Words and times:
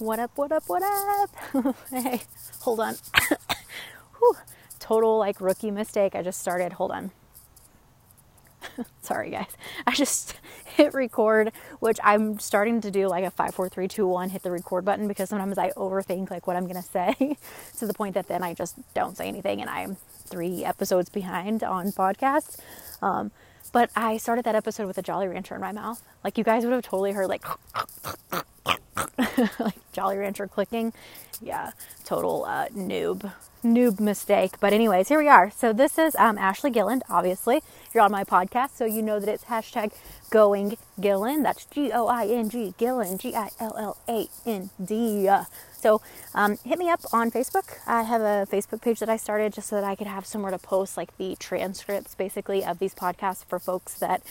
What 0.00 0.18
up, 0.18 0.30
what 0.36 0.50
up, 0.50 0.62
what 0.66 0.82
up? 0.82 1.76
hey, 1.90 2.22
hold 2.60 2.80
on. 2.80 2.94
Whew, 4.18 4.34
total 4.78 5.18
like 5.18 5.42
rookie 5.42 5.70
mistake. 5.70 6.14
I 6.14 6.22
just 6.22 6.40
started. 6.40 6.72
Hold 6.72 6.92
on. 6.92 7.10
Sorry, 9.02 9.28
guys. 9.28 9.54
I 9.86 9.92
just 9.92 10.40
hit 10.64 10.94
record, 10.94 11.52
which 11.80 11.98
I'm 12.02 12.38
starting 12.38 12.80
to 12.80 12.90
do 12.90 13.08
like 13.08 13.24
a 13.24 13.30
five, 13.30 13.54
four, 13.54 13.68
three, 13.68 13.88
two, 13.88 14.06
one. 14.06 14.30
Hit 14.30 14.42
the 14.42 14.50
record 14.50 14.86
button 14.86 15.06
because 15.06 15.28
sometimes 15.28 15.58
I 15.58 15.68
overthink 15.72 16.30
like 16.30 16.46
what 16.46 16.56
I'm 16.56 16.66
gonna 16.66 16.82
say 16.82 17.36
to 17.78 17.86
the 17.86 17.92
point 17.92 18.14
that 18.14 18.26
then 18.26 18.42
I 18.42 18.54
just 18.54 18.76
don't 18.94 19.18
say 19.18 19.28
anything, 19.28 19.60
and 19.60 19.68
I'm 19.68 19.98
three 20.24 20.64
episodes 20.64 21.10
behind 21.10 21.62
on 21.62 21.92
podcasts. 21.92 22.58
Um, 23.02 23.32
but 23.70 23.90
I 23.94 24.16
started 24.16 24.46
that 24.46 24.54
episode 24.54 24.86
with 24.86 24.96
a 24.96 25.02
Jolly 25.02 25.28
Rancher 25.28 25.56
in 25.56 25.60
my 25.60 25.72
mouth. 25.72 26.02
Like 26.24 26.38
you 26.38 26.44
guys 26.44 26.64
would 26.64 26.72
have 26.72 26.84
totally 26.84 27.12
heard 27.12 27.28
like 27.28 27.44
like 29.58 29.92
Jolly 29.92 30.18
Rancher 30.18 30.46
clicking. 30.46 30.92
Yeah, 31.42 31.72
total 32.04 32.44
uh, 32.44 32.66
noob 32.68 33.32
noob 33.64 34.00
mistake. 34.00 34.58
But 34.60 34.72
anyways, 34.72 35.08
here 35.08 35.18
we 35.18 35.28
are. 35.28 35.50
So 35.50 35.72
this 35.72 35.98
is 35.98 36.14
um, 36.16 36.38
Ashley 36.38 36.70
Gilland. 36.70 37.02
Obviously, 37.08 37.62
you're 37.92 38.02
on 38.02 38.10
my 38.10 38.24
podcast, 38.24 38.76
so 38.76 38.84
you 38.84 39.02
know 39.02 39.20
that 39.20 39.28
it's 39.28 39.44
hashtag 39.44 39.92
Going 40.30 40.76
Gilland. 41.00 41.44
That's 41.44 41.64
G 41.66 41.90
O 41.92 42.06
I 42.06 42.26
N 42.26 42.48
G 42.48 42.74
Gilland 42.78 43.20
G 43.20 43.34
I 43.34 43.48
L 43.58 43.74
L 43.78 43.96
A 44.08 44.28
N 44.46 44.70
D. 44.82 45.28
So 45.72 46.02
um, 46.34 46.58
hit 46.64 46.78
me 46.78 46.90
up 46.90 47.00
on 47.12 47.30
Facebook. 47.30 47.78
I 47.86 48.02
have 48.02 48.20
a 48.20 48.46
Facebook 48.50 48.82
page 48.82 49.00
that 49.00 49.08
I 49.08 49.16
started 49.16 49.54
just 49.54 49.68
so 49.68 49.76
that 49.76 49.84
I 49.84 49.94
could 49.94 50.06
have 50.06 50.26
somewhere 50.26 50.50
to 50.50 50.58
post 50.58 50.96
like 50.96 51.16
the 51.16 51.36
transcripts, 51.36 52.14
basically, 52.14 52.64
of 52.64 52.78
these 52.78 52.94
podcasts 52.94 53.44
for 53.44 53.58
folks 53.58 53.94
that 53.98 54.22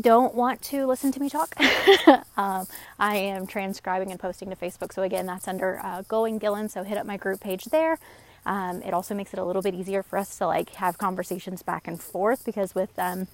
don't 0.00 0.34
want 0.34 0.62
to 0.62 0.86
listen 0.86 1.12
to 1.12 1.20
me 1.20 1.28
talk, 1.28 1.54
um, 2.36 2.66
I 2.98 3.16
am 3.16 3.46
transcribing 3.46 4.10
and 4.10 4.20
posting 4.20 4.50
to 4.50 4.56
Facebook. 4.56 4.92
So 4.92 5.02
again, 5.02 5.26
that's 5.26 5.48
under 5.48 5.80
uh, 5.82 6.02
Going 6.08 6.38
Gilland. 6.38 6.70
So 6.70 6.82
hit 6.82 6.98
up 6.98 7.06
my 7.06 7.16
group 7.16 7.40
page 7.40 7.64
there. 7.66 7.98
Um, 8.46 8.82
it 8.82 8.94
also 8.94 9.14
makes 9.14 9.32
it 9.32 9.38
a 9.38 9.44
little 9.44 9.62
bit 9.62 9.74
easier 9.74 10.02
for 10.02 10.18
us 10.18 10.38
to 10.38 10.46
like 10.46 10.70
have 10.76 10.96
conversations 10.98 11.62
back 11.62 11.86
and 11.86 12.00
forth 12.00 12.44
because 12.44 12.74
with 12.74 12.96
um, 12.98 13.26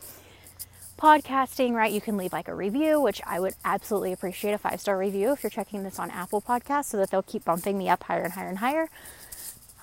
podcasting, 0.98 1.72
right, 1.72 1.92
you 1.92 2.00
can 2.00 2.16
leave 2.16 2.32
like 2.32 2.48
a 2.48 2.54
review, 2.54 3.00
which 3.00 3.20
I 3.26 3.38
would 3.40 3.54
absolutely 3.64 4.12
appreciate 4.12 4.52
a 4.52 4.58
five 4.58 4.80
star 4.80 4.98
review 4.98 5.32
if 5.32 5.42
you're 5.42 5.50
checking 5.50 5.82
this 5.82 5.98
on 5.98 6.10
Apple 6.10 6.40
Podcasts, 6.40 6.86
so 6.86 6.96
that 6.96 7.10
they'll 7.10 7.22
keep 7.22 7.44
bumping 7.44 7.78
me 7.78 7.88
up 7.88 8.04
higher 8.04 8.22
and 8.22 8.32
higher 8.32 8.48
and 8.48 8.58
higher. 8.58 8.88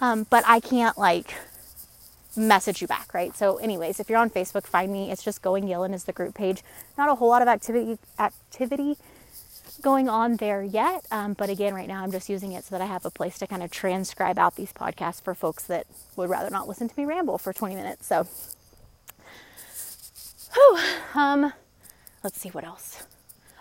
Um, 0.01 0.25
but 0.29 0.43
I 0.47 0.59
can't 0.59 0.97
like 0.97 1.35
message 2.35 2.81
you 2.81 2.87
back, 2.87 3.13
right? 3.13 3.35
So, 3.35 3.57
anyways, 3.57 3.99
if 3.99 4.09
you're 4.09 4.19
on 4.19 4.29
Facebook, 4.29 4.65
find 4.65 4.91
me. 4.91 5.11
It's 5.11 5.23
just 5.23 5.41
Going 5.41 5.65
Gilland 5.67 5.93
is 5.93 6.05
the 6.05 6.13
group 6.13 6.35
page. 6.35 6.63
Not 6.97 7.09
a 7.09 7.15
whole 7.15 7.29
lot 7.29 7.41
of 7.41 7.47
activity 7.47 7.97
activity 8.19 8.97
going 9.81 10.07
on 10.09 10.37
there 10.37 10.61
yet, 10.61 11.05
um, 11.11 11.33
but 11.33 11.49
again, 11.49 11.73
right 11.73 11.87
now 11.87 12.03
I'm 12.03 12.11
just 12.11 12.29
using 12.29 12.51
it 12.51 12.63
so 12.65 12.77
that 12.77 12.81
I 12.81 12.85
have 12.85 13.05
a 13.05 13.09
place 13.09 13.39
to 13.39 13.47
kind 13.47 13.63
of 13.63 13.71
transcribe 13.71 14.37
out 14.37 14.55
these 14.55 14.71
podcasts 14.71 15.21
for 15.21 15.33
folks 15.33 15.63
that 15.63 15.87
would 16.15 16.29
rather 16.29 16.49
not 16.49 16.67
listen 16.67 16.87
to 16.87 16.99
me 16.99 17.05
ramble 17.05 17.37
for 17.37 17.51
20 17.51 17.75
minutes. 17.75 18.05
So, 18.05 18.27
whew, 20.53 20.79
um, 21.15 21.53
let's 22.23 22.39
see 22.39 22.49
what 22.49 22.63
else. 22.63 23.03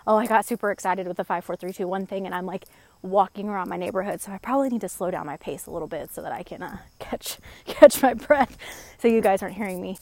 Oh, 0.07 0.17
I 0.17 0.25
got 0.25 0.45
super 0.45 0.71
excited 0.71 1.07
with 1.07 1.17
the 1.17 1.23
five, 1.23 1.45
four, 1.45 1.55
three, 1.55 1.73
two, 1.73 1.87
one 1.87 2.05
thing, 2.05 2.25
and 2.25 2.33
I'm 2.33 2.45
like 2.45 2.65
walking 3.01 3.49
around 3.49 3.69
my 3.69 3.77
neighborhood, 3.77 4.21
so 4.21 4.31
I 4.31 4.37
probably 4.37 4.69
need 4.69 4.81
to 4.81 4.89
slow 4.89 5.11
down 5.11 5.25
my 5.25 5.37
pace 5.37 5.65
a 5.65 5.71
little 5.71 5.87
bit 5.87 6.13
so 6.13 6.21
that 6.21 6.31
I 6.31 6.43
can 6.43 6.61
uh, 6.61 6.77
catch 6.99 7.37
catch 7.65 8.01
my 8.01 8.13
breath, 8.13 8.57
so 8.99 9.07
you 9.07 9.21
guys 9.21 9.41
aren't 9.41 9.55
hearing 9.55 9.81
me 9.81 9.97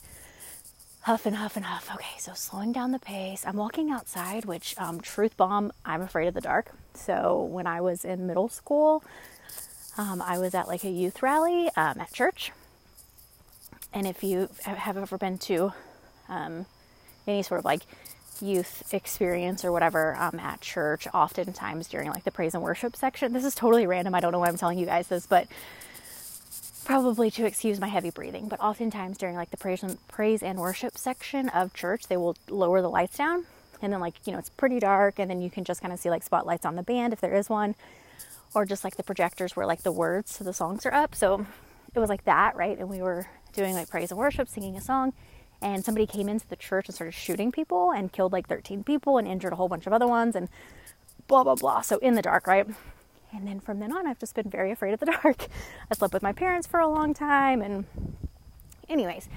huff 1.02 1.24
and 1.26 1.36
huff 1.36 1.56
and 1.56 1.64
huff. 1.64 1.90
Okay, 1.94 2.18
so 2.18 2.32
slowing 2.34 2.72
down 2.72 2.92
the 2.92 2.98
pace. 2.98 3.44
I'm 3.46 3.56
walking 3.56 3.90
outside, 3.90 4.44
which 4.44 4.74
um, 4.78 5.00
truth 5.00 5.36
bomb. 5.36 5.72
I'm 5.84 6.02
afraid 6.02 6.28
of 6.28 6.34
the 6.34 6.40
dark. 6.40 6.72
So 6.94 7.42
when 7.42 7.66
I 7.66 7.80
was 7.80 8.04
in 8.04 8.26
middle 8.26 8.48
school, 8.48 9.02
um, 9.96 10.22
I 10.22 10.38
was 10.38 10.54
at 10.54 10.68
like 10.68 10.84
a 10.84 10.90
youth 10.90 11.22
rally 11.22 11.70
um, 11.76 12.00
at 12.00 12.12
church, 12.12 12.52
and 13.92 14.06
if 14.06 14.22
you 14.22 14.48
have 14.64 14.96
ever 14.96 15.18
been 15.18 15.38
to 15.38 15.72
um, 16.28 16.66
any 17.26 17.42
sort 17.42 17.58
of 17.58 17.64
like 17.64 17.82
youth 18.42 18.92
experience 18.92 19.64
or 19.64 19.72
whatever 19.72 20.16
um, 20.16 20.38
at 20.38 20.60
church, 20.60 21.06
oftentimes 21.12 21.88
during 21.88 22.10
like 22.10 22.24
the 22.24 22.30
praise 22.30 22.54
and 22.54 22.62
worship 22.62 22.96
section. 22.96 23.32
This 23.32 23.44
is 23.44 23.54
totally 23.54 23.86
random. 23.86 24.14
I 24.14 24.20
don't 24.20 24.32
know 24.32 24.38
why 24.38 24.48
I'm 24.48 24.56
telling 24.56 24.78
you 24.78 24.86
guys 24.86 25.08
this, 25.08 25.26
but 25.26 25.46
probably 26.84 27.30
to 27.30 27.46
excuse 27.46 27.78
my 27.78 27.88
heavy 27.88 28.10
breathing. 28.10 28.48
But 28.48 28.60
oftentimes 28.60 29.18
during 29.18 29.36
like 29.36 29.50
the 29.50 29.56
praise 29.56 29.82
and, 29.82 29.98
praise 30.08 30.42
and 30.42 30.58
worship 30.58 30.98
section 30.98 31.48
of 31.50 31.72
church, 31.74 32.08
they 32.08 32.16
will 32.16 32.36
lower 32.48 32.82
the 32.82 32.90
lights 32.90 33.16
down. 33.16 33.46
And 33.82 33.92
then, 33.92 34.00
like, 34.00 34.14
you 34.26 34.32
know, 34.32 34.38
it's 34.38 34.50
pretty 34.50 34.78
dark, 34.78 35.18
and 35.18 35.30
then 35.30 35.40
you 35.40 35.48
can 35.48 35.64
just 35.64 35.80
kind 35.80 35.92
of 35.92 35.98
see 35.98 36.10
like 36.10 36.22
spotlights 36.22 36.66
on 36.66 36.76
the 36.76 36.82
band 36.82 37.14
if 37.14 37.20
there 37.20 37.34
is 37.34 37.48
one, 37.48 37.74
or 38.54 38.66
just 38.66 38.84
like 38.84 38.96
the 38.96 39.02
projectors 39.02 39.56
where 39.56 39.64
like 39.64 39.82
the 39.82 39.92
words 39.92 40.36
to 40.36 40.44
the 40.44 40.52
songs 40.52 40.84
are 40.84 40.92
up. 40.92 41.14
So 41.14 41.46
it 41.94 41.98
was 41.98 42.10
like 42.10 42.24
that, 42.24 42.56
right? 42.56 42.78
And 42.78 42.90
we 42.90 43.00
were 43.00 43.26
doing 43.54 43.74
like 43.74 43.88
praise 43.88 44.10
and 44.10 44.18
worship, 44.18 44.48
singing 44.48 44.76
a 44.76 44.80
song 44.82 45.14
and 45.62 45.84
somebody 45.84 46.06
came 46.06 46.28
into 46.28 46.46
the 46.48 46.56
church 46.56 46.88
and 46.88 46.94
started 46.94 47.12
shooting 47.12 47.52
people 47.52 47.90
and 47.90 48.12
killed 48.12 48.32
like 48.32 48.48
13 48.48 48.84
people 48.84 49.18
and 49.18 49.28
injured 49.28 49.52
a 49.52 49.56
whole 49.56 49.68
bunch 49.68 49.86
of 49.86 49.92
other 49.92 50.06
ones 50.06 50.34
and 50.36 50.48
blah 51.28 51.44
blah 51.44 51.54
blah. 51.54 51.80
So 51.80 51.98
in 51.98 52.14
the 52.14 52.22
dark 52.22 52.46
right? 52.46 52.66
And 53.32 53.46
then 53.46 53.60
from 53.60 53.78
then 53.78 53.92
on 53.92 54.06
i've 54.06 54.18
just 54.18 54.34
been 54.34 54.50
very 54.50 54.70
afraid 54.70 54.92
of 54.94 55.00
the 55.00 55.06
dark. 55.22 55.46
I 55.90 55.94
slept 55.94 56.14
with 56.14 56.22
my 56.22 56.32
parents 56.32 56.66
for 56.66 56.80
a 56.80 56.88
long 56.88 57.14
time 57.14 57.62
and 57.62 57.84
anyways. 58.88 59.28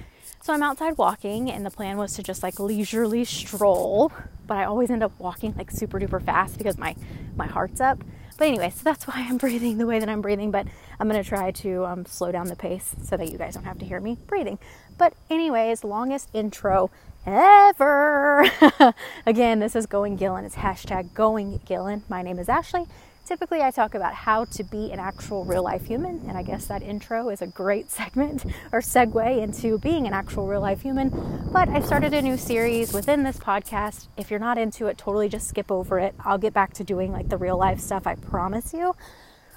So 0.42 0.52
i'm 0.52 0.62
outside 0.62 0.98
walking 0.98 1.50
and 1.50 1.64
the 1.64 1.70
plan 1.70 1.96
was 1.96 2.14
to 2.14 2.22
just 2.22 2.42
like 2.42 2.58
leisurely 2.58 3.24
stroll 3.24 4.12
but 4.46 4.58
i 4.58 4.64
always 4.64 4.90
end 4.90 5.02
up 5.02 5.12
walking 5.18 5.54
like 5.56 5.70
super 5.70 5.98
duper 5.98 6.22
fast 6.22 6.58
because 6.58 6.76
my 6.76 6.94
my 7.36 7.46
heart's 7.46 7.80
up 7.80 8.02
but 8.36 8.46
anyway, 8.46 8.70
so 8.70 8.82
that's 8.84 9.06
why 9.06 9.14
I'm 9.28 9.36
breathing 9.38 9.78
the 9.78 9.86
way 9.86 9.98
that 9.98 10.08
I'm 10.08 10.22
breathing. 10.22 10.50
But 10.50 10.66
I'm 10.98 11.08
going 11.08 11.22
to 11.22 11.28
try 11.28 11.50
to 11.50 11.84
um, 11.84 12.06
slow 12.06 12.32
down 12.32 12.48
the 12.48 12.56
pace 12.56 12.94
so 13.02 13.16
that 13.16 13.30
you 13.30 13.38
guys 13.38 13.54
don't 13.54 13.64
have 13.64 13.78
to 13.78 13.84
hear 13.84 14.00
me 14.00 14.18
breathing. 14.26 14.58
But, 14.96 15.14
anyways, 15.30 15.84
longest 15.84 16.28
intro 16.32 16.90
ever. 17.26 18.46
Again, 19.26 19.58
this 19.58 19.74
is 19.74 19.86
Going 19.86 20.16
Gilland. 20.16 20.46
It's 20.46 20.56
hashtag 20.56 21.14
Going 21.14 21.60
Gilland. 21.64 22.02
My 22.08 22.22
name 22.22 22.38
is 22.38 22.48
Ashley. 22.48 22.86
Typically, 23.26 23.62
I 23.62 23.70
talk 23.70 23.94
about 23.94 24.12
how 24.12 24.44
to 24.44 24.62
be 24.62 24.92
an 24.92 24.98
actual 24.98 25.46
real 25.46 25.62
life 25.62 25.86
human, 25.86 26.22
and 26.28 26.36
I 26.36 26.42
guess 26.42 26.66
that 26.66 26.82
intro 26.82 27.30
is 27.30 27.40
a 27.40 27.46
great 27.46 27.90
segment 27.98 28.44
or 28.70 28.80
segue 28.80 29.42
into 29.42 29.78
being 29.78 30.06
an 30.06 30.12
actual 30.12 30.46
real 30.46 30.60
life 30.60 30.82
human. 30.82 31.08
But 31.50 31.70
I've 31.70 31.86
started 31.86 32.12
a 32.12 32.20
new 32.20 32.36
series 32.36 32.92
within 32.92 33.22
this 33.22 33.38
podcast. 33.38 34.08
If 34.18 34.30
you're 34.30 34.40
not 34.40 34.58
into 34.58 34.88
it, 34.88 34.98
totally 34.98 35.30
just 35.30 35.48
skip 35.48 35.72
over 35.72 35.98
it. 35.98 36.14
I'll 36.22 36.36
get 36.36 36.52
back 36.52 36.74
to 36.74 36.84
doing 36.84 37.12
like 37.12 37.30
the 37.30 37.38
real 37.38 37.56
life 37.56 37.80
stuff, 37.80 38.06
I 38.06 38.16
promise 38.16 38.74
you. 38.74 38.94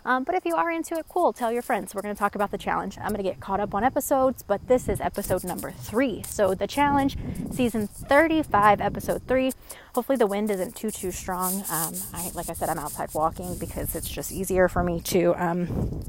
Um, 0.08 0.24
but 0.24 0.36
if 0.36 0.46
you 0.46 0.56
are 0.56 0.72
into 0.72 0.96
it, 0.96 1.06
cool, 1.10 1.34
tell 1.34 1.52
your 1.52 1.62
friends. 1.62 1.94
We're 1.94 2.02
going 2.02 2.16
to 2.16 2.18
talk 2.18 2.34
about 2.34 2.50
the 2.50 2.58
challenge. 2.58 2.98
I'm 2.98 3.10
going 3.10 3.18
to 3.18 3.24
get 3.24 3.42
caught 3.42 3.60
up 3.60 3.76
on 3.76 3.84
episodes, 3.84 4.42
but 4.42 4.66
this 4.70 4.88
is 4.88 5.02
episode 5.02 5.44
number 5.44 5.70
three. 5.70 6.24
So, 6.24 6.56
the 6.56 6.66
challenge, 6.66 7.18
season 7.52 7.88
35, 7.88 8.80
episode 8.80 9.24
three. 9.28 9.52
Hopefully, 9.96 10.16
the 10.16 10.26
wind 10.26 10.50
isn't 10.50 10.78
too, 10.78 10.92
too 10.92 11.12
strong. 11.12 11.56
Um, 11.70 11.94
I, 12.14 12.32
like 12.34 12.50
I 12.50 12.54
said, 12.54 12.70
I'm 12.70 12.80
outside 12.80 13.14
walking 13.14 13.58
because 13.58 13.96
it's 13.96 14.08
just 14.08 14.32
easier 14.32 14.70
for 14.70 14.82
me 14.82 15.02
to 15.02 15.36
um, 15.36 16.06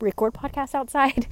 record 0.00 0.34
podcasts 0.34 0.74
outside 0.74 1.28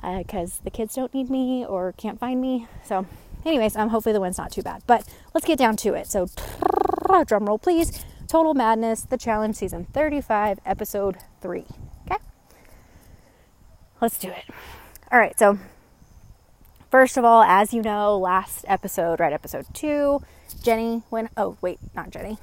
because 0.00 0.58
uh, 0.60 0.62
the 0.62 0.70
kids 0.70 0.94
don't 0.94 1.12
need 1.12 1.30
me 1.30 1.66
or 1.66 1.94
can't 1.96 2.20
find 2.20 2.40
me. 2.40 2.68
So, 2.84 3.06
anyways, 3.44 3.74
um, 3.74 3.88
hopefully, 3.88 4.12
the 4.12 4.20
wind's 4.20 4.38
not 4.38 4.52
too 4.52 4.62
bad. 4.62 4.84
But 4.86 5.02
let's 5.34 5.48
get 5.48 5.58
down 5.58 5.76
to 5.78 5.94
it. 5.94 6.06
So, 6.06 6.28
drum 7.26 7.46
roll, 7.46 7.58
please. 7.58 8.04
Total 8.28 8.52
Madness, 8.52 9.02
The 9.02 9.16
Challenge, 9.16 9.56
Season 9.56 9.86
35, 9.86 10.60
Episode 10.66 11.16
3. 11.40 11.64
Okay? 12.04 12.22
Let's 14.02 14.18
do 14.18 14.28
it. 14.28 14.44
All 15.10 15.18
right, 15.18 15.36
so 15.38 15.58
first 16.90 17.16
of 17.16 17.24
all, 17.24 17.42
as 17.42 17.72
you 17.72 17.80
know, 17.80 18.18
last 18.18 18.66
episode, 18.68 19.18
right, 19.18 19.32
episode 19.32 19.64
2, 19.72 20.20
Jenny 20.62 21.02
went, 21.10 21.30
oh, 21.38 21.56
wait, 21.62 21.78
not 21.94 22.10
Jenny. 22.10 22.36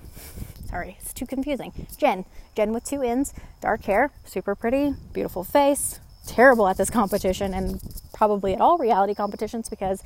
Sorry, 0.67 0.97
it's 0.99 1.13
too 1.13 1.27
confusing. 1.27 1.87
Jen. 1.97 2.25
Jen 2.55 2.73
with 2.73 2.83
two 2.83 3.03
N's, 3.03 3.33
dark 3.61 3.83
hair, 3.83 4.11
super 4.23 4.55
pretty, 4.55 4.95
beautiful 5.13 5.43
face, 5.43 5.99
terrible 6.25 6.67
at 6.67 6.77
this 6.77 6.89
competition 6.89 7.53
and 7.53 7.79
probably 8.13 8.55
at 8.55 8.61
all 8.61 8.79
reality 8.79 9.13
competitions 9.13 9.69
because 9.69 10.01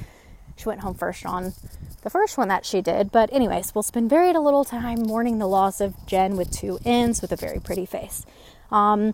she 0.58 0.68
went 0.68 0.82
home 0.82 0.94
first 0.94 1.26
on 1.26 1.54
the 2.00 2.10
first 2.10 2.38
one 2.38 2.48
that 2.48 2.66
she 2.66 2.82
did. 2.82 3.12
But, 3.12 3.32
anyways, 3.34 3.74
we'll 3.74 3.84
spend 3.84 4.10
very 4.10 4.32
little 4.34 4.64
time 4.64 5.04
mourning 5.04 5.38
the 5.40 5.48
loss 5.48 5.82
of 5.82 5.94
Jen 6.06 6.36
with 6.36 6.52
two 6.52 6.80
N's 6.86 7.22
with 7.22 7.32
a 7.32 7.36
very 7.36 7.60
pretty 7.60 7.86
face. 7.86 8.26
Um, 8.72 9.14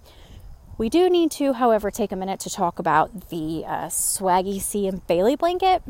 we 0.78 0.90
do 0.90 1.10
need 1.10 1.32
to, 1.32 1.54
however, 1.54 1.90
take 1.90 2.12
a 2.12 2.16
minute 2.16 2.40
to 2.42 2.50
talk 2.50 2.80
about 2.80 3.30
the 3.30 3.64
uh, 3.66 3.88
Swaggy 3.88 4.60
C 4.60 4.88
and 4.88 5.06
Bailey 5.08 5.36
blanket. 5.36 5.82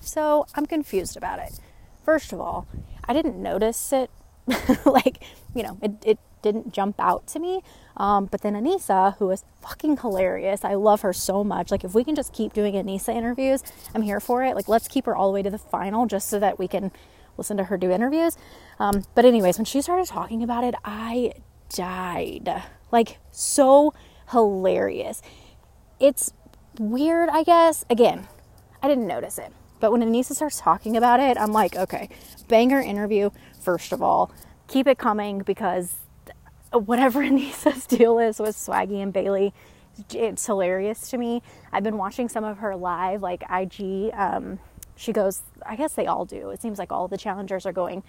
So 0.00 0.46
I'm 0.54 0.66
confused 0.66 1.16
about 1.16 1.38
it. 1.38 1.58
First 2.04 2.32
of 2.32 2.40
all, 2.40 2.66
I 3.04 3.12
didn't 3.12 3.40
notice 3.40 3.92
it. 3.92 4.10
like, 4.84 5.24
you 5.54 5.62
know, 5.62 5.78
it, 5.80 5.92
it 6.04 6.18
didn't 6.42 6.72
jump 6.72 6.96
out 6.98 7.26
to 7.28 7.38
me. 7.38 7.62
Um, 7.96 8.26
but 8.26 8.42
then 8.42 8.54
Aneesa, 8.54 9.16
who 9.18 9.30
is 9.30 9.44
fucking 9.60 9.98
hilarious, 9.98 10.64
I 10.64 10.74
love 10.74 11.02
her 11.02 11.12
so 11.12 11.44
much. 11.44 11.70
Like, 11.70 11.84
if 11.84 11.94
we 11.94 12.04
can 12.04 12.14
just 12.14 12.32
keep 12.32 12.52
doing 12.52 12.74
Aneesa 12.74 13.14
interviews, 13.14 13.62
I'm 13.94 14.02
here 14.02 14.20
for 14.20 14.42
it. 14.44 14.56
Like, 14.56 14.68
let's 14.68 14.88
keep 14.88 15.06
her 15.06 15.14
all 15.14 15.28
the 15.28 15.34
way 15.34 15.42
to 15.42 15.50
the 15.50 15.58
final 15.58 16.06
just 16.06 16.28
so 16.28 16.38
that 16.40 16.58
we 16.58 16.68
can 16.68 16.90
listen 17.36 17.56
to 17.56 17.64
her 17.64 17.76
do 17.76 17.90
interviews. 17.90 18.36
Um, 18.78 19.04
but, 19.14 19.24
anyways, 19.24 19.58
when 19.58 19.64
she 19.64 19.80
started 19.82 20.06
talking 20.06 20.42
about 20.42 20.64
it, 20.64 20.74
I 20.84 21.34
died. 21.74 22.62
Like, 22.90 23.18
so 23.30 23.94
hilarious. 24.30 25.22
It's 26.00 26.32
weird, 26.78 27.28
I 27.28 27.42
guess. 27.42 27.84
Again, 27.88 28.26
I 28.82 28.88
didn't 28.88 29.06
notice 29.06 29.38
it. 29.38 29.52
But 29.80 29.92
when 29.92 30.00
Aneesa 30.00 30.34
starts 30.34 30.60
talking 30.60 30.96
about 30.96 31.20
it, 31.20 31.36
I'm 31.36 31.52
like, 31.52 31.76
okay, 31.76 32.08
banger 32.48 32.80
interview, 32.80 33.30
first 33.60 33.92
of 33.92 34.00
all. 34.00 34.32
Keep 34.68 34.86
it 34.86 34.96
coming 34.96 35.40
because 35.40 35.96
whatever 36.72 37.20
Aneesa's 37.24 37.86
deal 37.86 38.18
is 38.18 38.38
with 38.38 38.56
Swaggy 38.56 39.02
and 39.02 39.12
Bailey, 39.12 39.52
it's 40.12 40.46
hilarious 40.46 41.10
to 41.10 41.18
me. 41.18 41.42
I've 41.72 41.84
been 41.84 41.98
watching 41.98 42.28
some 42.28 42.44
of 42.44 42.58
her 42.58 42.74
live, 42.76 43.22
like 43.22 43.42
IG. 43.50 44.10
Um, 44.14 44.58
she 44.96 45.12
goes, 45.12 45.42
I 45.66 45.76
guess 45.76 45.94
they 45.94 46.06
all 46.06 46.24
do. 46.24 46.50
It 46.50 46.62
seems 46.62 46.78
like 46.78 46.92
all 46.92 47.08
the 47.08 47.18
challengers 47.18 47.66
are 47.66 47.72
going 47.72 48.02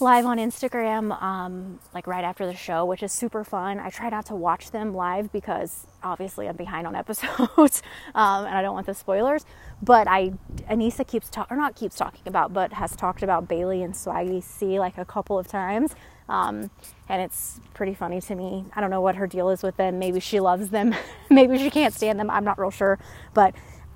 live 0.00 0.26
on 0.26 0.36
Instagram, 0.38 1.20
um, 1.22 1.78
like 1.94 2.06
right 2.06 2.24
after 2.24 2.46
the 2.46 2.54
show, 2.54 2.84
which 2.84 3.02
is 3.02 3.12
super 3.12 3.44
fun. 3.44 3.78
I 3.78 3.88
try 3.88 4.10
not 4.10 4.26
to 4.26 4.34
watch 4.34 4.70
them 4.70 4.94
live 4.94 5.32
because 5.32 5.86
obviously 6.02 6.48
I'm 6.48 6.56
behind 6.56 6.86
on 6.86 6.94
episodes 6.96 7.82
um, 8.14 8.44
and 8.44 8.54
I 8.54 8.62
don't 8.62 8.74
want 8.74 8.86
the 8.86 8.94
spoilers. 8.94 9.44
But 9.82 10.06
I, 10.08 10.32
Aneesa 10.70 11.06
keeps 11.06 11.28
talking, 11.28 11.56
or 11.56 11.58
not 11.58 11.76
keeps 11.76 11.96
talking 11.96 12.22
about, 12.26 12.52
but 12.52 12.74
has 12.74 12.94
talked 12.94 13.22
about 13.22 13.48
Bailey 13.48 13.82
and 13.82 13.94
Swaggy 13.94 14.42
C 14.42 14.78
like 14.78 14.98
a 14.98 15.04
couple 15.04 15.38
of 15.38 15.46
times. 15.48 15.94
Um, 16.28 16.70
and 17.08 17.22
it's 17.22 17.60
pretty 17.74 17.94
funny 17.94 18.20
to 18.20 18.34
me. 18.34 18.64
I 18.74 18.80
don't 18.80 18.90
know 18.90 19.00
what 19.00 19.16
her 19.16 19.26
deal 19.26 19.50
is 19.50 19.62
with 19.62 19.76
them. 19.76 19.98
Maybe 19.98 20.20
she 20.20 20.40
loves 20.40 20.70
them. 20.70 20.94
Maybe 21.30 21.58
she 21.58 21.70
can't 21.70 21.94
stand 21.94 22.18
them. 22.18 22.30
I'm 22.30 22.44
not 22.44 22.58
real 22.58 22.70
sure. 22.70 22.98
But 23.32 23.54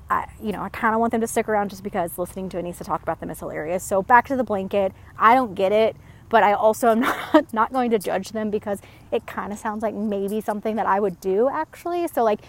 I, 0.08 0.28
you 0.42 0.52
know, 0.52 0.62
I 0.62 0.68
kind 0.68 0.94
of 0.94 1.00
want 1.00 1.12
them 1.12 1.20
to 1.20 1.26
stick 1.26 1.48
around 1.48 1.70
just 1.70 1.82
because 1.82 2.18
listening 2.18 2.48
to 2.50 2.56
Aneesa 2.56 2.84
talk 2.84 3.02
about 3.02 3.20
them 3.20 3.30
is 3.30 3.38
hilarious. 3.38 3.82
So 3.84 4.02
back 4.02 4.26
to 4.28 4.36
the 4.36 4.44
blanket. 4.44 4.92
I 5.18 5.34
don't 5.34 5.54
get 5.54 5.72
it, 5.72 5.96
but 6.28 6.42
I 6.42 6.52
also 6.52 6.88
am 6.88 7.00
not 7.00 7.52
not 7.52 7.72
going 7.72 7.90
to 7.92 7.98
judge 7.98 8.30
them 8.30 8.50
because 8.50 8.80
it 9.12 9.26
kind 9.26 9.52
of 9.52 9.58
sounds 9.58 9.82
like 9.82 9.94
maybe 9.94 10.40
something 10.40 10.76
that 10.76 10.86
I 10.86 11.00
would 11.00 11.20
do 11.20 11.48
actually. 11.48 12.06
So 12.08 12.24
like 12.24 12.40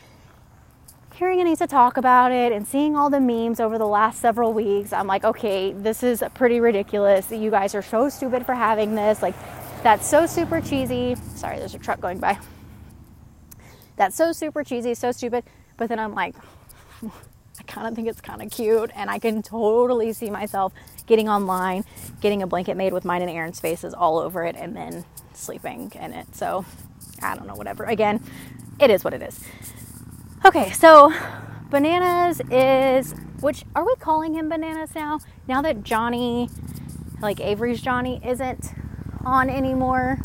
hearing 1.14 1.40
Aneesa 1.40 1.68
talk 1.68 1.98
about 1.98 2.32
it 2.32 2.52
and 2.52 2.68
seeing 2.68 2.96
all 2.96 3.12
the 3.12 3.20
memes 3.20 3.60
over 3.60 3.78
the 3.78 3.86
last 3.86 4.20
several 4.20 4.54
weeks, 4.54 4.92
I'm 4.92 5.06
like, 5.06 5.24
okay, 5.24 5.72
this 5.72 6.02
is 6.02 6.24
pretty 6.34 6.60
ridiculous. 6.60 7.32
You 7.32 7.52
guys 7.52 7.76
are 7.76 7.84
so 7.84 8.10
stupid 8.10 8.44
for 8.44 8.56
having 8.56 8.96
this. 8.96 9.22
Like 9.22 9.36
that's 9.84 10.08
so 10.08 10.26
super 10.26 10.62
cheesy. 10.62 11.16
Sorry, 11.36 11.58
there's 11.58 11.76
a 11.76 11.80
truck 11.80 12.00
going 12.00 12.20
by. 12.20 12.38
That's 13.96 14.16
so 14.16 14.32
super 14.32 14.64
cheesy, 14.64 14.94
so 14.94 15.12
stupid. 15.12 15.44
But 15.78 15.90
then 15.90 16.00
I'm 16.00 16.14
like, 16.14 16.36
I 17.04 17.64
kind 17.68 17.88
of 17.88 17.96
think 17.96 18.08
it's 18.08 18.22
kind 18.22 18.42
of 18.42 18.50
cute, 18.50 18.92
and 18.96 19.10
I 19.10 19.20
can 19.20 19.42
totally 19.42 20.14
see 20.14 20.30
myself 20.30 20.74
getting 21.06 21.30
online, 21.30 21.84
getting 22.22 22.42
a 22.42 22.48
blanket 22.48 22.78
made 22.78 22.94
with 22.94 23.06
mine 23.06 23.22
and 23.22 23.30
Aaron's 23.30 23.60
faces 23.60 23.94
all 23.94 24.18
over 24.18 24.44
it, 24.46 24.56
and 24.56 24.76
then 24.76 25.06
sleeping 25.34 25.92
in 26.00 26.14
it. 26.14 26.36
So 26.36 26.66
I 27.22 27.36
don't 27.36 27.48
know, 27.48 27.56
whatever. 27.56 27.84
Again, 27.84 28.24
it 28.80 28.90
is 28.90 29.04
what 29.04 29.14
it 29.14 29.22
is. 29.22 29.40
Okay, 30.46 30.72
so 30.72 31.14
bananas 31.70 32.42
is 32.50 33.14
which 33.42 33.66
are 33.76 33.86
we 33.86 33.96
calling 33.96 34.34
him 34.34 34.50
bananas 34.50 34.96
now? 34.96 35.20
Now 35.48 35.62
that 35.62 35.84
Johnny, 35.84 36.50
like 37.22 37.40
Avery's 37.40 37.82
Johnny, 37.82 38.22
isn't 38.26 38.74
on 39.26 39.50
anymore. 39.50 40.20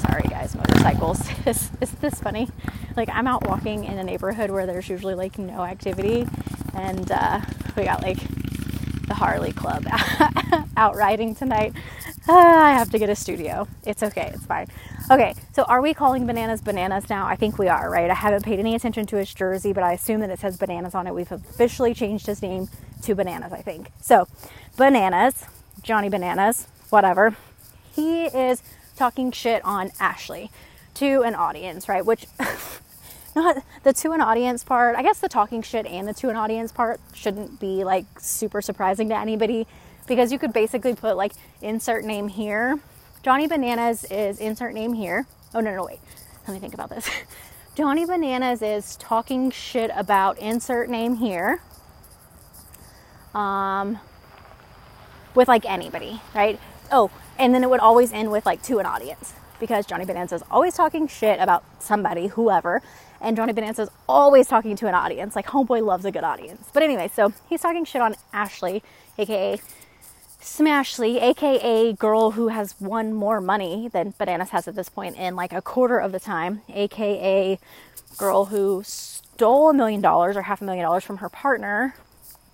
Sorry, 0.00 0.22
guys, 0.28 0.54
motorcycles. 0.54 1.20
is, 1.46 1.70
is 1.80 1.90
this 1.92 2.20
funny? 2.20 2.48
like 2.98 3.08
I'm 3.12 3.28
out 3.28 3.46
walking 3.46 3.84
in 3.84 3.96
a 3.96 4.04
neighborhood 4.04 4.50
where 4.50 4.66
there's 4.66 4.88
usually 4.88 5.14
like 5.14 5.38
no 5.38 5.62
activity, 5.62 6.26
and 6.74 7.10
uh, 7.10 7.40
we 7.76 7.84
got 7.84 8.02
like 8.02 8.18
the 9.06 9.14
Harley 9.14 9.52
Club 9.52 9.86
out 10.76 10.96
riding 10.96 11.34
tonight. 11.34 11.72
Uh, 12.28 12.32
I 12.32 12.72
have 12.72 12.90
to 12.90 12.98
get 12.98 13.08
a 13.08 13.14
studio. 13.14 13.68
It's 13.86 14.02
okay. 14.02 14.32
It's 14.34 14.44
fine. 14.44 14.66
Okay, 15.10 15.34
so 15.54 15.62
are 15.62 15.80
we 15.80 15.94
calling 15.94 16.26
bananas 16.26 16.60
bananas 16.60 17.08
now? 17.08 17.26
I 17.26 17.36
think 17.36 17.56
we 17.56 17.68
are, 17.68 17.88
right? 17.88 18.10
I 18.10 18.14
haven't 18.14 18.44
paid 18.44 18.58
any 18.58 18.74
attention 18.74 19.06
to 19.06 19.16
his 19.16 19.32
jersey, 19.32 19.72
but 19.72 19.84
I 19.84 19.92
assume 19.92 20.20
that 20.20 20.30
it 20.30 20.40
says 20.40 20.58
bananas 20.58 20.94
on 20.94 21.06
it. 21.06 21.14
We've 21.14 21.30
officially 21.30 21.94
changed 21.94 22.26
his 22.26 22.42
name 22.42 22.68
to 23.02 23.14
bananas, 23.14 23.52
I 23.52 23.62
think. 23.62 23.92
So, 24.02 24.26
bananas, 24.76 25.44
Johnny 25.82 26.08
Bananas, 26.08 26.66
whatever. 26.90 27.36
He 27.94 28.24
is 28.26 28.62
talking 28.96 29.32
shit 29.32 29.64
on 29.64 29.90
Ashley 30.00 30.50
to 30.94 31.22
an 31.22 31.34
audience, 31.34 31.88
right? 31.88 32.04
Which 32.04 32.26
not 33.36 33.62
the 33.84 33.92
to 33.92 34.12
an 34.12 34.20
audience 34.20 34.64
part. 34.64 34.96
I 34.96 35.02
guess 35.02 35.20
the 35.20 35.28
talking 35.28 35.62
shit 35.62 35.86
and 35.86 36.08
the 36.08 36.14
to 36.14 36.28
an 36.28 36.36
audience 36.36 36.72
part 36.72 37.00
shouldn't 37.14 37.60
be 37.60 37.84
like 37.84 38.06
super 38.18 38.60
surprising 38.60 39.08
to 39.10 39.16
anybody 39.16 39.66
because 40.06 40.32
you 40.32 40.38
could 40.38 40.52
basically 40.52 40.94
put 40.94 41.16
like 41.16 41.32
insert 41.62 42.04
name 42.04 42.28
here. 42.28 42.80
Johnny 43.22 43.46
Bananas 43.46 44.04
is 44.04 44.40
insert 44.40 44.74
name 44.74 44.94
here. 44.94 45.26
Oh 45.54 45.60
no, 45.60 45.74
no, 45.74 45.84
wait. 45.84 46.00
Let 46.46 46.54
me 46.54 46.60
think 46.60 46.74
about 46.74 46.90
this. 46.90 47.08
Johnny 47.74 48.04
Bananas 48.04 48.60
is 48.62 48.96
talking 48.96 49.52
shit 49.52 49.90
about 49.94 50.38
insert 50.38 50.90
name 50.90 51.16
here. 51.16 51.60
Um, 53.34 54.00
with 55.34 55.48
like 55.48 55.64
anybody, 55.64 56.20
right? 56.34 56.58
Oh, 56.90 57.10
and 57.38 57.54
then 57.54 57.62
it 57.62 57.70
would 57.70 57.80
always 57.80 58.12
end 58.12 58.30
with 58.30 58.46
like 58.46 58.62
to 58.62 58.78
an 58.78 58.86
audience 58.86 59.34
because 59.60 59.86
Johnny 59.86 60.04
Bananas 60.04 60.32
is 60.32 60.42
always 60.50 60.74
talking 60.74 61.08
shit 61.08 61.40
about 61.40 61.64
somebody, 61.80 62.28
whoever, 62.28 62.82
and 63.20 63.36
Johnny 63.36 63.52
Bananas 63.52 63.78
is 63.78 63.88
always 64.08 64.46
talking 64.46 64.76
to 64.76 64.86
an 64.86 64.94
audience. 64.94 65.34
Like 65.34 65.46
Homeboy 65.46 65.84
loves 65.84 66.04
a 66.04 66.10
good 66.10 66.24
audience. 66.24 66.70
But 66.72 66.82
anyway, 66.82 67.10
so 67.12 67.32
he's 67.48 67.60
talking 67.60 67.84
shit 67.84 68.00
on 68.00 68.14
Ashley, 68.32 68.82
aka 69.18 69.60
Smashley, 70.40 71.20
aka 71.20 71.92
girl 71.92 72.32
who 72.32 72.48
has 72.48 72.80
won 72.80 73.12
more 73.12 73.40
money 73.40 73.88
than 73.88 74.14
Bananas 74.18 74.50
has 74.50 74.68
at 74.68 74.76
this 74.76 74.88
point 74.88 75.16
in 75.16 75.34
like 75.34 75.52
a 75.52 75.60
quarter 75.60 75.98
of 75.98 76.12
the 76.12 76.20
time, 76.20 76.62
aka 76.72 77.58
girl 78.16 78.46
who 78.46 78.82
stole 78.84 79.70
a 79.70 79.74
million 79.74 80.00
dollars 80.00 80.36
or 80.36 80.42
half 80.42 80.62
a 80.62 80.64
million 80.64 80.84
dollars 80.84 81.04
from 81.04 81.18
her 81.18 81.28
partner, 81.28 81.94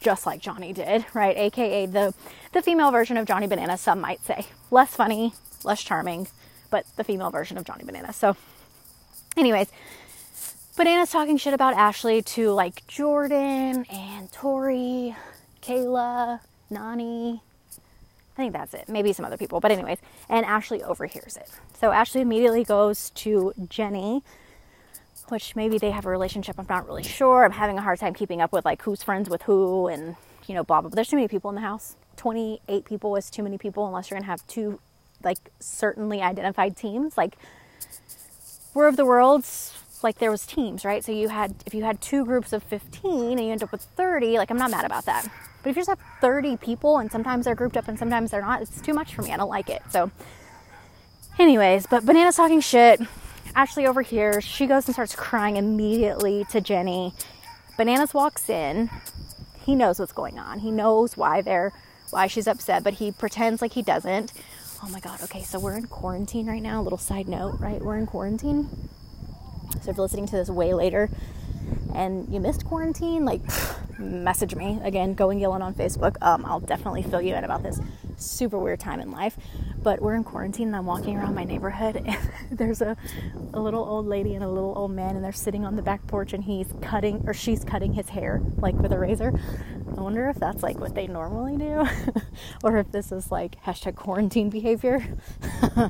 just 0.05 0.27
like 0.27 0.41
Johnny 0.41 0.73
did, 0.73 1.07
right? 1.15 1.37
AKA 1.37 1.87
the 1.87 2.15
the 2.53 2.63
female 2.63 2.93
version 2.93 3.17
of 3.17 3.27
Johnny 3.27 3.47
Banana, 3.47 3.77
some 3.77 4.01
might 4.01 4.25
say. 4.25 4.47
Less 4.71 4.95
funny, 4.95 5.33
less 5.65 5.83
charming, 5.83 6.29
but 6.71 6.85
the 6.97 7.05
female 7.05 7.31
version 7.31 7.57
of 7.57 7.65
Johnny 7.65 7.85
Banana. 7.85 8.13
So 8.13 8.37
anyways, 9.37 9.69
Bananas 10.77 11.11
talking 11.11 11.39
shit 11.39 11.55
about 11.55 11.75
Ashley 11.75 12.21
to 12.23 12.53
like 12.53 12.87
Jordan 12.87 13.87
and 13.91 14.31
Tori, 14.31 15.17
Kayla, 15.63 16.41
Nany. 16.71 17.41
I 18.37 18.37
think 18.37 18.53
that's 18.53 18.75
it. 18.75 18.89
Maybe 18.89 19.13
some 19.13 19.25
other 19.25 19.37
people, 19.37 19.61
but 19.61 19.73
anyways, 19.73 19.99
and 20.29 20.45
Ashley 20.45 20.83
overhears 20.83 21.37
it. 21.37 21.49
So 21.81 21.93
Ashley 21.93 22.21
immediately 22.21 22.65
goes 22.65 23.11
to 23.11 23.55
Jenny, 23.69 24.23
which 25.29 25.57
maybe 25.57 25.79
they 25.79 25.91
have 25.91 26.07
a 26.07 26.11
relationship. 26.11 26.57
I'm 26.59 26.67
not 26.69 26.87
really 26.87 27.03
sure. 27.03 27.45
I'm 27.45 27.53
having 27.53 27.79
a 27.79 27.83
hard 27.83 27.99
time 27.99 28.15
keeping 28.15 28.41
up 28.41 28.53
with 28.53 28.65
like 28.65 28.83
who's 28.83 29.03
friends 29.03 29.29
with 29.29 29.43
who 29.43 29.89
and 29.89 30.17
you 30.47 30.55
know 30.55 30.65
blah 30.65 30.81
blah. 30.81 30.91
But 30.91 30.97
there's 30.97 31.09
too 31.09 31.17
many 31.17 31.29
people 31.29 31.51
in 31.51 31.55
the 31.55 31.63
house. 31.63 31.97
28 32.17 32.85
people 32.85 33.17
is 33.17 33.31
too 33.31 33.43
many 33.43 33.59
people 33.59 33.87
unless 33.87 34.11
you're 34.11 34.19
gonna 34.19 34.31
have 34.31 34.47
two 34.47 34.81
like 35.23 35.39
certainly 35.61 36.23
identified 36.23 36.77
teams. 36.77 37.17
Like 37.17 37.37
War 38.75 38.87
of 38.87 38.97
the 38.97 39.05
Worlds 39.05 39.75
like 40.05 40.19
there 40.19 40.31
was 40.31 40.47
teams, 40.47 40.85
right? 40.85 41.03
So 41.03 41.11
you 41.11 41.31
had 41.31 41.55
if 41.67 41.75
you 41.75 41.83
had 41.83 42.01
two 42.01 42.25
groups 42.25 42.53
of 42.53 42.63
15 42.63 43.33
and 43.33 43.41
you 43.41 43.51
end 43.51 43.63
up 43.63 43.73
with 43.73 43.83
30, 43.83 44.39
like 44.39 44.51
I'm 44.51 44.59
not 44.59 44.71
mad 44.71 44.85
about 44.85 45.07
that. 45.07 45.27
But 45.63 45.71
if 45.71 45.77
you 45.77 45.81
just 45.81 45.89
have 45.89 46.01
30 46.21 46.59
people 46.59 46.99
and 46.99 47.11
sometimes 47.11 47.47
they're 47.47 47.55
grouped 47.55 47.77
up 47.77 47.89
and 47.89 47.99
sometimes 47.99 48.31
they're 48.31 48.43
not, 48.43 48.61
it's 48.61 48.81
too 48.83 48.93
much 48.93 49.15
for 49.15 49.23
me. 49.23 49.33
I 49.33 49.39
don't 49.39 49.49
like 49.49 49.71
it. 49.71 49.83
So 49.91 50.11
anyways, 51.39 51.87
but 51.87 52.05
Banana's 52.05 52.37
talking 52.37 52.61
shit. 52.61 53.01
Ashley 53.57 53.87
over 53.87 54.03
here, 54.03 54.41
she 54.41 54.67
goes 54.67 54.87
and 54.87 54.95
starts 54.95 55.15
crying 55.15 55.57
immediately 55.57 56.45
to 56.51 56.61
Jenny. 56.61 57.13
Bananas 57.77 58.13
walks 58.15 58.49
in. 58.49 58.91
He 59.65 59.75
knows 59.75 59.99
what's 59.99 60.13
going 60.13 60.39
on. 60.39 60.61
He 60.61 60.71
knows 60.71 61.17
why 61.17 61.41
they're 61.41 61.73
why 62.11 62.27
she's 62.27 62.47
upset, 62.47 62.85
but 62.85 62.95
he 62.95 63.11
pretends 63.11 63.63
like 63.63 63.73
he 63.73 63.83
doesn't. 63.83 64.33
Oh 64.83 64.89
my 64.89 65.01
god. 65.01 65.23
Okay, 65.23 65.43
so 65.43 65.59
we're 65.59 65.77
in 65.77 65.87
quarantine 65.87 66.47
right 66.47 66.63
now. 66.63 66.81
A 66.81 66.85
little 66.85 66.99
side 66.99 67.29
note, 67.29 67.59
right? 67.59 67.81
We're 67.81 67.97
in 67.97 68.07
quarantine 68.07 68.69
so 69.83 69.91
if 69.91 69.97
you're 69.97 70.05
listening 70.05 70.27
to 70.27 70.37
this 70.37 70.49
way 70.49 70.75
later 70.75 71.11
and 71.95 72.33
you 72.33 72.41
missed 72.41 72.65
quarantine, 72.65 73.25
like 73.25 73.43
message 73.99 74.55
me 74.55 74.79
again, 74.83 75.15
Going 75.15 75.39
Gilland 75.39 75.63
on 75.63 75.75
Facebook. 75.75 76.17
Um, 76.23 76.45
I'll 76.45 76.61
definitely 76.61 77.03
fill 77.03 77.23
you 77.23 77.35
in 77.35 77.45
about 77.45 77.63
this 77.63 77.81
super 78.17 78.59
weird 78.59 78.81
time 78.81 79.01
in 79.01 79.11
life. 79.11 79.37
But 79.83 80.01
we're 80.01 80.15
in 80.15 80.25
quarantine 80.25 80.69
and 80.69 80.77
I'm 80.77 80.87
walking 80.87 81.17
around 81.17 81.35
my 81.35 81.45
neighborhood 81.45 81.97
and 81.97 82.19
there's 82.51 82.81
a, 82.81 82.97
a 83.53 83.61
little 83.61 83.85
old 83.85 84.07
lady 84.07 84.35
and 84.35 84.45
a 84.45 84.49
little 84.49 84.73
old 84.77 84.91
man 84.91 85.17
and 85.17 85.25
they're 85.25 85.33
sitting 85.33 85.65
on 85.65 85.77
the 85.77 85.83
back 85.83 86.07
porch 86.07 86.33
and 86.33 86.45
he's 86.45 86.67
cutting 86.81 87.23
or 87.27 87.35
she's 87.35 87.65
cutting 87.65 87.93
his 87.93 88.09
hair 88.09 88.41
like 88.59 88.75
with 88.75 88.93
a 88.93 88.99
razor. 88.99 89.33
I 89.97 90.01
wonder 90.01 90.29
if 90.29 90.37
that's 90.37 90.63
like 90.63 90.79
what 90.79 90.95
they 90.95 91.07
normally 91.07 91.57
do 91.57 91.87
or 92.65 92.79
if 92.79 92.91
this 92.91 93.13
is 93.13 93.31
like 93.31 93.63
hashtag 93.65 93.95
quarantine 93.95 94.51
behavior. 94.51 95.05
uh, 95.77 95.89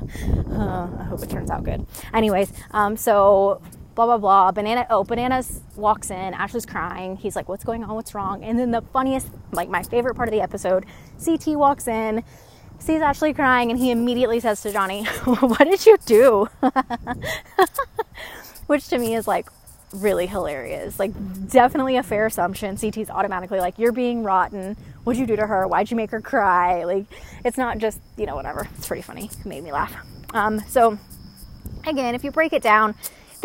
I 0.99 1.05
hope 1.09 1.23
it 1.23 1.29
turns 1.29 1.49
out 1.49 1.63
good. 1.63 1.85
Anyways, 2.13 2.51
um, 2.71 2.97
so 2.97 3.61
blah 3.95 4.05
blah 4.05 4.17
blah. 4.17 4.51
Banana 4.51 4.85
oh 4.89 5.03
bananas 5.03 5.61
walks 5.75 6.11
in, 6.11 6.33
Ashley's 6.33 6.65
crying. 6.65 7.17
He's 7.17 7.35
like, 7.35 7.49
What's 7.49 7.63
going 7.63 7.83
on? 7.83 7.95
What's 7.95 8.13
wrong? 8.13 8.43
And 8.43 8.59
then 8.59 8.71
the 8.71 8.81
funniest, 8.81 9.27
like 9.51 9.69
my 9.69 9.83
favorite 9.83 10.15
part 10.15 10.27
of 10.27 10.33
the 10.33 10.41
episode, 10.41 10.85
CT 11.23 11.57
walks 11.57 11.87
in, 11.87 12.23
sees 12.79 13.01
Ashley 13.01 13.33
crying 13.33 13.71
and 13.71 13.79
he 13.79 13.91
immediately 13.91 14.39
says 14.39 14.61
to 14.61 14.71
Johnny, 14.71 15.05
What 15.25 15.63
did 15.63 15.85
you 15.85 15.97
do? 16.05 16.47
Which 18.67 18.87
to 18.89 18.97
me 18.97 19.15
is 19.15 19.27
like 19.27 19.47
really 19.93 20.27
hilarious. 20.27 20.99
Like, 20.99 21.11
definitely 21.49 21.97
a 21.97 22.03
fair 22.03 22.25
assumption. 22.25 22.77
CT's 22.77 23.09
automatically 23.09 23.59
like, 23.59 23.79
You're 23.79 23.91
being 23.91 24.23
rotten. 24.23 24.75
What'd 25.03 25.19
you 25.19 25.27
do 25.27 25.35
to 25.35 25.45
her? 25.45 25.67
Why'd 25.67 25.91
you 25.91 25.97
make 25.97 26.11
her 26.11 26.21
cry? 26.21 26.83
Like, 26.83 27.05
it's 27.43 27.57
not 27.57 27.77
just, 27.77 27.99
you 28.17 28.25
know, 28.25 28.35
whatever. 28.35 28.67
It's 28.77 28.87
pretty 28.87 29.03
funny. 29.03 29.25
It 29.25 29.45
made 29.45 29.63
me 29.63 29.71
laugh. 29.71 29.93
Um, 30.33 30.61
so, 30.67 30.97
again, 31.85 32.15
if 32.15 32.23
you 32.23 32.31
break 32.31 32.53
it 32.53 32.63
down, 32.63 32.95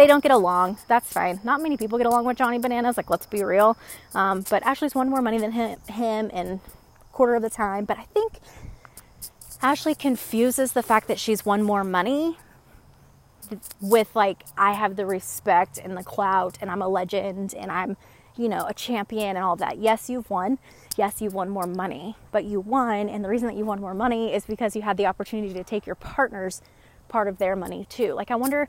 they 0.00 0.06
don't 0.06 0.22
get 0.22 0.32
along. 0.32 0.78
That's 0.88 1.12
fine. 1.12 1.40
Not 1.44 1.60
many 1.60 1.76
people 1.76 1.98
get 1.98 2.06
along 2.06 2.24
with 2.24 2.38
Johnny 2.38 2.58
Bananas. 2.58 2.96
Like, 2.96 3.10
let's 3.10 3.26
be 3.26 3.44
real. 3.44 3.76
Um, 4.14 4.44
but 4.48 4.62
Ashley's 4.64 4.94
won 4.94 5.10
more 5.10 5.20
money 5.20 5.38
than 5.38 5.52
him, 5.52 5.78
him 5.88 6.30
in 6.30 6.60
quarter 7.12 7.34
of 7.34 7.42
the 7.42 7.50
time. 7.50 7.84
But 7.84 7.98
I 7.98 8.04
think 8.04 8.38
Ashley 9.60 9.94
confuses 9.94 10.72
the 10.72 10.82
fact 10.82 11.06
that 11.08 11.18
she's 11.18 11.44
won 11.44 11.62
more 11.62 11.84
money 11.84 12.38
with 13.78 14.14
like 14.14 14.44
I 14.56 14.72
have 14.72 14.96
the 14.96 15.04
respect 15.04 15.76
and 15.76 15.96
the 15.96 16.04
clout 16.04 16.56
and 16.62 16.70
I'm 16.70 16.80
a 16.80 16.88
legend 16.88 17.52
and 17.52 17.70
I'm, 17.70 17.98
you 18.38 18.48
know, 18.48 18.64
a 18.66 18.72
champion 18.72 19.36
and 19.36 19.44
all 19.44 19.56
that. 19.56 19.78
Yes, 19.78 20.08
you've 20.08 20.30
won. 20.30 20.58
Yes, 20.96 21.20
you've 21.20 21.34
won 21.34 21.50
more 21.50 21.66
money, 21.66 22.16
but 22.32 22.44
you 22.44 22.60
won 22.60 23.10
and 23.10 23.22
the 23.22 23.28
reason 23.28 23.48
that 23.48 23.56
you 23.56 23.66
won 23.66 23.82
more 23.82 23.92
money 23.92 24.32
is 24.32 24.46
because 24.46 24.74
you 24.74 24.80
had 24.80 24.96
the 24.96 25.04
opportunity 25.04 25.52
to 25.52 25.64
take 25.64 25.84
your 25.84 25.96
partner's 25.96 26.62
part 27.08 27.28
of 27.28 27.36
their 27.36 27.56
money 27.56 27.86
too. 27.90 28.14
Like 28.14 28.30
I 28.30 28.36
wonder 28.36 28.66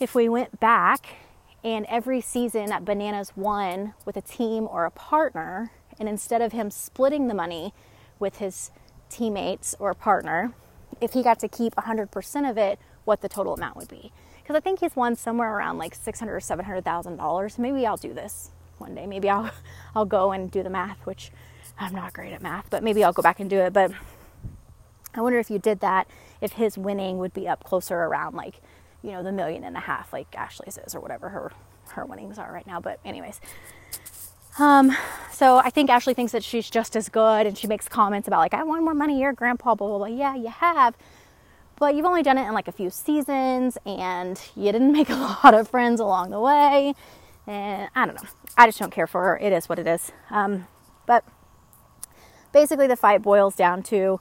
if 0.00 0.14
we 0.14 0.28
went 0.28 0.58
back 0.60 1.16
and 1.62 1.84
every 1.86 2.20
season 2.20 2.66
that 2.66 2.84
Bananas 2.84 3.32
won 3.36 3.94
with 4.06 4.16
a 4.16 4.22
team 4.22 4.66
or 4.66 4.86
a 4.86 4.90
partner 4.90 5.70
and 5.98 6.08
instead 6.08 6.40
of 6.40 6.52
him 6.52 6.70
splitting 6.70 7.28
the 7.28 7.34
money 7.34 7.74
with 8.18 8.38
his 8.38 8.70
teammates 9.10 9.74
or 9.78 9.92
partner, 9.92 10.54
if 11.00 11.12
he 11.12 11.22
got 11.22 11.38
to 11.40 11.48
keep 11.48 11.74
100% 11.76 12.50
of 12.50 12.56
it, 12.56 12.78
what 13.04 13.20
the 13.20 13.28
total 13.28 13.54
amount 13.54 13.76
would 13.76 13.88
be. 13.88 14.10
Because 14.42 14.56
I 14.56 14.60
think 14.60 14.80
he's 14.80 14.96
won 14.96 15.16
somewhere 15.16 15.54
around 15.54 15.78
like 15.78 15.94
six 15.94 16.18
hundred 16.18 16.34
or 16.34 16.40
seven 16.40 16.64
hundred 16.64 16.84
thousand 16.84 17.16
dollars. 17.16 17.58
Maybe 17.58 17.86
I'll 17.86 17.96
do 17.96 18.12
this 18.12 18.50
one 18.78 18.94
day. 18.94 19.06
Maybe 19.06 19.28
I'll 19.30 19.50
I'll 19.94 20.06
go 20.06 20.32
and 20.32 20.50
do 20.50 20.62
the 20.62 20.70
math, 20.70 21.06
which 21.06 21.30
I'm 21.78 21.94
not 21.94 22.12
great 22.12 22.32
at 22.32 22.42
math, 22.42 22.68
but 22.68 22.82
maybe 22.82 23.04
I'll 23.04 23.12
go 23.12 23.22
back 23.22 23.38
and 23.38 23.48
do 23.48 23.58
it. 23.58 23.72
But 23.72 23.92
I 25.14 25.20
wonder 25.20 25.38
if 25.38 25.50
you 25.50 25.58
did 25.58 25.80
that, 25.80 26.08
if 26.40 26.52
his 26.52 26.76
winning 26.78 27.18
would 27.18 27.32
be 27.32 27.48
up 27.48 27.64
closer 27.64 27.96
around 27.96 28.34
like, 28.34 28.60
you 29.02 29.12
know, 29.12 29.22
the 29.22 29.32
million 29.32 29.64
and 29.64 29.76
a 29.76 29.80
half, 29.80 30.12
like 30.12 30.34
Ashley's 30.36 30.78
is 30.78 30.94
or 30.94 31.00
whatever 31.00 31.28
her 31.30 31.52
her 31.92 32.04
winnings 32.04 32.38
are 32.38 32.52
right 32.52 32.66
now. 32.66 32.80
But 32.80 33.00
anyways, 33.04 33.40
um, 34.58 34.96
so 35.32 35.58
I 35.58 35.70
think 35.70 35.90
Ashley 35.90 36.14
thinks 36.14 36.32
that 36.32 36.44
she's 36.44 36.68
just 36.68 36.96
as 36.96 37.08
good, 37.08 37.46
and 37.46 37.56
she 37.56 37.66
makes 37.66 37.88
comments 37.88 38.28
about 38.28 38.40
like, 38.40 38.54
"I 38.54 38.62
want 38.62 38.82
more 38.82 38.94
money, 38.94 39.20
your 39.20 39.32
grandpa." 39.32 39.74
Blah 39.74 39.88
blah 39.88 39.98
blah. 39.98 40.06
Yeah, 40.06 40.34
you 40.34 40.48
have, 40.48 40.96
but 41.78 41.94
you've 41.94 42.06
only 42.06 42.22
done 42.22 42.38
it 42.38 42.46
in 42.46 42.52
like 42.52 42.68
a 42.68 42.72
few 42.72 42.90
seasons, 42.90 43.78
and 43.86 44.40
you 44.54 44.70
didn't 44.72 44.92
make 45.00 45.08
a 45.10 45.14
lot 45.14 45.54
of 45.54 45.68
friends 45.68 46.00
along 46.00 46.30
the 46.30 46.40
way. 46.40 46.94
And 47.46 47.88
I 47.94 48.06
don't 48.06 48.14
know. 48.14 48.28
I 48.56 48.66
just 48.66 48.78
don't 48.78 48.92
care 48.92 49.06
for 49.06 49.22
her. 49.22 49.38
It 49.38 49.52
is 49.52 49.68
what 49.68 49.78
it 49.78 49.86
is. 49.86 50.12
Um, 50.30 50.66
but 51.06 51.24
basically, 52.52 52.86
the 52.86 52.96
fight 52.96 53.22
boils 53.22 53.56
down 53.56 53.82
to 53.84 54.20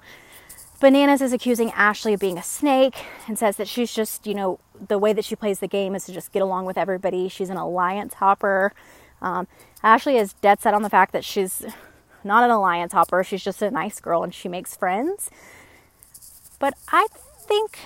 Bananas 0.79 1.21
is 1.21 1.33
accusing 1.33 1.71
Ashley 1.71 2.13
of 2.13 2.21
being 2.21 2.37
a 2.37 2.43
snake 2.43 2.95
and 3.27 3.37
says 3.37 3.57
that 3.57 3.67
she's 3.67 3.93
just, 3.93 4.25
you 4.25 4.33
know, 4.33 4.59
the 4.87 4.97
way 4.97 5.13
that 5.13 5.25
she 5.25 5.35
plays 5.35 5.59
the 5.59 5.67
game 5.67 5.95
is 5.95 6.05
to 6.05 6.13
just 6.13 6.31
get 6.31 6.41
along 6.41 6.65
with 6.65 6.77
everybody. 6.77 7.27
She's 7.27 7.49
an 7.49 7.57
alliance 7.57 8.15
hopper. 8.15 8.73
Um, 9.21 9.47
Ashley 9.83 10.17
is 10.17 10.33
dead 10.33 10.61
set 10.61 10.73
on 10.73 10.81
the 10.81 10.89
fact 10.89 11.11
that 11.13 11.23
she's 11.25 11.65
not 12.23 12.43
an 12.43 12.51
alliance 12.51 12.93
hopper. 12.93 13.23
She's 13.23 13.43
just 13.43 13.61
a 13.61 13.71
nice 13.71 13.99
girl 13.99 14.23
and 14.23 14.33
she 14.33 14.47
makes 14.47 14.75
friends. 14.75 15.29
But 16.59 16.75
I 16.89 17.07
think 17.39 17.79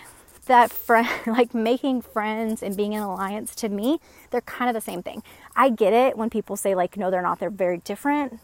that 0.45 0.71
friend 0.71 1.07
like 1.25 1.53
making 1.53 2.01
friends 2.01 2.61
and 2.61 2.75
being 2.75 2.93
an 2.95 3.01
alliance 3.01 3.55
to 3.55 3.69
me, 3.69 3.99
they're 4.31 4.41
kind 4.41 4.69
of 4.69 4.73
the 4.73 4.81
same 4.81 5.01
thing. 5.03 5.23
I 5.55 5.69
get 5.69 5.93
it 5.93 6.17
when 6.17 6.29
people 6.29 6.55
say 6.55 6.75
like 6.75 6.97
no 6.97 7.09
they're 7.09 7.21
not, 7.21 7.39
they're 7.39 7.49
very 7.49 7.77
different. 7.77 8.39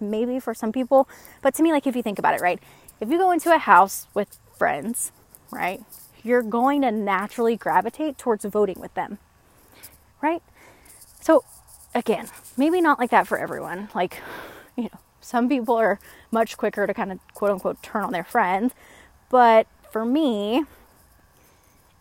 Maybe 0.00 0.40
for 0.40 0.54
some 0.54 0.72
people, 0.72 1.08
but 1.42 1.54
to 1.54 1.62
me 1.62 1.72
like 1.72 1.86
if 1.86 1.96
you 1.96 2.02
think 2.02 2.18
about 2.18 2.34
it, 2.34 2.40
right? 2.40 2.60
If 3.00 3.10
you 3.10 3.18
go 3.18 3.30
into 3.32 3.54
a 3.54 3.58
house 3.58 4.06
with 4.14 4.38
friends, 4.56 5.12
right? 5.50 5.82
You're 6.24 6.42
going 6.42 6.82
to 6.82 6.90
naturally 6.90 7.54
gravitate 7.54 8.18
towards 8.18 8.44
voting 8.44 8.80
with 8.80 8.94
them. 8.94 9.18
Right? 10.20 10.42
So 11.20 11.44
again, 11.94 12.28
maybe 12.56 12.80
not 12.80 12.98
like 12.98 13.10
that 13.10 13.28
for 13.28 13.38
everyone. 13.38 13.88
Like, 13.94 14.20
you 14.76 14.84
know, 14.84 14.98
some 15.20 15.48
people 15.48 15.76
are 15.76 16.00
much 16.32 16.56
quicker 16.56 16.86
to 16.86 16.92
kind 16.92 17.12
of 17.12 17.20
quote 17.34 17.52
unquote 17.52 17.82
turn 17.82 18.02
on 18.02 18.12
their 18.12 18.24
friends. 18.24 18.72
But 19.30 19.68
for 19.92 20.04
me, 20.04 20.64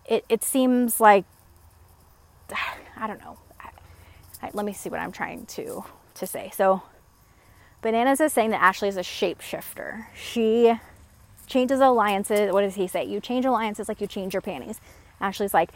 it, 0.09 0.25
it 0.29 0.43
seems 0.43 0.99
like, 0.99 1.25
I 2.97 3.07
don't 3.07 3.19
know. 3.19 3.37
Let 4.53 4.65
me 4.65 4.73
see 4.73 4.89
what 4.89 4.99
I'm 4.99 5.13
trying 5.13 5.45
to, 5.47 5.85
to 6.15 6.27
say. 6.27 6.51
So, 6.53 6.83
Bananas 7.81 8.19
is 8.19 8.33
saying 8.33 8.49
that 8.49 8.61
Ashley 8.61 8.89
is 8.89 8.97
a 8.97 9.01
shapeshifter. 9.01 10.05
She 10.13 10.73
changes 11.53 11.79
alliances. 11.79 12.51
What 12.51 12.61
does 12.61 12.75
he 12.75 12.87
say? 12.87 13.05
You 13.05 13.21
change 13.21 13.45
alliances 13.45 13.87
like 13.87 14.01
you 14.01 14.07
change 14.07 14.33
your 14.33 14.41
panties. 14.41 14.81
Ashley's 15.21 15.53
like, 15.53 15.69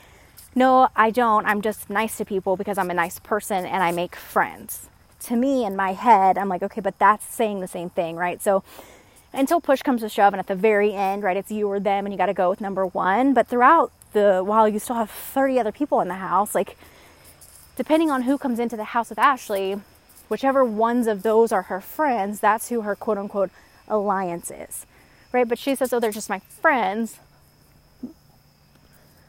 no, 0.56 0.90
I 0.96 1.12
don't. 1.12 1.46
I'm 1.46 1.62
just 1.62 1.90
nice 1.90 2.18
to 2.18 2.26
people 2.26 2.58
because 2.58 2.80
I'm 2.80 2.90
a 2.90 2.96
nice 2.96 3.20
person 3.20 3.64
and 3.64 3.84
I 3.84 3.92
make 3.92 4.16
friends. 4.16 4.90
To 5.26 5.36
me, 5.36 5.66
in 5.66 5.76
my 5.76 5.94
head, 5.94 6.38
I'm 6.38 6.50
like, 6.50 6.64
okay, 6.64 6.82
but 6.82 6.98
that's 6.98 7.26
saying 7.26 7.60
the 7.60 7.68
same 7.68 7.92
thing, 7.92 8.16
right? 8.16 8.42
So 8.42 8.64
until 9.34 9.62
push 9.62 9.84
comes 9.84 10.02
to 10.02 10.10
shove, 10.10 10.34
and 10.34 10.40
at 10.40 10.48
the 10.48 10.56
very 10.56 10.94
end, 10.94 11.22
right, 11.22 11.38
it's 11.38 11.52
you 11.52 11.68
or 11.68 11.80
them, 11.80 12.06
and 12.06 12.14
you 12.14 12.18
got 12.18 12.28
to 12.28 12.34
go 12.34 12.50
with 12.50 12.62
number 12.62 12.86
one. 12.86 13.34
But 13.34 13.48
throughout 13.48 13.92
the 14.14 14.42
while, 14.44 14.68
you 14.68 14.80
still 14.80 14.96
have 14.96 15.12
30 15.12 15.60
other 15.60 15.72
people 15.72 16.02
in 16.02 16.08
the 16.08 16.16
house. 16.16 16.56
Like, 16.56 16.76
depending 17.76 18.10
on 18.10 18.24
who 18.24 18.38
comes 18.38 18.58
into 18.58 18.76
the 18.76 18.86
house 18.96 19.10
with 19.10 19.20
Ashley, 19.20 19.80
whichever 20.28 20.64
ones 20.66 21.06
of 21.06 21.22
those 21.22 21.52
are 21.52 21.64
her 21.64 21.82
friends, 21.82 22.40
that's 22.40 22.70
who 22.70 22.82
her 22.82 22.96
quote 22.96 23.18
unquote 23.18 23.52
alliance 23.88 24.50
is, 24.50 24.86
right? 25.38 25.48
But 25.48 25.60
she 25.60 25.76
says, 25.76 25.94
oh, 25.94 26.00
they're 26.00 26.12
just 26.12 26.30
my 26.30 26.40
friends. 26.40 27.20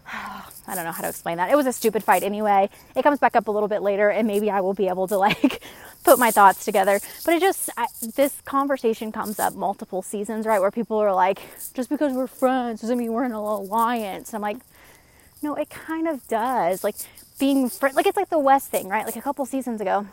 I 0.12 0.74
don't 0.74 0.84
know 0.84 0.92
how 0.92 1.02
to 1.02 1.08
explain 1.08 1.36
that. 1.36 1.50
It 1.50 1.56
was 1.56 1.66
a 1.66 1.72
stupid 1.72 2.02
fight 2.02 2.22
anyway. 2.22 2.68
It 2.96 3.02
comes 3.02 3.18
back 3.18 3.36
up 3.36 3.48
a 3.48 3.50
little 3.50 3.68
bit 3.68 3.82
later, 3.82 4.08
and 4.10 4.26
maybe 4.26 4.50
I 4.50 4.60
will 4.60 4.74
be 4.74 4.88
able 4.88 5.06
to 5.08 5.16
like 5.28 5.62
put 6.04 6.18
my 6.18 6.30
thoughts 6.30 6.64
together. 6.64 7.00
But 7.24 7.34
it 7.34 7.40
just, 7.40 7.70
I, 7.76 7.86
this 8.16 8.40
conversation 8.44 9.12
comes 9.12 9.38
up 9.38 9.54
multiple 9.54 10.02
seasons, 10.02 10.46
right? 10.46 10.60
Where 10.60 10.70
people 10.70 10.98
are 10.98 11.12
like, 11.14 11.40
just 11.74 11.90
because 11.90 12.12
we're 12.12 12.26
friends 12.26 12.80
doesn't 12.80 12.98
mean 12.98 13.12
we're 13.12 13.24
in 13.24 13.32
an 13.32 13.36
alliance. 13.36 14.32
I'm 14.34 14.42
like, 14.42 14.58
no, 15.42 15.54
it 15.54 15.70
kind 15.70 16.08
of 16.08 16.26
does. 16.28 16.82
Like 16.82 16.96
being 17.38 17.68
friend, 17.68 17.94
like 17.94 18.06
it's 18.06 18.16
like 18.16 18.30
the 18.30 18.38
Wes 18.38 18.66
thing, 18.66 18.88
right? 18.88 19.04
Like 19.04 19.16
a 19.16 19.22
couple 19.22 19.44
seasons 19.46 19.80
ago, 19.80 20.06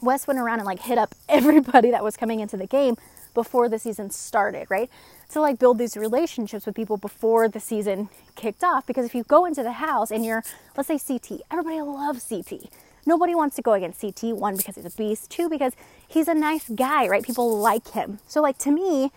Wes 0.00 0.26
went 0.26 0.40
around 0.40 0.60
and 0.60 0.66
like 0.66 0.80
hit 0.80 0.98
up 0.98 1.14
everybody 1.28 1.90
that 1.90 2.02
was 2.02 2.16
coming 2.16 2.40
into 2.40 2.56
the 2.56 2.66
game 2.66 2.96
before 3.38 3.68
the 3.68 3.78
season 3.78 4.10
started, 4.10 4.66
right? 4.68 4.90
To 5.30 5.40
like 5.40 5.60
build 5.60 5.78
these 5.78 5.96
relationships 5.96 6.66
with 6.66 6.74
people 6.74 6.96
before 6.96 7.48
the 7.48 7.60
season 7.60 8.08
kicked 8.34 8.64
off. 8.64 8.84
Because 8.84 9.06
if 9.06 9.14
you 9.14 9.22
go 9.22 9.44
into 9.44 9.62
the 9.62 9.72
house 9.72 10.10
and 10.10 10.24
you're, 10.24 10.42
let's 10.76 10.88
say 10.88 10.98
CT, 10.98 11.42
everybody 11.52 11.80
loves 11.80 12.24
CT. 12.28 12.68
Nobody 13.06 13.34
wants 13.36 13.54
to 13.56 13.62
go 13.62 13.74
against 13.74 14.00
CT, 14.00 14.36
one, 14.36 14.56
because 14.56 14.74
he's 14.74 14.84
a 14.84 14.90
beast, 14.90 15.30
two, 15.30 15.48
because 15.48 15.72
he's 16.06 16.26
a 16.26 16.34
nice 16.34 16.68
guy, 16.68 17.06
right? 17.06 17.22
People 17.22 17.56
like 17.56 17.92
him. 17.92 18.18
So, 18.26 18.42
like, 18.42 18.58
to 18.58 18.70
me, 18.70 19.12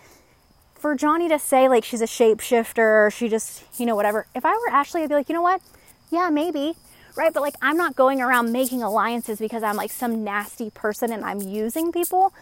for 0.75 0.95
Johnny 0.95 1.27
to 1.27 1.39
say, 1.39 1.67
like, 1.67 1.83
she's 1.83 1.99
a 1.99 2.05
shapeshifter, 2.05 3.11
she 3.11 3.27
just, 3.27 3.63
you 3.77 3.85
know, 3.85 3.95
whatever, 3.95 4.27
if 4.33 4.45
I 4.45 4.53
were 4.53 4.69
Ashley, 4.69 5.01
I'd 5.01 5.09
be 5.09 5.15
like, 5.15 5.27
you 5.27 5.35
know 5.35 5.41
what? 5.41 5.61
Yeah, 6.09 6.29
maybe 6.29 6.75
right? 7.15 7.33
But 7.33 7.41
like, 7.41 7.55
I'm 7.61 7.77
not 7.77 7.95
going 7.95 8.21
around 8.21 8.51
making 8.51 8.81
alliances 8.83 9.39
because 9.39 9.63
I'm 9.63 9.75
like 9.75 9.91
some 9.91 10.23
nasty 10.23 10.69
person 10.69 11.11
and 11.11 11.23
I'm 11.23 11.41
using 11.41 11.91
people. 11.91 12.33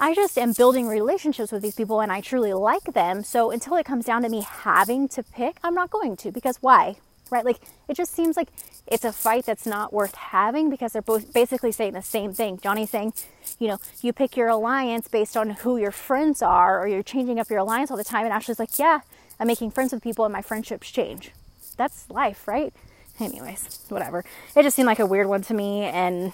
I 0.00 0.14
just 0.14 0.38
am 0.38 0.52
building 0.52 0.86
relationships 0.86 1.50
with 1.50 1.62
these 1.62 1.74
people 1.74 2.00
and 2.00 2.12
I 2.12 2.20
truly 2.20 2.52
like 2.54 2.84
them. 2.94 3.24
So 3.24 3.50
until 3.50 3.76
it 3.76 3.84
comes 3.84 4.04
down 4.04 4.22
to 4.22 4.28
me 4.28 4.42
having 4.42 5.08
to 5.08 5.24
pick, 5.24 5.56
I'm 5.64 5.74
not 5.74 5.90
going 5.90 6.16
to 6.18 6.30
because 6.30 6.58
why? 6.60 6.96
Right? 7.30 7.44
Like 7.44 7.58
it 7.88 7.96
just 7.96 8.14
seems 8.14 8.36
like 8.36 8.48
it's 8.86 9.04
a 9.04 9.12
fight 9.12 9.44
that's 9.44 9.66
not 9.66 9.92
worth 9.92 10.14
having 10.14 10.70
because 10.70 10.92
they're 10.92 11.02
both 11.02 11.32
basically 11.32 11.72
saying 11.72 11.94
the 11.94 12.02
same 12.02 12.32
thing. 12.32 12.60
Johnny's 12.62 12.90
saying, 12.90 13.12
you 13.58 13.66
know, 13.66 13.78
you 14.00 14.12
pick 14.12 14.36
your 14.36 14.48
alliance 14.48 15.08
based 15.08 15.36
on 15.36 15.50
who 15.50 15.76
your 15.76 15.90
friends 15.90 16.42
are 16.42 16.80
or 16.80 16.86
you're 16.86 17.02
changing 17.02 17.40
up 17.40 17.50
your 17.50 17.58
alliance 17.58 17.90
all 17.90 17.96
the 17.96 18.04
time. 18.04 18.24
And 18.24 18.32
Ashley's 18.32 18.60
like, 18.60 18.78
yeah, 18.78 19.00
I'm 19.40 19.48
making 19.48 19.72
friends 19.72 19.92
with 19.92 20.02
people 20.02 20.24
and 20.24 20.32
my 20.32 20.42
friendships 20.42 20.90
change. 20.90 21.32
That's 21.76 22.08
life, 22.08 22.46
right? 22.46 22.72
Anyways, 23.18 23.80
whatever. 23.88 24.24
It 24.54 24.62
just 24.62 24.76
seemed 24.76 24.86
like 24.86 25.00
a 25.00 25.06
weird 25.06 25.26
one 25.26 25.42
to 25.42 25.54
me 25.54 25.82
and 25.82 26.32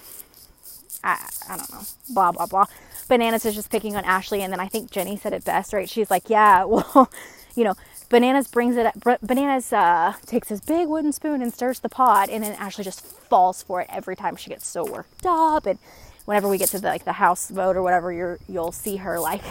I, 1.03 1.27
I 1.49 1.57
don't 1.57 1.71
know, 1.71 1.81
blah, 2.13 2.31
blah, 2.31 2.45
blah. 2.45 2.65
Bananas 3.07 3.45
is 3.45 3.55
just 3.55 3.69
picking 3.69 3.95
on 3.95 4.03
Ashley. 4.05 4.41
And 4.41 4.51
then 4.51 4.59
I 4.59 4.67
think 4.67 4.91
Jenny 4.91 5.17
said 5.17 5.33
it 5.33 5.43
best, 5.43 5.73
right? 5.73 5.89
She's 5.89 6.09
like, 6.09 6.29
yeah, 6.29 6.63
well, 6.65 7.09
you 7.55 7.63
know, 7.63 7.75
Bananas 8.09 8.47
brings 8.47 8.77
it 8.77 8.85
up. 8.85 9.19
Bananas 9.21 9.73
uh, 9.73 10.13
takes 10.25 10.49
his 10.49 10.61
big 10.61 10.87
wooden 10.87 11.11
spoon 11.11 11.41
and 11.41 11.53
stirs 11.53 11.79
the 11.79 11.89
pot. 11.89 12.29
And 12.29 12.43
then 12.43 12.53
Ashley 12.53 12.83
just 12.83 13.05
falls 13.05 13.63
for 13.63 13.81
it 13.81 13.87
every 13.89 14.15
time 14.15 14.35
she 14.35 14.49
gets 14.49 14.67
so 14.67 14.89
worked 14.89 15.25
up. 15.25 15.65
And 15.65 15.79
whenever 16.25 16.47
we 16.47 16.57
get 16.57 16.69
to 16.69 16.79
the, 16.79 16.87
like 16.87 17.05
the 17.05 17.13
house 17.13 17.49
vote 17.49 17.75
or 17.75 17.81
whatever, 17.81 18.11
you're, 18.11 18.39
you'll 18.47 18.71
see 18.71 18.97
her 18.97 19.19
like, 19.19 19.41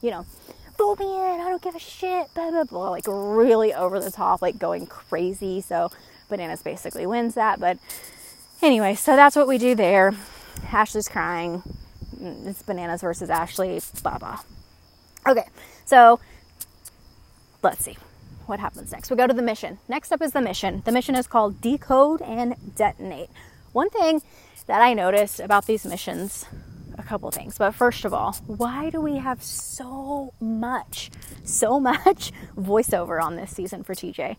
you 0.00 0.10
know, 0.10 0.26
pull 0.78 0.96
me 0.96 1.06
in, 1.06 1.40
I 1.40 1.48
don't 1.48 1.60
give 1.60 1.74
a 1.74 1.80
shit, 1.80 2.32
blah, 2.34 2.50
blah, 2.50 2.64
blah, 2.64 2.90
like 2.90 3.04
really 3.06 3.74
over 3.74 4.00
the 4.00 4.12
top, 4.12 4.40
like 4.40 4.58
going 4.58 4.86
crazy. 4.86 5.60
So 5.60 5.90
Bananas 6.28 6.62
basically 6.62 7.04
wins 7.06 7.34
that. 7.34 7.58
But 7.60 7.78
anyway, 8.62 8.94
so 8.94 9.16
that's 9.16 9.36
what 9.36 9.48
we 9.48 9.58
do 9.58 9.74
there. 9.74 10.14
Ashley's 10.72 11.08
crying. 11.08 11.62
It's 12.20 12.62
Bananas 12.62 13.02
versus 13.02 13.30
Ashley, 13.30 13.80
blah, 14.02 14.18
blah. 14.18 14.40
Okay, 15.26 15.46
so 15.84 16.20
let's 17.62 17.84
see 17.84 17.96
what 18.46 18.60
happens 18.60 18.92
next. 18.92 19.10
We 19.10 19.16
go 19.16 19.26
to 19.26 19.34
the 19.34 19.42
mission. 19.42 19.78
Next 19.88 20.10
up 20.12 20.22
is 20.22 20.32
the 20.32 20.40
mission. 20.40 20.82
The 20.84 20.92
mission 20.92 21.14
is 21.14 21.26
called 21.26 21.60
Decode 21.60 22.22
and 22.22 22.54
Detonate. 22.76 23.30
One 23.72 23.90
thing 23.90 24.22
that 24.66 24.80
I 24.80 24.94
noticed 24.94 25.40
about 25.40 25.66
these 25.66 25.84
missions 25.84 26.46
a 26.98 27.02
couple 27.02 27.30
things. 27.30 27.56
But 27.56 27.74
first 27.74 28.04
of 28.04 28.12
all, 28.12 28.32
why 28.46 28.90
do 28.90 29.00
we 29.00 29.16
have 29.16 29.42
so 29.42 30.34
much, 30.40 31.10
so 31.44 31.80
much 31.80 32.32
voiceover 32.56 33.22
on 33.22 33.36
this 33.36 33.54
season 33.54 33.84
for 33.84 33.94
TJ? 33.94 34.36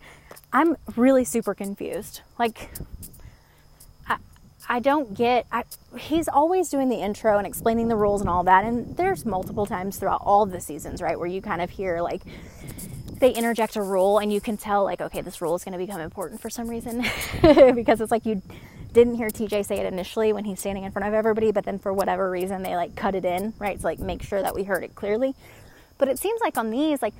I'm 0.51 0.75
really 0.95 1.23
super 1.23 1.53
confused. 1.53 2.21
Like, 2.37 2.69
I 4.69 4.79
don't 4.79 5.15
get. 5.15 5.47
I, 5.51 5.63
he's 5.97 6.27
always 6.27 6.69
doing 6.69 6.89
the 6.89 6.97
intro 6.97 7.39
and 7.39 7.47
explaining 7.47 7.87
the 7.87 7.95
rules 7.95 8.21
and 8.21 8.29
all 8.29 8.43
that. 8.43 8.63
And 8.63 8.95
there's 8.95 9.25
multiple 9.25 9.65
times 9.65 9.97
throughout 9.97 10.21
all 10.23 10.45
the 10.45 10.61
seasons, 10.61 11.01
right, 11.01 11.17
where 11.17 11.27
you 11.27 11.41
kind 11.41 11.61
of 11.61 11.71
hear 11.71 12.01
like 12.01 12.21
they 13.19 13.31
interject 13.31 13.75
a 13.75 13.81
rule 13.81 14.19
and 14.19 14.31
you 14.31 14.39
can 14.39 14.55
tell 14.55 14.85
like 14.85 15.01
okay 15.01 15.19
this 15.19 15.41
rule 15.41 15.53
is 15.53 15.65
going 15.65 15.73
to 15.73 15.77
become 15.77 15.99
important 15.99 16.39
for 16.39 16.49
some 16.49 16.69
reason 16.69 17.03
because 17.75 17.99
it's 17.99 18.11
like 18.11 18.25
you 18.25 18.41
didn't 18.93 19.15
hear 19.15 19.27
TJ 19.27 19.65
say 19.65 19.77
it 19.79 19.85
initially 19.91 20.33
when 20.33 20.45
he's 20.45 20.59
standing 20.59 20.83
in 20.83 20.91
front 20.91 21.07
of 21.07 21.13
everybody, 21.13 21.51
but 21.51 21.65
then 21.65 21.79
for 21.79 21.93
whatever 21.93 22.29
reason 22.29 22.63
they 22.63 22.75
like 22.75 22.95
cut 22.95 23.15
it 23.15 23.25
in, 23.25 23.53
right? 23.59 23.79
To 23.79 23.85
like 23.85 23.99
make 23.99 24.23
sure 24.23 24.41
that 24.41 24.55
we 24.55 24.63
heard 24.63 24.83
it 24.83 24.95
clearly. 24.95 25.35
But 25.97 26.07
it 26.07 26.17
seems 26.17 26.39
like 26.41 26.57
on 26.57 26.69
these, 26.69 27.01
like 27.01 27.13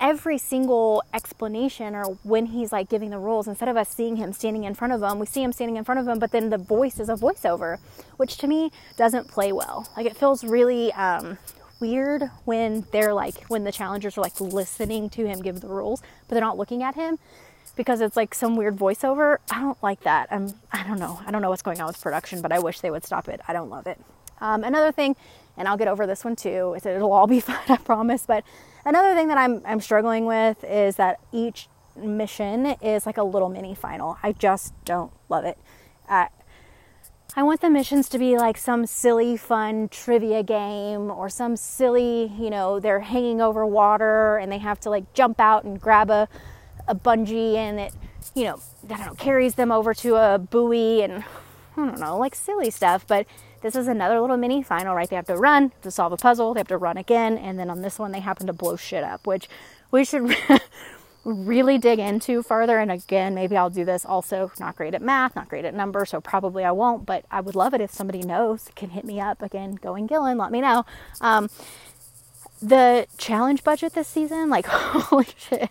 every 0.00 0.38
single 0.38 1.02
explanation 1.12 1.94
or 1.94 2.04
when 2.22 2.46
he's 2.46 2.72
like 2.72 2.88
giving 2.88 3.10
the 3.10 3.18
rules, 3.18 3.48
instead 3.48 3.68
of 3.68 3.76
us 3.76 3.88
seeing 3.88 4.16
him 4.16 4.32
standing 4.32 4.64
in 4.64 4.74
front 4.74 4.92
of 4.92 5.00
them, 5.00 5.18
we 5.18 5.26
see 5.26 5.42
him 5.42 5.52
standing 5.52 5.76
in 5.76 5.84
front 5.84 6.00
of 6.00 6.06
them, 6.06 6.18
but 6.18 6.30
then 6.30 6.50
the 6.50 6.58
voice 6.58 6.98
is 7.00 7.08
a 7.08 7.14
voiceover, 7.14 7.78
which 8.16 8.36
to 8.38 8.46
me 8.46 8.70
doesn't 8.96 9.28
play 9.28 9.52
well. 9.52 9.88
Like 9.96 10.06
it 10.06 10.16
feels 10.16 10.44
really 10.44 10.92
um, 10.92 11.38
weird 11.80 12.30
when 12.44 12.86
they're 12.92 13.14
like, 13.14 13.44
when 13.48 13.64
the 13.64 13.72
challengers 13.72 14.16
are 14.16 14.22
like 14.22 14.40
listening 14.40 15.10
to 15.10 15.26
him 15.26 15.42
give 15.42 15.60
the 15.60 15.68
rules, 15.68 16.02
but 16.28 16.34
they're 16.34 16.40
not 16.40 16.58
looking 16.58 16.82
at 16.82 16.94
him 16.94 17.18
because 17.76 18.00
it's 18.00 18.16
like 18.16 18.34
some 18.34 18.56
weird 18.56 18.76
voiceover. 18.76 19.38
I 19.50 19.60
don't 19.60 19.82
like 19.82 20.00
that. 20.02 20.28
I'm, 20.30 20.54
I 20.72 20.84
don't 20.84 20.98
know. 20.98 21.20
I 21.26 21.30
don't 21.30 21.42
know 21.42 21.50
what's 21.50 21.62
going 21.62 21.80
on 21.80 21.88
with 21.88 22.00
production, 22.00 22.40
but 22.40 22.52
I 22.52 22.58
wish 22.58 22.80
they 22.80 22.90
would 22.90 23.04
stop 23.04 23.28
it. 23.28 23.40
I 23.48 23.52
don't 23.52 23.70
love 23.70 23.86
it. 23.86 24.00
Um, 24.40 24.64
another 24.64 24.92
thing, 24.92 25.16
and 25.56 25.68
I'll 25.68 25.76
get 25.76 25.88
over 25.88 26.06
this 26.06 26.24
one 26.24 26.36
too, 26.36 26.76
it'll 26.76 27.12
all 27.12 27.26
be 27.26 27.40
fine, 27.40 27.58
I 27.68 27.76
promise. 27.76 28.26
But 28.26 28.44
another 28.84 29.14
thing 29.14 29.28
that 29.28 29.38
I'm, 29.38 29.62
I'm 29.64 29.80
struggling 29.80 30.26
with 30.26 30.64
is 30.64 30.96
that 30.96 31.20
each 31.32 31.68
mission 31.96 32.66
is 32.82 33.06
like 33.06 33.18
a 33.18 33.22
little 33.22 33.48
mini 33.48 33.74
final. 33.74 34.18
I 34.22 34.32
just 34.32 34.72
don't 34.84 35.12
love 35.28 35.44
it. 35.44 35.58
Uh, 36.08 36.26
I 37.36 37.42
want 37.42 37.60
the 37.60 37.70
missions 37.70 38.08
to 38.10 38.18
be 38.18 38.36
like 38.36 38.56
some 38.56 38.86
silly, 38.86 39.36
fun 39.36 39.88
trivia 39.88 40.44
game 40.44 41.10
or 41.10 41.28
some 41.28 41.56
silly, 41.56 42.32
you 42.38 42.48
know, 42.48 42.78
they're 42.78 43.00
hanging 43.00 43.40
over 43.40 43.66
water 43.66 44.36
and 44.36 44.52
they 44.52 44.58
have 44.58 44.78
to 44.80 44.90
like 44.90 45.12
jump 45.14 45.40
out 45.40 45.64
and 45.64 45.80
grab 45.80 46.10
a, 46.10 46.28
a 46.86 46.94
bungee 46.94 47.56
and 47.56 47.80
it, 47.80 47.94
you 48.36 48.44
know, 48.44 48.60
I 48.84 48.96
don't 48.96 49.06
know, 49.06 49.14
carries 49.14 49.56
them 49.56 49.72
over 49.72 49.94
to 49.94 50.14
a 50.14 50.38
buoy 50.38 51.02
and 51.02 51.24
I 51.76 51.86
don't 51.86 51.98
know, 51.98 52.18
like 52.18 52.36
silly 52.36 52.70
stuff. 52.70 53.04
But 53.04 53.26
this 53.64 53.74
is 53.74 53.88
another 53.88 54.20
little 54.20 54.36
mini 54.36 54.62
final, 54.62 54.94
right? 54.94 55.08
They 55.08 55.16
have 55.16 55.24
to 55.24 55.36
run 55.36 55.72
to 55.80 55.90
solve 55.90 56.12
a 56.12 56.18
puzzle, 56.18 56.52
they 56.52 56.60
have 56.60 56.68
to 56.68 56.76
run 56.76 56.98
again, 56.98 57.38
and 57.38 57.58
then 57.58 57.70
on 57.70 57.80
this 57.80 57.98
one, 57.98 58.12
they 58.12 58.20
happen 58.20 58.46
to 58.46 58.52
blow 58.52 58.76
shit 58.76 59.02
up, 59.02 59.26
which 59.26 59.48
we 59.90 60.04
should 60.04 60.36
really 61.24 61.78
dig 61.78 61.98
into 61.98 62.42
further. 62.42 62.78
And 62.78 62.92
again, 62.92 63.34
maybe 63.34 63.56
I'll 63.56 63.70
do 63.70 63.86
this 63.86 64.04
also. 64.04 64.52
Not 64.60 64.76
great 64.76 64.92
at 64.92 65.00
math, 65.00 65.34
not 65.34 65.48
great 65.48 65.64
at 65.64 65.72
numbers, 65.72 66.10
so 66.10 66.20
probably 66.20 66.62
I 66.62 66.72
won't, 66.72 67.06
but 67.06 67.24
I 67.30 67.40
would 67.40 67.56
love 67.56 67.72
it 67.72 67.80
if 67.80 67.90
somebody 67.90 68.20
knows, 68.20 68.70
can 68.76 68.90
hit 68.90 69.06
me 69.06 69.18
up 69.18 69.40
again, 69.40 69.76
going 69.76 70.06
Gilland, 70.06 70.38
let 70.38 70.52
me 70.52 70.60
know. 70.60 70.84
Um, 71.22 71.48
the 72.62 73.06
challenge 73.18 73.64
budget 73.64 73.94
this 73.94 74.08
season, 74.08 74.48
like 74.48 74.66
holy 74.68 75.26
shit. 75.36 75.70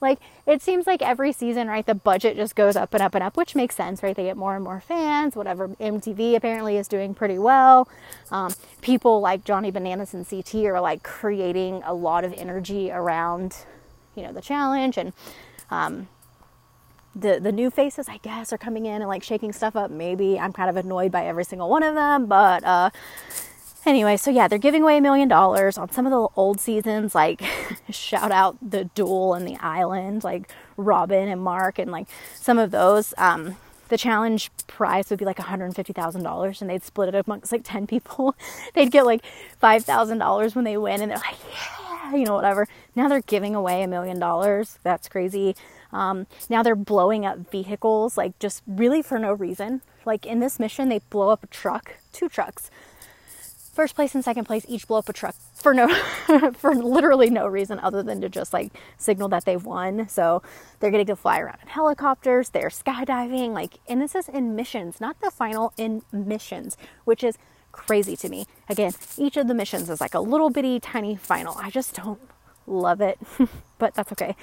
Like 0.00 0.18
it 0.46 0.62
seems 0.62 0.86
like 0.86 1.00
every 1.02 1.32
season, 1.32 1.68
right, 1.68 1.84
the 1.86 1.94
budget 1.94 2.36
just 2.36 2.54
goes 2.54 2.76
up 2.76 2.92
and 2.94 3.02
up 3.02 3.14
and 3.14 3.24
up, 3.24 3.36
which 3.36 3.54
makes 3.54 3.74
sense, 3.74 4.02
right? 4.02 4.14
They 4.14 4.24
get 4.24 4.36
more 4.36 4.54
and 4.54 4.64
more 4.64 4.80
fans, 4.80 5.36
whatever. 5.36 5.68
MTV 5.68 6.34
apparently 6.34 6.76
is 6.76 6.88
doing 6.88 7.14
pretty 7.14 7.38
well. 7.38 7.88
Um, 8.30 8.52
people 8.80 9.20
like 9.20 9.44
Johnny 9.44 9.70
Bananas 9.70 10.12
and 10.14 10.28
CT 10.28 10.66
are 10.66 10.80
like 10.80 11.02
creating 11.02 11.82
a 11.84 11.94
lot 11.94 12.24
of 12.24 12.32
energy 12.34 12.90
around, 12.90 13.56
you 14.14 14.22
know, 14.22 14.32
the 14.32 14.42
challenge 14.42 14.98
and 14.98 15.12
um, 15.70 16.08
the 17.14 17.38
the 17.40 17.52
new 17.52 17.70
faces, 17.70 18.08
I 18.08 18.18
guess, 18.18 18.52
are 18.52 18.58
coming 18.58 18.86
in 18.86 19.00
and 19.00 19.08
like 19.08 19.22
shaking 19.22 19.52
stuff 19.52 19.76
up. 19.76 19.90
Maybe 19.90 20.38
I'm 20.38 20.52
kind 20.52 20.68
of 20.68 20.76
annoyed 20.76 21.12
by 21.12 21.24
every 21.26 21.44
single 21.44 21.70
one 21.70 21.82
of 21.82 21.94
them, 21.94 22.26
but 22.26 22.64
uh, 22.64 22.90
Anyway, 23.86 24.16
so 24.16 24.30
yeah, 24.30 24.48
they're 24.48 24.58
giving 24.58 24.82
away 24.82 24.96
a 24.96 25.00
million 25.00 25.28
dollars 25.28 25.76
on 25.76 25.90
some 25.90 26.06
of 26.06 26.10
the 26.10 26.28
old 26.36 26.58
seasons, 26.58 27.14
like 27.14 27.42
shout 27.90 28.32
out 28.32 28.56
the 28.62 28.84
duel 28.84 29.34
and 29.34 29.46
the 29.46 29.56
island, 29.56 30.24
like 30.24 30.50
Robin 30.76 31.28
and 31.28 31.42
Mark, 31.42 31.78
and 31.78 31.90
like 31.90 32.06
some 32.34 32.58
of 32.58 32.70
those. 32.70 33.12
Um, 33.18 33.56
the 33.88 33.98
challenge 33.98 34.50
prize 34.66 35.10
would 35.10 35.18
be 35.18 35.26
like 35.26 35.36
$150,000 35.36 36.60
and 36.60 36.70
they'd 36.70 36.82
split 36.82 37.14
it 37.14 37.24
amongst 37.26 37.52
like 37.52 37.60
10 37.64 37.86
people. 37.86 38.34
they'd 38.74 38.90
get 38.90 39.04
like 39.04 39.22
$5,000 39.62 40.54
when 40.54 40.64
they 40.64 40.78
win 40.78 41.02
and 41.02 41.10
they're 41.10 41.18
like, 41.18 41.36
yeah, 41.52 42.16
you 42.16 42.24
know, 42.24 42.34
whatever. 42.34 42.66
Now 42.96 43.08
they're 43.08 43.20
giving 43.20 43.54
away 43.54 43.82
a 43.82 43.86
million 43.86 44.18
dollars. 44.18 44.78
That's 44.82 45.06
crazy. 45.06 45.54
Um, 45.92 46.26
now 46.48 46.62
they're 46.62 46.74
blowing 46.74 47.26
up 47.26 47.50
vehicles, 47.50 48.16
like 48.16 48.38
just 48.38 48.62
really 48.66 49.02
for 49.02 49.18
no 49.18 49.34
reason. 49.34 49.82
Like 50.06 50.24
in 50.24 50.40
this 50.40 50.58
mission, 50.58 50.88
they 50.88 51.00
blow 51.10 51.28
up 51.28 51.44
a 51.44 51.48
truck, 51.48 51.96
two 52.12 52.30
trucks 52.30 52.70
first 53.74 53.94
place 53.94 54.14
and 54.14 54.24
second 54.24 54.44
place 54.44 54.64
each 54.68 54.86
blow 54.86 54.98
up 54.98 55.08
a 55.08 55.12
truck 55.12 55.34
for 55.54 55.74
no 55.74 55.88
for 56.58 56.74
literally 56.74 57.30
no 57.30 57.46
reason 57.46 57.78
other 57.80 58.02
than 58.02 58.20
to 58.20 58.28
just 58.28 58.52
like 58.52 58.72
signal 58.96 59.28
that 59.28 59.44
they've 59.44 59.64
won. 59.64 60.08
So 60.08 60.42
they're 60.80 60.90
getting 60.90 61.06
to 61.06 61.16
fly 61.16 61.40
around 61.40 61.58
in 61.62 61.68
helicopters 61.68 62.50
they're 62.50 62.68
skydiving 62.68 63.50
like 63.52 63.74
and 63.88 64.00
this 64.00 64.14
is 64.14 64.28
in 64.28 64.54
missions 64.54 65.00
not 65.00 65.20
the 65.20 65.30
final 65.30 65.72
in 65.76 66.02
missions 66.12 66.76
which 67.04 67.24
is 67.24 67.36
crazy 67.72 68.16
to 68.16 68.28
me. 68.28 68.46
Again 68.68 68.92
each 69.18 69.36
of 69.36 69.48
the 69.48 69.54
missions 69.54 69.90
is 69.90 70.00
like 70.00 70.14
a 70.14 70.20
little 70.20 70.50
bitty 70.50 70.80
tiny 70.80 71.16
final. 71.16 71.56
I 71.58 71.70
just 71.70 71.94
don't 71.94 72.20
love 72.66 73.00
it 73.00 73.18
but 73.78 73.94
that's 73.94 74.12
okay. 74.12 74.36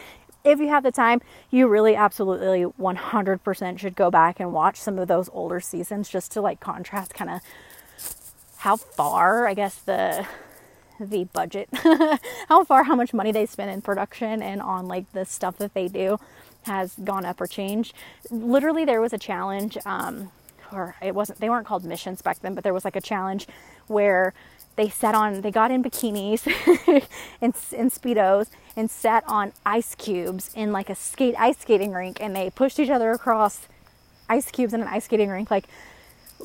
If 0.43 0.59
you 0.59 0.69
have 0.69 0.81
the 0.81 0.91
time, 0.91 1.21
you 1.51 1.67
really 1.67 1.95
absolutely 1.95 2.65
100% 2.65 3.77
should 3.77 3.95
go 3.95 4.09
back 4.09 4.39
and 4.39 4.51
watch 4.51 4.77
some 4.77 4.97
of 4.97 5.07
those 5.07 5.29
older 5.33 5.59
seasons 5.59 6.09
just 6.09 6.31
to 6.31 6.41
like 6.41 6.59
contrast 6.59 7.13
kind 7.13 7.29
of 7.29 7.41
how 8.62 8.76
far, 8.76 9.47
I 9.47 9.56
guess, 9.56 9.76
the 9.80 10.28
the 11.00 11.24
budget, 11.24 11.67
how 12.47 12.63
far, 12.63 12.84
how 12.84 12.95
much 12.95 13.12
money 13.12 13.32
they 13.32 13.47
spend 13.47 13.71
in 13.71 13.82
production 13.82 14.43
and 14.43 14.62
on 14.62 14.88
like 14.88 15.12
the 15.13 15.26
stuff 15.26 15.58
that 15.58 15.74
they 15.74 15.88
do 15.88 16.19
has 16.67 16.93
gone 17.04 17.26
up 17.26 17.41
or 17.41 17.47
changed. 17.47 17.95
Literally, 18.30 18.86
there 18.86 19.02
was 19.02 19.13
a 19.13 19.17
challenge, 19.17 19.80
um, 19.84 20.32
or 20.71 20.95
it 21.02 21.15
wasn't, 21.15 21.39
they 21.39 21.50
weren't 21.50 21.65
called 21.65 21.84
missions 21.84 22.21
back 22.21 22.39
then, 22.41 22.54
but 22.54 22.63
there 22.63 22.71
was 22.74 22.86
like 22.86 22.95
a 22.95 23.02
challenge 23.02 23.47
where 23.88 24.32
they 24.76 24.89
sat 24.89 25.15
on, 25.15 25.41
they 25.41 25.50
got 25.50 25.71
in 25.71 25.84
bikinis 25.84 26.45
and, 27.41 27.56
and 27.76 27.91
speedos 27.91 28.52
and 28.76 28.91
sat 28.91 29.24
on 29.28 29.54
ice 29.65 29.95
cubes 29.95 30.52
in 30.54 30.71
like 30.71 30.91
a 30.91 30.95
skate 30.95 31.34
ice 31.39 31.58
skating 31.58 31.93
rink, 31.93 32.21
and 32.21 32.36
they 32.36 32.52
pushed 32.52 32.80
each 32.80 32.91
other 32.91 33.10
across 33.10 33.67
ice 34.30 34.52
cubes 34.52 34.71
in 34.71 34.82
an 34.82 34.88
ice 34.88 35.06
skating 35.06 35.30
rink, 35.30 35.50
like 35.50 35.65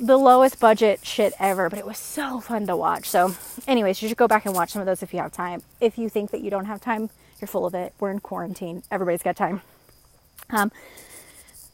the 0.01 0.17
lowest 0.17 0.61
budget 0.61 1.05
shit 1.05 1.33
ever, 1.39 1.69
but 1.69 1.79
it 1.79 1.87
was 1.87 1.99
so 1.99 2.41
fun 2.41 2.67
to 2.67 2.77
watch. 2.77 3.09
So, 3.09 3.35
anyways, 3.67 4.03
you 4.03 4.09
should 4.09 4.17
go 4.17 4.29
back 4.29 4.47
and 4.47 4.55
watch 4.55 4.71
some 4.71 4.81
of 4.81 4.87
those 4.87 5.03
if 5.03 5.13
you 5.13 5.21
have 5.21 5.33
time. 5.33 5.63
If 5.81 5.99
you 5.99 6.09
think 6.09 6.31
that 6.31 6.41
you 6.41 6.51
don't 6.51 6.67
have 6.67 6.81
time, 6.81 7.11
you're 7.41 7.49
full 7.49 7.67
of 7.67 7.75
it. 7.75 7.95
We're 8.01 8.11
in 8.11 8.21
quarantine. 8.21 8.83
Everybody's 8.91 9.23
got 9.23 9.37
time. 9.37 9.63
Um, 10.51 10.71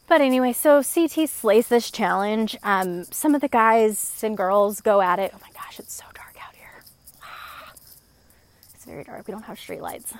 but 0.07 0.21
anyway, 0.21 0.53
so 0.53 0.83
CT 0.83 1.29
slays 1.29 1.67
this 1.67 1.89
challenge. 1.89 2.57
Um, 2.63 3.05
some 3.05 3.35
of 3.35 3.41
the 3.41 3.47
guys 3.47 4.21
and 4.23 4.35
girls 4.35 4.81
go 4.81 5.01
at 5.01 5.19
it. 5.19 5.31
Oh 5.33 5.39
my 5.41 5.49
gosh, 5.53 5.79
it's 5.79 5.93
so 5.93 6.05
dark 6.13 6.35
out 6.45 6.55
here. 6.55 6.83
It's 8.75 8.85
very 8.85 9.03
dark. 9.03 9.27
We 9.27 9.31
don't 9.31 9.43
have 9.43 9.59
street 9.59 9.81
lights. 9.81 10.13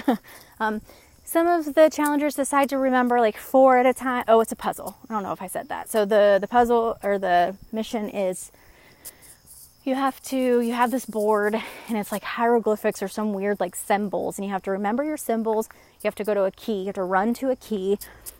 um, 0.60 0.80
some 1.26 1.48
of 1.48 1.74
the 1.74 1.90
challengers 1.90 2.36
decide 2.36 2.68
to 2.68 2.78
remember 2.78 3.18
like 3.18 3.36
four 3.36 3.78
at 3.78 3.84
a 3.84 3.92
time. 3.92 4.24
Oh, 4.28 4.40
it's 4.40 4.52
a 4.52 4.56
puzzle. 4.56 4.96
I 5.10 5.12
don't 5.12 5.24
know 5.24 5.32
if 5.32 5.42
I 5.42 5.48
said 5.48 5.68
that. 5.68 5.90
So 5.90 6.04
the 6.04 6.38
the 6.40 6.46
puzzle 6.46 6.96
or 7.02 7.18
the 7.18 7.56
mission 7.72 8.08
is 8.08 8.52
you 9.84 9.96
have 9.96 10.22
to 10.24 10.60
you 10.60 10.72
have 10.72 10.92
this 10.92 11.04
board 11.04 11.56
and 11.88 11.98
it's 11.98 12.12
like 12.12 12.22
hieroglyphics 12.22 13.02
or 13.02 13.08
some 13.08 13.32
weird 13.32 13.58
like 13.58 13.74
symbols 13.74 14.38
and 14.38 14.46
you 14.46 14.52
have 14.52 14.62
to 14.62 14.70
remember 14.70 15.02
your 15.02 15.16
symbols. 15.16 15.68
You 15.96 16.06
have 16.06 16.14
to 16.14 16.24
go 16.24 16.32
to 16.32 16.44
a 16.44 16.52
key. 16.52 16.78
You 16.78 16.86
have 16.86 16.94
to 16.94 17.02
run 17.02 17.34
to 17.34 17.50
a 17.50 17.56
key. 17.56 17.98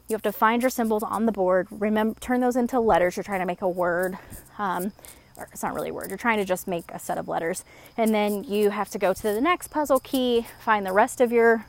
You 0.09 0.15
have 0.15 0.23
to 0.23 0.33
find 0.33 0.63
your 0.63 0.71
symbols 0.71 1.03
on 1.03 1.27
the 1.27 1.33
board. 1.33 1.67
Remember, 1.73 2.19
turn 2.21 2.41
those 2.41 2.55
into 2.55 2.79
letters. 2.79 3.17
You're 3.17 3.25
trying 3.25 3.41
to 3.41 3.47
make 3.47 3.63
a 3.63 3.69
word. 3.69 4.17
Um, 4.59 4.93
or 5.37 5.49
it's 5.53 5.63
not 5.63 5.75
really 5.75 5.91
a 5.91 5.93
word, 5.93 6.09
you're 6.09 6.17
trying 6.17 6.39
to 6.39 6.45
just 6.45 6.67
make 6.67 6.91
a 6.93 6.99
set 7.01 7.19
of 7.19 7.27
letters. 7.27 7.65
And 7.97 8.15
then 8.15 8.45
you 8.45 8.71
have 8.71 8.89
to 8.91 8.99
go 8.99 9.13
to 9.13 9.23
the 9.23 9.41
next 9.41 9.69
puzzle 9.69 10.01
key, 10.01 10.47
find 10.61 10.87
the 10.87 10.93
rest 10.93 11.21
of 11.21 11.33
your 11.33 11.67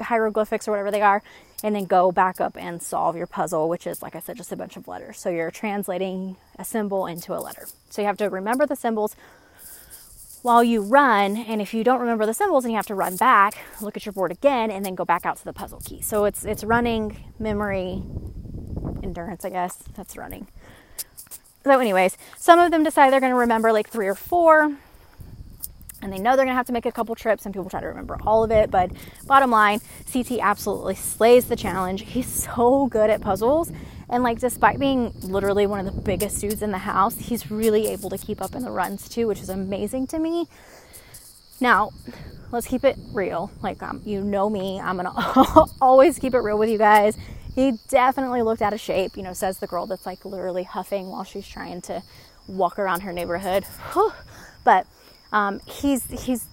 hieroglyphics 0.00 0.68
or 0.68 0.72
whatever 0.72 0.90
they 0.90 1.02
are, 1.02 1.22
and 1.62 1.74
then 1.74 1.84
go 1.84 2.12
back 2.12 2.40
up 2.40 2.56
and 2.56 2.82
solve 2.82 3.16
your 3.16 3.26
puzzle, 3.26 3.68
which 3.68 3.86
is, 3.86 4.02
like 4.02 4.14
I 4.14 4.20
said, 4.20 4.36
just 4.36 4.52
a 4.52 4.56
bunch 4.56 4.76
of 4.76 4.86
letters. 4.86 5.18
So 5.18 5.30
you're 5.30 5.50
translating 5.50 6.36
a 6.58 6.64
symbol 6.64 7.06
into 7.06 7.34
a 7.34 7.40
letter. 7.40 7.66
So 7.90 8.02
you 8.02 8.06
have 8.06 8.18
to 8.18 8.28
remember 8.28 8.66
the 8.66 8.76
symbols 8.76 9.16
while 10.42 10.62
you 10.62 10.82
run. 10.82 11.38
And 11.38 11.62
if 11.62 11.72
you 11.72 11.82
don't 11.82 12.00
remember 12.00 12.26
the 12.26 12.34
symbols, 12.34 12.64
and 12.64 12.72
you 12.72 12.76
have 12.76 12.86
to 12.86 12.94
run 12.94 13.16
back, 13.16 13.54
look 13.80 13.96
at 13.96 14.04
your 14.04 14.12
board 14.12 14.30
again, 14.30 14.70
and 14.70 14.84
then 14.84 14.94
go 14.94 15.04
back 15.04 15.24
out 15.24 15.38
to 15.38 15.44
the 15.44 15.54
puzzle 15.54 15.80
key. 15.84 16.02
So 16.02 16.26
it's 16.26 16.44
it's 16.44 16.62
running, 16.62 17.32
memory, 17.38 18.02
endurance, 19.02 19.44
I 19.44 19.50
guess. 19.50 19.76
That's 19.96 20.16
running. 20.16 20.46
So, 21.64 21.80
anyways, 21.80 22.18
some 22.36 22.58
of 22.58 22.70
them 22.70 22.84
decide 22.84 23.10
they're 23.10 23.20
going 23.20 23.32
to 23.32 23.38
remember 23.38 23.72
like 23.72 23.88
three 23.88 24.06
or 24.06 24.14
four 24.14 24.76
and 26.04 26.12
they 26.12 26.18
know 26.18 26.36
they're 26.36 26.44
to 26.44 26.52
have 26.52 26.66
to 26.66 26.72
make 26.72 26.86
a 26.86 26.92
couple 26.92 27.14
trips 27.14 27.46
and 27.46 27.54
people 27.54 27.68
try 27.68 27.80
to 27.80 27.86
remember 27.86 28.18
all 28.24 28.44
of 28.44 28.50
it 28.50 28.70
but 28.70 28.90
bottom 29.26 29.50
line 29.50 29.80
ct 30.06 30.38
absolutely 30.40 30.94
slays 30.94 31.46
the 31.46 31.56
challenge. 31.56 32.02
He's 32.02 32.28
so 32.54 32.86
good 32.86 33.10
at 33.10 33.20
puzzles 33.20 33.72
and 34.08 34.22
like 34.22 34.38
despite 34.38 34.78
being 34.78 35.12
literally 35.22 35.66
one 35.66 35.84
of 35.84 35.92
the 35.92 36.00
biggest 36.00 36.40
dudes 36.40 36.62
in 36.62 36.70
the 36.70 36.78
house 36.78 37.16
he's 37.16 37.50
really 37.50 37.88
able 37.88 38.10
to 38.10 38.18
keep 38.18 38.40
up 38.40 38.54
in 38.54 38.62
the 38.62 38.70
runs 38.70 39.08
too 39.08 39.26
which 39.26 39.40
is 39.40 39.48
amazing 39.48 40.06
to 40.08 40.18
me. 40.18 40.46
Now 41.60 41.90
let's 42.52 42.66
keep 42.66 42.84
it 42.84 42.96
real. 43.12 43.50
Like 43.62 43.82
um, 43.82 44.02
you 44.04 44.20
know 44.20 44.50
me 44.50 44.78
i'm 44.78 44.96
gonna 44.96 45.14
always 45.80 46.18
keep 46.18 46.34
it 46.34 46.40
real 46.40 46.58
with 46.58 46.68
you 46.68 46.78
guys. 46.78 47.16
He 47.54 47.78
definitely 47.88 48.42
looked 48.42 48.60
out 48.62 48.74
of 48.74 48.80
shape 48.80 49.16
you 49.16 49.22
know 49.22 49.32
says 49.32 49.58
the 49.58 49.66
girl 49.66 49.86
that's 49.86 50.04
like 50.04 50.24
literally 50.26 50.64
huffing 50.64 51.08
while 51.08 51.24
she's 51.24 51.48
trying 51.48 51.80
to 51.82 52.02
walk 52.46 52.78
around 52.78 53.00
her 53.00 53.12
neighborhood. 53.12 53.64
But 54.64 54.86
um, 55.34 55.60
he's 55.66 56.04
he's 56.24 56.46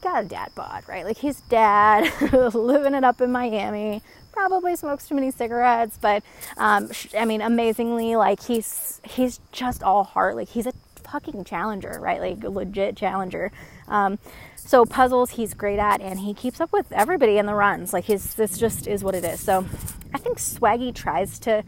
got 0.00 0.24
a 0.24 0.26
dad 0.26 0.52
bod, 0.54 0.84
right? 0.86 1.04
Like 1.04 1.18
he's 1.18 1.40
dad, 1.42 2.08
living 2.54 2.94
it 2.94 3.02
up 3.02 3.20
in 3.20 3.32
Miami. 3.32 4.00
Probably 4.32 4.76
smokes 4.76 5.08
too 5.08 5.16
many 5.16 5.32
cigarettes, 5.32 5.98
but 6.00 6.22
um, 6.56 6.88
I 7.18 7.24
mean, 7.24 7.40
amazingly, 7.40 8.14
like 8.14 8.40
he's 8.44 9.00
he's 9.02 9.40
just 9.50 9.82
all 9.82 10.04
heart. 10.04 10.36
Like 10.36 10.48
he's 10.48 10.68
a 10.68 10.72
fucking 11.02 11.42
challenger, 11.44 11.98
right? 12.00 12.20
Like 12.20 12.44
legit 12.44 12.96
challenger. 12.96 13.50
Um, 13.88 14.20
so 14.54 14.84
puzzles 14.84 15.30
he's 15.30 15.52
great 15.52 15.80
at, 15.80 16.00
and 16.00 16.20
he 16.20 16.32
keeps 16.32 16.60
up 16.60 16.72
with 16.72 16.92
everybody 16.92 17.38
in 17.38 17.46
the 17.46 17.54
runs. 17.54 17.92
Like 17.92 18.04
his 18.04 18.34
this 18.34 18.56
just 18.56 18.86
is 18.86 19.02
what 19.02 19.16
it 19.16 19.24
is. 19.24 19.40
So 19.40 19.66
I 20.14 20.18
think 20.18 20.38
Swaggy 20.38 20.94
tries 20.94 21.40
to 21.40 21.64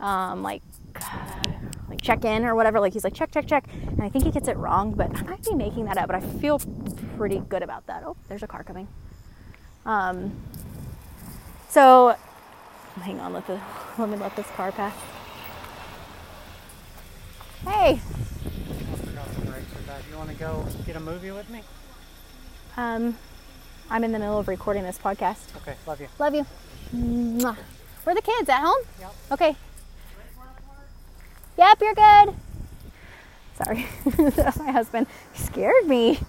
um, 0.00 0.42
like 0.42 0.62
like 1.88 2.00
check 2.00 2.24
in 2.24 2.44
or 2.44 2.54
whatever. 2.54 2.80
Like 2.80 2.92
he's 2.92 3.04
like 3.04 3.14
check, 3.14 3.30
check, 3.30 3.46
check, 3.46 3.64
and 3.72 4.02
I 4.02 4.08
think 4.08 4.24
he 4.24 4.30
gets 4.30 4.48
it 4.48 4.56
wrong, 4.56 4.92
but 4.92 5.14
I 5.16 5.22
might 5.22 5.44
be 5.44 5.54
making 5.54 5.86
that 5.86 5.98
up. 5.98 6.06
But 6.06 6.16
I 6.16 6.20
feel 6.20 6.60
pretty 7.16 7.40
good 7.48 7.62
about 7.62 7.86
that. 7.86 8.02
Oh, 8.04 8.16
there's 8.28 8.42
a 8.42 8.46
car 8.46 8.62
coming. 8.62 8.88
Um, 9.86 10.36
so 11.68 12.16
hang 12.96 13.20
on, 13.20 13.32
let 13.32 13.46
the 13.46 13.60
let 13.98 14.08
me 14.08 14.16
let 14.16 14.36
this 14.36 14.46
car 14.48 14.72
pass. 14.72 14.94
Hey. 17.66 18.00
You 20.10 20.16
want 20.16 20.30
to 20.30 20.36
go 20.36 20.64
get 20.86 20.94
a 20.96 21.00
movie 21.00 21.30
with 21.30 21.48
me? 21.50 21.62
Um, 22.76 23.16
I'm 23.90 24.04
in 24.04 24.12
the 24.12 24.18
middle 24.18 24.38
of 24.38 24.46
recording 24.46 24.84
this 24.84 24.98
podcast. 24.98 25.56
Okay, 25.56 25.74
love 25.86 26.00
you. 26.00 26.08
Love 26.18 26.34
you. 26.34 26.46
Mwah. 26.94 27.56
Where 28.04 28.12
are 28.12 28.14
the 28.14 28.22
kids? 28.22 28.48
At 28.48 28.62
home? 28.62 28.82
Yep. 29.00 29.14
Okay. 29.32 29.56
Yep, 31.58 31.80
you're 31.80 31.94
good. 31.94 32.34
Sorry, 33.56 33.86
my 34.64 34.70
husband 34.70 35.08
scared 35.34 35.86
me. 35.86 36.20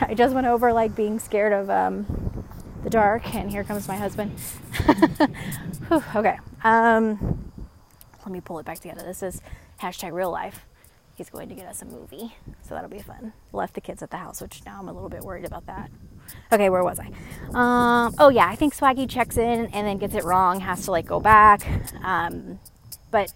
I 0.00 0.14
just 0.14 0.34
went 0.34 0.46
over 0.46 0.72
like 0.72 0.96
being 0.96 1.18
scared 1.18 1.52
of 1.52 1.68
um, 1.68 2.06
the 2.82 2.88
dark, 2.88 3.34
and 3.34 3.50
here 3.50 3.64
comes 3.64 3.86
my 3.86 3.96
husband. 3.96 4.32
Okay, 6.14 6.36
um, 6.64 7.50
let 8.18 8.30
me 8.30 8.42
pull 8.42 8.58
it 8.58 8.66
back 8.66 8.78
together. 8.78 9.02
This 9.02 9.22
is 9.22 9.40
hashtag 9.80 10.12
real 10.12 10.30
life. 10.30 10.66
He's 11.14 11.30
going 11.30 11.48
to 11.48 11.54
get 11.54 11.66
us 11.66 11.80
a 11.80 11.86
movie, 11.86 12.34
so 12.60 12.74
that'll 12.74 12.90
be 12.90 12.98
fun. 12.98 13.32
Left 13.52 13.72
the 13.72 13.80
kids 13.80 14.02
at 14.02 14.10
the 14.10 14.18
house, 14.18 14.42
which 14.42 14.62
now 14.66 14.78
I'm 14.78 14.88
a 14.88 14.92
little 14.92 15.08
bit 15.08 15.22
worried 15.22 15.46
about 15.46 15.64
that. 15.64 15.90
Okay, 16.52 16.68
where 16.68 16.84
was 16.84 17.00
I? 17.00 17.06
Um, 17.54 18.14
oh 18.18 18.28
yeah, 18.28 18.46
I 18.48 18.54
think 18.54 18.76
Swaggy 18.76 19.08
checks 19.08 19.38
in 19.38 19.66
and 19.66 19.86
then 19.86 19.96
gets 19.96 20.14
it 20.14 20.24
wrong, 20.24 20.60
has 20.60 20.84
to 20.84 20.90
like 20.90 21.06
go 21.06 21.20
back. 21.20 21.66
Um, 22.04 22.60
but 23.10 23.32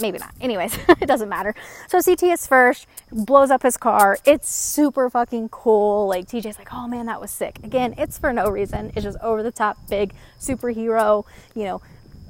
maybe 0.00 0.18
not. 0.18 0.34
Anyways, 0.40 0.76
it 0.88 1.06
doesn't 1.06 1.28
matter. 1.28 1.54
So 1.88 2.00
CT 2.00 2.24
is 2.24 2.46
first, 2.46 2.86
blows 3.10 3.50
up 3.50 3.62
his 3.62 3.76
car. 3.76 4.18
It's 4.24 4.48
super 4.48 5.08
fucking 5.10 5.50
cool. 5.50 6.08
Like 6.08 6.26
TJ's 6.26 6.58
like, 6.58 6.72
oh 6.72 6.86
man, 6.86 7.06
that 7.06 7.20
was 7.20 7.30
sick. 7.30 7.58
Again, 7.62 7.94
it's 7.98 8.18
for 8.18 8.32
no 8.32 8.48
reason. 8.48 8.92
It's 8.94 9.04
just 9.04 9.18
over 9.20 9.42
the 9.42 9.52
top, 9.52 9.78
big 9.88 10.14
superhero, 10.40 11.24
you 11.54 11.64
know, 11.64 11.82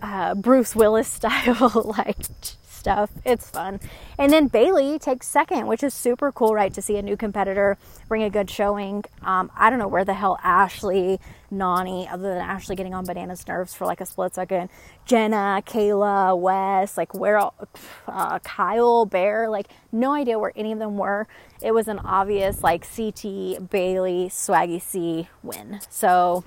uh, 0.02 0.34
Bruce 0.34 0.76
Willis 0.76 1.08
style, 1.12 1.94
like 1.98 2.16
stuff. 2.86 3.10
It's 3.24 3.50
fun. 3.50 3.80
And 4.16 4.32
then 4.32 4.46
Bailey 4.46 5.00
takes 5.00 5.26
second, 5.26 5.66
which 5.66 5.82
is 5.82 5.92
super 5.92 6.30
cool, 6.30 6.54
right? 6.54 6.72
To 6.72 6.80
see 6.80 6.96
a 6.96 7.02
new 7.02 7.16
competitor 7.16 7.78
bring 8.06 8.22
a 8.22 8.30
good 8.30 8.48
showing. 8.48 9.04
Um, 9.22 9.50
I 9.56 9.70
don't 9.70 9.80
know 9.80 9.88
where 9.88 10.04
the 10.04 10.14
hell 10.14 10.38
Ashley, 10.44 11.18
Nany, 11.52 12.08
other 12.08 12.34
than 12.34 12.38
Ashley 12.38 12.76
getting 12.76 12.94
on 12.94 13.04
Banana's 13.04 13.44
nerves 13.48 13.74
for 13.74 13.86
like 13.86 14.00
a 14.00 14.06
split 14.06 14.36
second, 14.36 14.70
Jenna, 15.04 15.64
Kayla, 15.66 16.38
Wes, 16.38 16.96
like 16.96 17.12
where, 17.12 17.40
uh, 18.06 18.38
Kyle, 18.44 19.04
Bear, 19.04 19.48
like 19.48 19.66
no 19.90 20.12
idea 20.12 20.38
where 20.38 20.52
any 20.54 20.70
of 20.70 20.78
them 20.78 20.96
were. 20.96 21.26
It 21.60 21.72
was 21.72 21.88
an 21.88 21.98
obvious 21.98 22.62
like 22.62 22.86
CT, 22.86 23.68
Bailey, 23.68 24.28
Swaggy 24.28 24.80
C 24.80 25.26
win. 25.42 25.80
So 25.90 26.44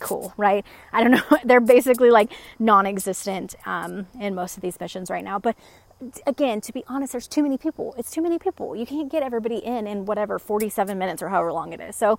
cool, 0.00 0.34
right? 0.36 0.64
I 0.92 1.02
don't 1.02 1.12
know. 1.12 1.38
They're 1.44 1.60
basically 1.60 2.10
like 2.10 2.32
non 2.58 2.86
existent 2.86 3.54
um, 3.66 4.06
in 4.18 4.34
most 4.34 4.56
of 4.56 4.62
these 4.62 4.78
missions 4.80 5.10
right 5.10 5.24
now. 5.24 5.38
But 5.38 5.56
again, 6.26 6.60
to 6.62 6.72
be 6.72 6.84
honest, 6.88 7.12
there's 7.12 7.28
too 7.28 7.42
many 7.42 7.58
people. 7.58 7.94
It's 7.98 8.10
too 8.10 8.22
many 8.22 8.38
people. 8.38 8.74
You 8.74 8.86
can't 8.86 9.10
get 9.10 9.22
everybody 9.22 9.58
in 9.58 9.86
in 9.86 10.06
whatever 10.06 10.38
47 10.38 10.98
minutes 10.98 11.22
or 11.22 11.28
however 11.28 11.52
long 11.52 11.72
it 11.72 11.80
is. 11.80 11.96
So, 11.96 12.18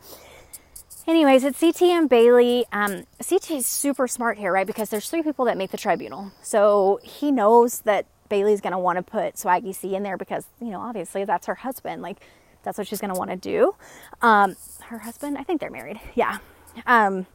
anyways, 1.08 1.44
it's 1.44 1.60
CT 1.60 1.82
and 1.84 2.10
Bailey. 2.10 2.66
Um, 2.72 3.06
CT 3.28 3.52
is 3.52 3.68
super 3.68 4.08
smart 4.08 4.38
here, 4.38 4.52
right? 4.52 4.68
Because 4.68 4.90
there's 4.90 5.10
three 5.10 5.24
people 5.24 5.46
that 5.46 5.58
make 5.58 5.72
the 5.72 5.78
tribunal. 5.78 6.32
So 6.42 7.00
he 7.04 7.32
knows 7.32 7.80
that 7.82 8.06
Bailey's 8.30 8.62
going 8.62 8.74
to 8.74 8.80
want 8.80 8.98
to 8.98 9.04
put 9.04 9.36
Swaggy 9.36 9.76
C 9.76 9.96
in 9.96 10.04
there 10.04 10.18
because, 10.18 10.46
you 10.62 10.70
know, 10.70 10.80
obviously 10.80 11.26
that's 11.26 11.48
her 11.48 11.56
husband. 11.56 12.02
Like, 12.02 12.22
that's 12.64 12.78
what 12.78 12.88
she's 12.88 13.02
going 13.02 13.14
to 13.14 13.18
want 13.18 13.32
to 13.32 13.36
do. 13.36 13.76
Um, 14.22 14.56
her 14.84 15.00
husband, 15.00 15.38
I 15.38 15.44
think 15.44 15.60
they're 15.60 15.72
married. 15.72 16.00
Yeah. 16.16 16.38
Um, 16.86 17.26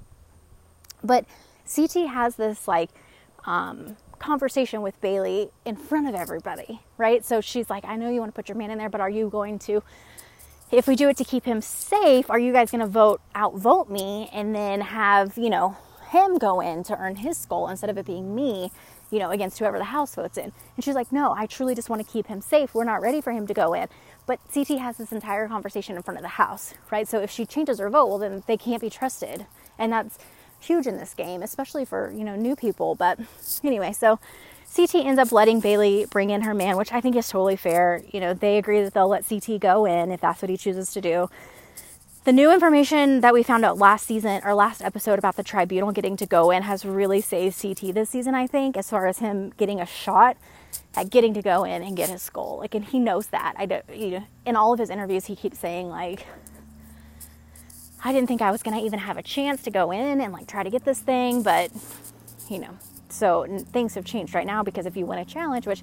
but 1.02 1.24
CT 1.72 2.09
has 2.09 2.37
this 2.37 2.68
like 2.68 2.90
um, 3.44 3.96
conversation 4.18 4.82
with 4.82 5.00
Bailey 5.00 5.50
in 5.64 5.76
front 5.76 6.09
of 6.09 6.14
everybody, 6.14 6.80
right? 6.96 7.24
So 7.24 7.40
she's 7.40 7.70
like, 7.70 7.85
I 7.85 7.96
know 7.96 8.11
you 8.11 8.20
want 8.20 8.35
to 8.35 8.37
put 8.37 8.48
your 8.48 8.56
man 8.56 8.70
in 8.70 8.78
there, 8.78 8.88
but 8.88 9.00
are 9.00 9.11
you 9.11 9.28
going 9.28 9.59
to, 9.61 9.82
if 10.70 10.87
we 10.87 10.96
do 10.96 11.09
it 11.09 11.16
to 11.18 11.24
keep 11.24 11.44
him 11.44 11.61
safe, 11.61 12.30
are 12.30 12.38
you 12.38 12.52
guys 12.52 12.70
going 12.70 12.80
to 12.80 12.87
vote 12.87 13.20
outvote 13.35 13.88
me 13.88 14.28
and 14.32 14.54
then 14.54 14.80
have, 14.80 15.37
you 15.37 15.50
know, 15.50 15.76
him 16.11 16.38
go 16.38 16.61
in 16.61 16.82
to 16.85 16.96
earn 16.96 17.16
his 17.16 17.37
skull 17.37 17.68
instead 17.68 17.90
of 17.90 17.98
it 17.98 18.06
being 18.06 18.35
me, 18.35 18.70
you 19.11 19.18
know, 19.18 19.30
against 19.30 19.59
whoever 19.59 19.78
the 19.78 19.85
house 19.85 20.14
votes 20.14 20.38
in? 20.38 20.52
And 20.76 20.85
she's 20.85 20.94
like, 20.94 21.12
no, 21.12 21.32
I 21.37 21.46
truly 21.46 21.74
just 21.74 21.90
want 21.90 22.04
to 22.04 22.11
keep 22.11 22.26
him 22.26 22.40
safe. 22.40 22.74
We're 22.74 22.85
not 22.85 23.00
ready 23.00 23.20
for 23.20 23.32
him 23.32 23.46
to 23.46 23.54
go 23.54 23.74
in. 23.74 23.88
But 24.26 24.40
CT 24.52 24.78
has 24.78 24.96
this 24.96 25.12
entire 25.12 25.46
conversation 25.48 25.96
in 25.96 26.02
front 26.02 26.18
of 26.18 26.22
the 26.22 26.28
house, 26.28 26.74
right? 26.90 27.06
So 27.06 27.20
if 27.20 27.30
she 27.30 27.46
changes 27.46 27.78
her 27.78 27.90
vote, 27.90 28.06
well, 28.06 28.18
then 28.18 28.42
they 28.46 28.56
can't 28.56 28.80
be 28.80 28.90
trusted. 28.90 29.46
And 29.78 29.92
that's 29.92 30.18
huge 30.66 30.87
in 30.87 30.96
this 30.96 31.14
game, 31.14 31.42
especially 31.42 31.85
for, 31.85 32.12
you 32.12 32.24
know, 32.24 32.37
new 32.37 32.57
people. 32.57 32.94
But 32.94 33.18
anyway, 33.64 33.92
so 33.92 34.18
CT 34.74 34.96
ends 34.96 35.18
up 35.18 35.33
letting 35.33 35.61
Bailey 35.61 36.07
bring 36.11 36.31
in 36.31 36.42
her 36.42 36.55
man, 36.55 36.76
which 36.76 36.92
I 36.92 37.00
think 37.00 37.16
is 37.16 37.29
totally 37.29 37.57
fair. 37.57 38.02
You 38.12 38.20
know, 38.20 38.35
they 38.35 38.59
agree 38.59 38.83
that 38.83 38.94
they'll 38.94 39.09
let 39.09 39.26
CT 39.26 39.61
go 39.61 39.87
in 39.87 40.11
if 40.11 40.20
that's 40.20 40.42
what 40.42 40.50
he 40.50 40.57
chooses 40.57 40.92
to 40.92 41.00
do. 41.00 41.31
The 42.24 42.33
new 42.33 42.52
information 42.52 43.20
that 43.20 43.33
we 43.33 43.44
found 43.44 43.64
out 43.64 43.79
last 43.79 44.05
season 44.05 44.40
or 44.44 44.52
last 44.52 44.83
episode 44.83 45.16
about 45.16 45.37
the 45.37 45.44
tribunal 45.44 45.92
getting 45.92 46.16
to 46.16 46.26
go 46.26 46.50
in 46.50 46.64
has 46.64 46.85
really 46.85 47.20
saved 47.20 47.62
CT 47.62 47.94
this 47.94 48.11
season, 48.11 48.35
I 48.35 48.48
think, 48.48 48.76
as 48.76 48.90
far 48.90 49.07
as 49.07 49.20
him 49.20 49.52
getting 49.57 49.81
a 49.81 49.87
shot 49.87 50.37
at 50.96 51.09
getting 51.09 51.35
to 51.35 51.42
go 51.42 51.62
in 51.62 51.85
and 51.85 51.96
get 51.96 52.11
his 52.11 52.22
skull. 52.22 52.59
Like, 52.59 52.74
and 52.74 52.85
he 52.85 52.98
knows 52.98 53.29
that. 53.29 53.55
I 53.57 53.66
don't, 53.66 53.85
you 53.94 54.11
know, 54.11 54.24
in 54.44 54.57
all 54.57 54.72
of 54.72 54.81
his 54.81 54.90
interviews, 54.90 55.26
he 55.26 55.37
keeps 55.37 55.61
saying, 55.61 55.88
like, 55.88 56.26
I 58.04 58.12
didn't 58.12 58.28
think 58.28 58.42
I 58.42 58.50
was 58.50 58.62
going 58.62 58.78
to 58.78 58.85
even 58.85 58.98
have 59.00 59.16
a 59.16 59.22
chance 59.22 59.62
to 59.62 59.70
go 59.70 59.90
in 59.90 60.20
and 60.20 60.32
like 60.32 60.46
try 60.46 60.62
to 60.62 60.70
get 60.70 60.85
this 60.85 61.00
thing, 61.00 61.42
but 61.42 61.70
you 62.48 62.59
know, 62.59 62.78
so 63.09 63.46
things 63.72 63.94
have 63.94 64.04
changed 64.04 64.35
right 64.35 64.46
now 64.46 64.62
because 64.62 64.87
if 64.87 64.96
you 64.96 65.06
win 65.06 65.18
a 65.18 65.24
challenge, 65.24 65.66
which 65.66 65.82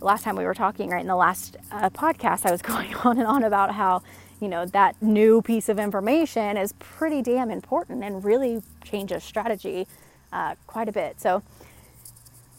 last 0.00 0.24
time 0.24 0.36
we 0.36 0.44
were 0.44 0.54
talking, 0.54 0.90
right 0.90 1.00
in 1.00 1.06
the 1.06 1.16
last 1.16 1.56
uh, 1.70 1.90
podcast, 1.90 2.46
I 2.46 2.50
was 2.50 2.62
going 2.72 2.94
on 2.96 3.18
and 3.18 3.26
on 3.26 3.44
about 3.44 3.74
how 3.74 4.02
you 4.40 4.48
know 4.48 4.66
that 4.66 5.00
new 5.00 5.40
piece 5.40 5.68
of 5.68 5.78
information 5.78 6.56
is 6.56 6.74
pretty 6.74 7.22
damn 7.22 7.50
important 7.50 8.04
and 8.04 8.22
really 8.22 8.62
changes 8.84 9.24
strategy 9.24 9.86
uh, 10.32 10.56
quite 10.66 10.88
a 10.88 10.92
bit. 10.92 11.20
So, 11.20 11.42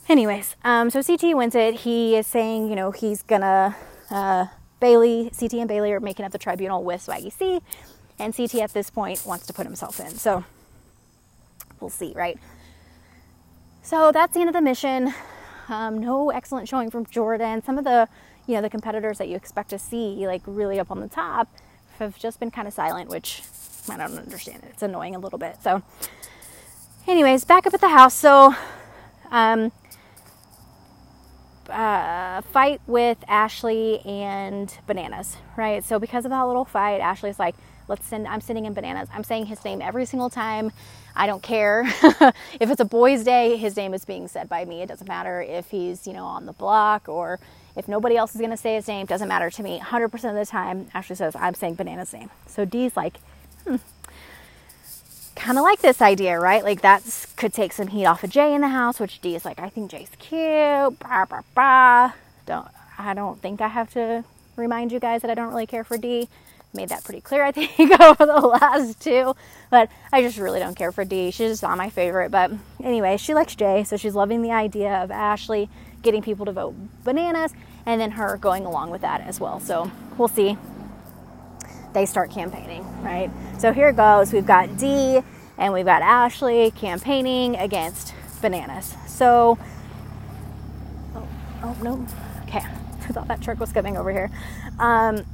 anyways, 0.09 0.55
um, 0.63 0.89
so 0.89 1.03
CT 1.03 1.35
wins 1.37 1.53
it. 1.53 1.75
He 1.81 2.15
is 2.15 2.25
saying, 2.25 2.69
you 2.69 2.75
know, 2.75 2.91
he's 2.91 3.21
gonna 3.21 3.75
uh, 4.09 4.47
Bailey, 4.79 5.31
CT 5.37 5.53
and 5.53 5.67
Bailey 5.67 5.91
are 5.91 5.99
making 5.99 6.25
up 6.25 6.31
the 6.31 6.37
tribunal 6.37 6.83
with 6.83 7.05
Swaggy 7.05 7.31
C, 7.31 7.61
and 8.19 8.35
CT 8.35 8.55
at 8.55 8.73
this 8.73 8.89
point 8.89 9.23
wants 9.25 9.45
to 9.47 9.53
put 9.53 9.65
himself 9.65 9.99
in. 9.99 10.09
So 10.11 10.43
we'll 11.79 11.89
see, 11.89 12.13
right? 12.15 12.39
So 13.83 14.11
that's 14.11 14.33
the 14.33 14.41
end 14.41 14.49
of 14.49 14.53
the 14.53 14.61
mission. 14.61 15.13
Um, 15.69 15.99
no 15.99 16.29
excellent 16.29 16.67
showing 16.67 16.89
from 16.89 17.05
Jordan. 17.05 17.63
Some 17.63 17.77
of 17.77 17.83
the, 17.83 18.07
you 18.47 18.55
know, 18.55 18.61
the 18.61 18.69
competitors 18.69 19.17
that 19.17 19.27
you 19.27 19.35
expect 19.35 19.69
to 19.69 19.79
see, 19.79 20.25
like 20.27 20.41
really 20.45 20.79
up 20.79 20.91
on 20.91 20.99
the 20.99 21.07
top, 21.07 21.49
have 21.99 22.17
just 22.17 22.39
been 22.39 22.51
kind 22.51 22.67
of 22.67 22.73
silent, 22.73 23.09
which 23.09 23.43
I 23.89 23.97
don't 23.97 24.17
understand. 24.17 24.63
It's 24.69 24.81
annoying 24.81 25.15
a 25.15 25.19
little 25.19 25.39
bit. 25.39 25.57
So, 25.61 25.83
anyways, 27.07 27.45
back 27.45 27.65
up 27.65 27.73
at 27.73 27.81
the 27.81 27.89
house. 27.89 28.13
So, 28.13 28.55
um, 29.31 29.71
uh, 31.69 32.41
fight 32.41 32.81
with 32.87 33.17
Ashley 33.27 33.99
and 34.05 34.73
Bananas, 34.87 35.37
right? 35.57 35.83
So 35.83 35.99
because 35.99 36.25
of 36.25 36.31
that 36.31 36.43
little 36.43 36.65
fight, 36.65 36.99
Ashley's 36.99 37.39
like, 37.39 37.55
let's 37.87 38.05
send, 38.05 38.27
I'm 38.27 38.41
sending 38.41 38.65
in 38.65 38.73
Bananas. 38.73 39.09
I'm 39.13 39.23
saying 39.23 39.47
his 39.47 39.63
name 39.63 39.81
every 39.81 40.05
single 40.05 40.29
time. 40.29 40.71
I 41.15 41.27
don't 41.27 41.43
care. 41.43 41.83
if 42.59 42.69
it's 42.69 42.81
a 42.81 42.85
boy's 42.85 43.23
day, 43.23 43.57
his 43.57 43.75
name 43.75 43.93
is 43.93 44.05
being 44.05 44.27
said 44.27 44.49
by 44.49 44.65
me. 44.65 44.81
It 44.81 44.87
doesn't 44.87 45.07
matter 45.07 45.41
if 45.41 45.69
he's, 45.69 46.05
you 46.05 46.13
know, 46.13 46.25
on 46.25 46.45
the 46.45 46.53
block 46.53 47.09
or 47.09 47.39
if 47.75 47.87
nobody 47.87 48.17
else 48.17 48.33
is 48.33 48.41
going 48.41 48.51
to 48.51 48.57
say 48.57 48.75
his 48.75 48.87
name, 48.87 49.05
doesn't 49.05 49.27
matter 49.27 49.49
to 49.49 49.63
me. 49.63 49.79
100% 49.79 50.05
of 50.29 50.35
the 50.35 50.45
time, 50.45 50.87
Ashley 50.93 51.15
says, 51.15 51.35
I'm 51.35 51.53
saying 51.53 51.75
Banana's 51.75 52.13
name. 52.13 52.29
So 52.47 52.65
Dee's 52.65 52.97
like, 52.97 53.17
hmm, 53.65 53.77
kind 55.35 55.57
of 55.57 55.63
like 55.63 55.79
this 55.79 56.01
idea, 56.01 56.39
right? 56.39 56.63
Like 56.63 56.81
that 56.81 57.03
could 57.37 57.53
take 57.53 57.71
some 57.71 57.87
heat 57.87 58.05
off 58.05 58.23
of 58.23 58.31
Jay 58.31 58.53
in 58.53 58.61
the 58.61 58.69
house, 58.69 58.99
which 58.99 59.21
Dee 59.21 59.35
is 59.35 59.45
like, 59.45 59.59
I 59.59 59.69
think 59.69 59.91
Jay's 59.91 60.09
cute. 60.19 60.99
Bah, 60.99 61.25
bah, 61.29 61.41
bah. 61.53 62.11
Don't 62.45 62.67
I 62.97 63.13
don't 63.13 63.39
think 63.39 63.61
I 63.61 63.67
have 63.67 63.91
to 63.93 64.23
remind 64.55 64.91
you 64.91 64.99
guys 64.99 65.21
that 65.21 65.29
I 65.29 65.35
don't 65.35 65.49
really 65.49 65.67
care 65.67 65.83
for 65.83 65.97
Dee. 65.97 66.27
Made 66.77 66.89
that 66.89 67.03
pretty 67.03 67.21
clear, 67.21 67.43
I 67.43 67.51
think, 67.51 67.77
over 67.99 68.25
the 68.25 68.39
last 68.39 69.01
two. 69.01 69.35
But 69.69 69.89
I 70.13 70.21
just 70.21 70.37
really 70.37 70.59
don't 70.59 70.75
care 70.75 70.91
for 70.91 71.03
Dee. 71.03 71.31
She's 71.31 71.49
just 71.49 71.63
not 71.63 71.77
my 71.77 71.89
favorite. 71.89 72.29
But 72.29 72.51
anyway, 72.83 73.17
she 73.17 73.33
likes 73.33 73.55
Jay, 73.55 73.83
so 73.83 73.97
she's 73.97 74.13
loving 74.13 74.43
the 74.43 74.51
idea 74.51 75.03
of 75.03 75.09
Ashley 75.09 75.69
getting 76.03 76.21
people 76.21 76.45
to 76.45 76.51
vote 76.51 76.75
bananas 77.03 77.53
and 77.85 77.99
then 77.99 78.11
her 78.11 78.37
going 78.37 78.65
along 78.65 78.91
with 78.91 79.01
that 79.01 79.21
as 79.21 79.39
well. 79.39 79.59
So 79.59 79.91
we'll 80.17 80.27
see 80.27 80.55
they 81.93 82.05
start 82.05 82.29
campaigning, 82.29 82.85
right? 83.01 83.31
So 83.57 83.73
here 83.73 83.91
goes. 83.91 84.31
We've 84.31 84.45
got 84.45 84.77
Dee 84.77 85.21
and 85.57 85.73
we've 85.73 85.85
got 85.85 86.03
Ashley 86.03 86.69
campaigning 86.71 87.55
against 87.55 88.13
bananas. 88.39 88.95
So, 89.07 89.57
oh, 91.15 91.27
oh 91.63 91.77
no, 91.81 92.05
okay. 92.43 92.59
I 93.09 93.13
thought 93.13 93.27
that 93.29 93.41
truck 93.41 93.59
was 93.59 93.71
coming 93.71 93.97
over 93.97 94.11
here. 94.11 94.29
Um, 94.77 95.25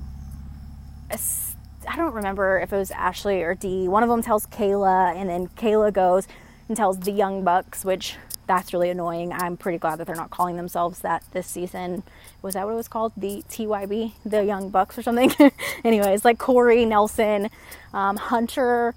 I 1.87 1.95
don't 1.95 2.13
remember 2.13 2.59
if 2.59 2.71
it 2.71 2.77
was 2.77 2.91
Ashley 2.91 3.43
or 3.43 3.55
Dee. 3.55 3.87
One 3.87 4.03
of 4.03 4.09
them 4.09 4.21
tells 4.21 4.47
Kayla, 4.47 5.15
and 5.15 5.29
then 5.29 5.47
Kayla 5.49 5.93
goes 5.93 6.27
and 6.67 6.77
tells 6.77 6.99
the 6.99 7.11
Young 7.11 7.43
Bucks, 7.43 7.83
which 7.83 8.15
that's 8.47 8.73
really 8.73 8.89
annoying. 8.89 9.31
I'm 9.31 9.57
pretty 9.57 9.77
glad 9.77 9.99
that 9.99 10.07
they're 10.07 10.15
not 10.15 10.29
calling 10.29 10.57
themselves 10.57 10.99
that 10.99 11.23
this 11.31 11.47
season. 11.47 12.03
Was 12.41 12.55
that 12.55 12.65
what 12.65 12.73
it 12.73 12.75
was 12.75 12.87
called? 12.87 13.13
The 13.15 13.43
TYB, 13.49 14.13
the 14.25 14.43
Young 14.43 14.69
Bucks 14.69 14.97
or 14.97 15.03
something? 15.03 15.31
Anyways, 15.83 16.25
like 16.25 16.37
Corey, 16.37 16.85
Nelson, 16.85 17.49
um, 17.93 18.17
Hunter, 18.17 18.95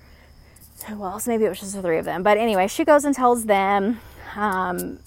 who 0.86 1.04
else? 1.04 1.26
Maybe 1.26 1.44
it 1.44 1.48
was 1.48 1.60
just 1.60 1.74
the 1.74 1.82
three 1.82 1.98
of 1.98 2.04
them. 2.04 2.22
But 2.22 2.38
anyway, 2.38 2.68
she 2.68 2.84
goes 2.84 3.04
and 3.04 3.14
tells 3.14 3.46
them, 3.46 4.00
um, 4.34 4.98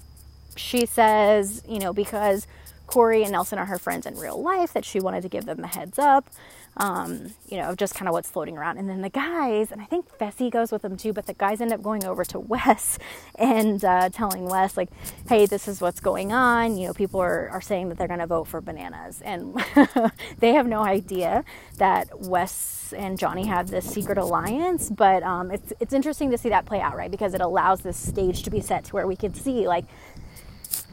she 0.55 0.85
says, 0.85 1.63
you 1.67 1.79
know, 1.79 1.93
because 1.93 2.47
Corey 2.87 3.23
and 3.23 3.31
Nelson 3.31 3.59
are 3.59 3.65
her 3.65 3.77
friends 3.77 4.05
in 4.05 4.17
real 4.17 4.41
life, 4.41 4.73
that 4.73 4.83
she 4.83 4.99
wanted 4.99 5.21
to 5.21 5.29
give 5.29 5.45
them 5.45 5.61
the 5.61 5.67
heads 5.67 5.99
up 5.99 6.29
um, 6.77 7.33
you 7.47 7.57
know, 7.57 7.69
of 7.69 7.77
just 7.77 7.95
kind 7.95 8.07
of 8.07 8.13
what's 8.13 8.29
floating 8.29 8.57
around. 8.57 8.77
And 8.77 8.89
then 8.89 9.01
the 9.01 9.09
guys, 9.09 9.71
and 9.71 9.81
I 9.81 9.85
think 9.85 10.09
Fessy 10.17 10.49
goes 10.49 10.71
with 10.71 10.81
them 10.81 10.97
too, 10.97 11.13
but 11.13 11.25
the 11.25 11.33
guys 11.33 11.61
end 11.61 11.73
up 11.73 11.81
going 11.81 12.05
over 12.05 12.23
to 12.25 12.39
Wes 12.49 12.97
and 13.35 13.83
uh, 13.83 14.09
telling 14.09 14.45
Wes, 14.45 14.77
like, 14.77 14.89
hey, 15.27 15.45
this 15.45 15.67
is 15.67 15.81
what's 15.81 15.99
going 15.99 16.31
on. 16.31 16.77
You 16.77 16.87
know, 16.87 16.93
people 16.93 17.21
are, 17.21 17.49
are 17.49 17.61
saying 17.61 17.89
that 17.89 17.97
they're 17.97 18.07
going 18.07 18.19
to 18.19 18.27
vote 18.27 18.45
for 18.47 18.61
bananas. 18.61 19.21
And 19.21 19.61
they 20.39 20.53
have 20.53 20.67
no 20.67 20.81
idea 20.81 21.43
that 21.77 22.07
Wes 22.19 22.93
and 22.95 23.19
Johnny 23.19 23.45
have 23.45 23.69
this 23.69 23.85
secret 23.85 24.17
alliance. 24.17 24.89
But 24.89 25.23
um, 25.23 25.51
it's, 25.51 25.73
it's 25.79 25.93
interesting 25.93 26.31
to 26.31 26.37
see 26.37 26.49
that 26.49 26.65
play 26.65 26.81
out, 26.81 26.95
right? 26.95 27.11
Because 27.11 27.33
it 27.33 27.41
allows 27.41 27.81
this 27.81 27.97
stage 27.97 28.43
to 28.43 28.49
be 28.49 28.61
set 28.61 28.85
to 28.85 28.93
where 28.93 29.07
we 29.07 29.15
can 29.15 29.33
see, 29.33 29.67
like, 29.67 29.85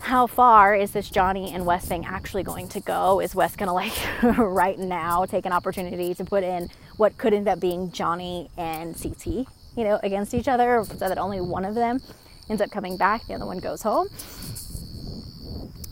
how 0.01 0.27
far 0.27 0.75
is 0.75 0.93
this 0.93 1.11
Johnny 1.11 1.53
and 1.53 1.67
Wes 1.67 1.87
thing 1.87 2.05
actually 2.05 2.43
going 2.43 2.69
to 2.69 2.81
go? 2.81 3.21
Is 3.21 3.35
Wes 3.35 3.57
going 3.57 3.69
to, 3.69 3.73
like, 3.73 3.93
right 4.39 4.79
now 4.79 5.25
take 5.25 5.47
an 5.47 5.53
opportunity 5.53 6.15
to 6.15 6.25
put 6.25 6.45
in 6.45 6.69
what 6.97 7.19
could 7.19 7.35
end 7.35 7.49
up 7.49 7.61
being 7.61 7.91
Johnny 7.91 8.51
and 8.57 9.01
CT, 9.01 9.27
you 9.27 9.47
know, 9.85 9.99
against 10.03 10.35
each 10.35 10.49
other 10.49 10.85
so 10.85 11.09
that 11.09 11.19
only 11.19 11.41
one 11.41 11.65
of 11.65 11.75
them 11.75 12.01
ends 12.49 12.63
up 12.63 12.71
coming 12.71 12.97
back, 12.97 13.27
the 13.27 13.35
other 13.35 13.47
one 13.47 13.59
goes 13.59 13.83
home? 13.83 14.09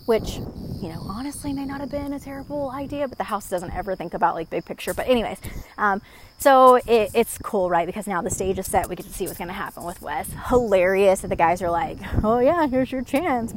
Which 0.06 0.38
you 0.84 0.90
know, 0.90 1.00
honestly 1.08 1.54
may 1.54 1.64
not 1.64 1.80
have 1.80 1.90
been 1.90 2.12
a 2.12 2.20
terrible 2.20 2.70
idea, 2.70 3.08
but 3.08 3.16
the 3.16 3.24
house 3.24 3.48
doesn't 3.48 3.72
ever 3.72 3.96
think 3.96 4.12
about 4.12 4.34
like 4.34 4.50
big 4.50 4.66
picture. 4.66 4.92
But 4.92 5.08
anyways, 5.08 5.38
um, 5.78 6.02
so 6.38 6.76
it, 6.76 7.10
it's 7.14 7.38
cool, 7.38 7.70
right? 7.70 7.86
Because 7.86 8.06
now 8.06 8.22
the 8.22 8.30
stage 8.30 8.58
is 8.58 8.66
set. 8.66 8.88
We 8.88 8.96
get 8.96 9.06
to 9.06 9.12
see 9.12 9.26
what's 9.26 9.38
going 9.38 9.48
to 9.48 9.54
happen 9.54 9.84
with 9.84 10.02
Wes. 10.02 10.28
Hilarious 10.48 11.20
that 11.20 11.28
the 11.28 11.36
guys 11.36 11.62
are 11.62 11.70
like, 11.70 11.98
oh 12.22 12.38
yeah, 12.38 12.66
here's 12.66 12.92
your 12.92 13.02
chance, 13.02 13.52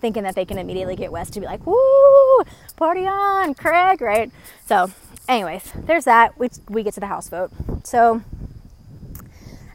thinking 0.00 0.22
that 0.22 0.34
they 0.34 0.44
can 0.44 0.58
immediately 0.58 0.96
get 0.96 1.10
Wes 1.10 1.30
to 1.30 1.40
be 1.40 1.46
like, 1.46 1.66
woo, 1.66 2.44
party 2.76 3.06
on, 3.06 3.54
Craig, 3.54 4.00
right? 4.00 4.30
So, 4.66 4.90
anyways, 5.28 5.72
there's 5.74 6.04
that. 6.04 6.38
We, 6.38 6.48
we 6.68 6.82
get 6.82 6.94
to 6.94 7.00
the 7.00 7.06
house 7.06 7.28
vote. 7.28 7.50
So, 7.84 8.22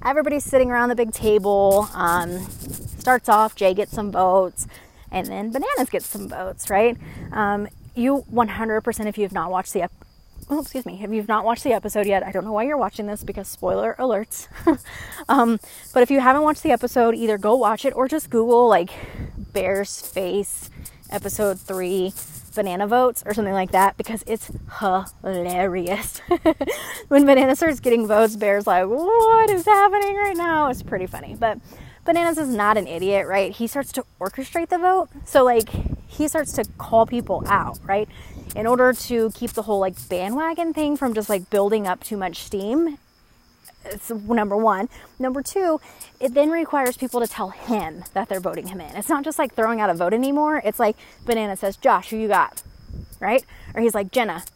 everybody's 0.03 0.43
sitting 0.45 0.71
around 0.71 0.89
the 0.89 0.95
big 0.95 1.11
table. 1.11 1.89
Um, 1.93 2.39
starts 2.99 3.27
off, 3.27 3.55
Jay 3.55 3.73
gets 3.73 3.91
some 3.91 4.11
votes 4.11 4.67
and 5.11 5.27
then 5.27 5.51
bananas 5.51 5.89
gets 5.89 6.05
some 6.05 6.29
votes, 6.29 6.69
right? 6.69 6.97
Um, 7.31 7.67
you 7.95 8.25
100%, 8.31 9.05
if 9.07 9.17
you 9.17 9.23
have 9.23 9.33
not 9.33 9.51
watched 9.51 9.73
the 9.73 9.89
oh, 10.49 10.61
excuse 10.61 10.85
me, 10.85 10.99
if 11.03 11.11
you've 11.11 11.27
not 11.27 11.45
watched 11.45 11.63
the 11.63 11.73
episode 11.73 12.07
yet, 12.07 12.23
I 12.23 12.31
don't 12.31 12.43
know 12.43 12.53
why 12.53 12.63
you're 12.63 12.77
watching 12.77 13.05
this 13.05 13.23
because 13.23 13.47
spoiler 13.47 13.95
alerts. 13.99 14.47
um, 15.29 15.59
but 15.93 16.03
if 16.03 16.09
you 16.09 16.19
haven't 16.19 16.41
watched 16.41 16.63
the 16.63 16.71
episode, 16.71 17.15
either 17.15 17.37
go 17.37 17.55
watch 17.55 17.85
it 17.85 17.95
or 17.95 18.07
just 18.07 18.29
Google 18.29 18.67
like 18.67 18.89
Bear's 19.53 20.01
Face 20.01 20.69
episode 21.11 21.59
three 21.59 22.13
banana 22.55 22.87
votes 22.87 23.23
or 23.25 23.33
something 23.33 23.53
like 23.53 23.71
that 23.71 23.95
because 23.97 24.23
it's 24.27 24.51
hilarious. 24.79 26.19
when 27.07 27.25
Banana 27.25 27.55
starts 27.55 27.79
getting 27.79 28.07
votes, 28.07 28.35
Bear's 28.35 28.67
like, 28.67 28.87
what 28.87 29.49
is 29.49 29.65
happening 29.65 30.15
right 30.15 30.35
now? 30.35 30.69
It's 30.69 30.83
pretty 30.83 31.05
funny. 31.05 31.35
But 31.39 31.59
Bananas 32.05 32.37
is 32.37 32.49
not 32.49 32.77
an 32.77 32.87
idiot, 32.87 33.27
right? 33.27 33.51
He 33.51 33.67
starts 33.67 33.91
to 33.93 34.05
orchestrate 34.19 34.69
the 34.69 34.77
vote. 34.77 35.09
So, 35.25 35.43
like, 35.43 35.69
he 36.07 36.27
starts 36.27 36.53
to 36.53 36.65
call 36.77 37.05
people 37.05 37.43
out, 37.47 37.79
right? 37.83 38.09
In 38.55 38.65
order 38.65 38.93
to 38.93 39.31
keep 39.31 39.51
the 39.51 39.63
whole, 39.63 39.79
like, 39.79 39.95
bandwagon 40.09 40.73
thing 40.73 40.97
from 40.97 41.13
just, 41.13 41.29
like, 41.29 41.49
building 41.49 41.87
up 41.87 42.03
too 42.03 42.17
much 42.17 42.43
steam. 42.43 42.97
It's 43.85 44.09
number 44.09 44.57
one. 44.57 44.89
Number 45.19 45.41
two, 45.41 45.79
it 46.19 46.33
then 46.33 46.49
requires 46.49 46.97
people 46.97 47.21
to 47.21 47.27
tell 47.27 47.49
him 47.49 48.03
that 48.13 48.27
they're 48.27 48.39
voting 48.39 48.67
him 48.67 48.81
in. 48.81 48.95
It's 48.95 49.09
not 49.09 49.23
just 49.23 49.39
like 49.39 49.53
throwing 49.53 49.79
out 49.79 49.89
a 49.89 49.93
vote 49.93 50.13
anymore. 50.13 50.61
It's 50.65 50.79
like 50.79 50.97
Banana 51.25 51.55
says, 51.55 51.77
Josh, 51.77 52.09
who 52.09 52.17
you 52.17 52.27
got? 52.27 52.61
Right? 53.19 53.43
Or 53.73 53.81
he's 53.81 53.95
like, 53.95 54.11
Jenna. 54.11 54.43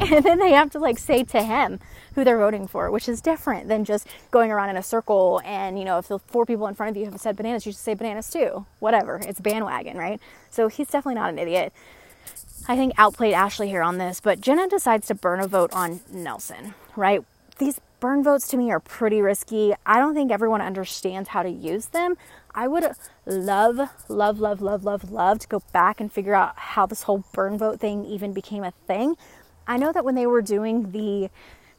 And 0.00 0.24
then 0.24 0.38
they 0.38 0.50
have 0.50 0.70
to 0.70 0.78
like 0.78 0.98
say 0.98 1.22
to 1.24 1.42
him, 1.42 1.78
who 2.14 2.24
they're 2.24 2.38
voting 2.38 2.66
for, 2.66 2.90
which 2.90 3.08
is 3.08 3.20
different 3.20 3.68
than 3.68 3.84
just 3.84 4.06
going 4.30 4.50
around 4.50 4.70
in 4.70 4.76
a 4.76 4.82
circle 4.82 5.40
and, 5.44 5.78
you 5.78 5.84
know, 5.84 5.98
if 5.98 6.08
the 6.08 6.18
four 6.18 6.46
people 6.46 6.66
in 6.66 6.74
front 6.74 6.90
of 6.90 6.96
you 6.96 7.04
have 7.10 7.20
said 7.20 7.36
bananas, 7.36 7.66
you 7.66 7.72
should 7.72 7.80
say 7.80 7.94
bananas 7.94 8.30
too. 8.30 8.66
Whatever. 8.78 9.20
It's 9.26 9.40
bandwagon, 9.40 9.96
right? 9.96 10.20
So 10.50 10.68
he's 10.68 10.88
definitely 10.88 11.16
not 11.16 11.30
an 11.30 11.38
idiot. 11.38 11.72
I 12.66 12.76
think 12.76 12.94
outplayed 12.96 13.34
Ashley 13.34 13.68
here 13.68 13.82
on 13.82 13.98
this, 13.98 14.20
but 14.20 14.40
Jenna 14.40 14.66
decides 14.66 15.06
to 15.08 15.14
burn 15.14 15.40
a 15.40 15.46
vote 15.46 15.70
on 15.74 16.00
Nelson, 16.10 16.74
right? 16.96 17.22
These 17.58 17.78
burn 18.00 18.24
votes 18.24 18.48
to 18.48 18.56
me 18.56 18.70
are 18.70 18.80
pretty 18.80 19.20
risky. 19.20 19.74
I 19.84 19.98
don't 19.98 20.14
think 20.14 20.32
everyone 20.32 20.62
understands 20.62 21.28
how 21.28 21.42
to 21.42 21.50
use 21.50 21.86
them. 21.86 22.16
I 22.54 22.68
would 22.68 22.86
love, 23.26 23.90
love, 24.08 24.40
love, 24.40 24.62
love, 24.62 24.82
love, 24.82 25.10
love 25.10 25.38
to 25.40 25.48
go 25.48 25.62
back 25.74 26.00
and 26.00 26.10
figure 26.10 26.34
out 26.34 26.56
how 26.56 26.86
this 26.86 27.02
whole 27.02 27.24
burn 27.32 27.58
vote 27.58 27.80
thing 27.80 28.06
even 28.06 28.32
became 28.32 28.64
a 28.64 28.72
thing. 28.86 29.16
I 29.66 29.76
know 29.76 29.92
that 29.92 30.04
when 30.04 30.14
they 30.14 30.26
were 30.26 30.42
doing 30.42 30.92
the 30.92 31.28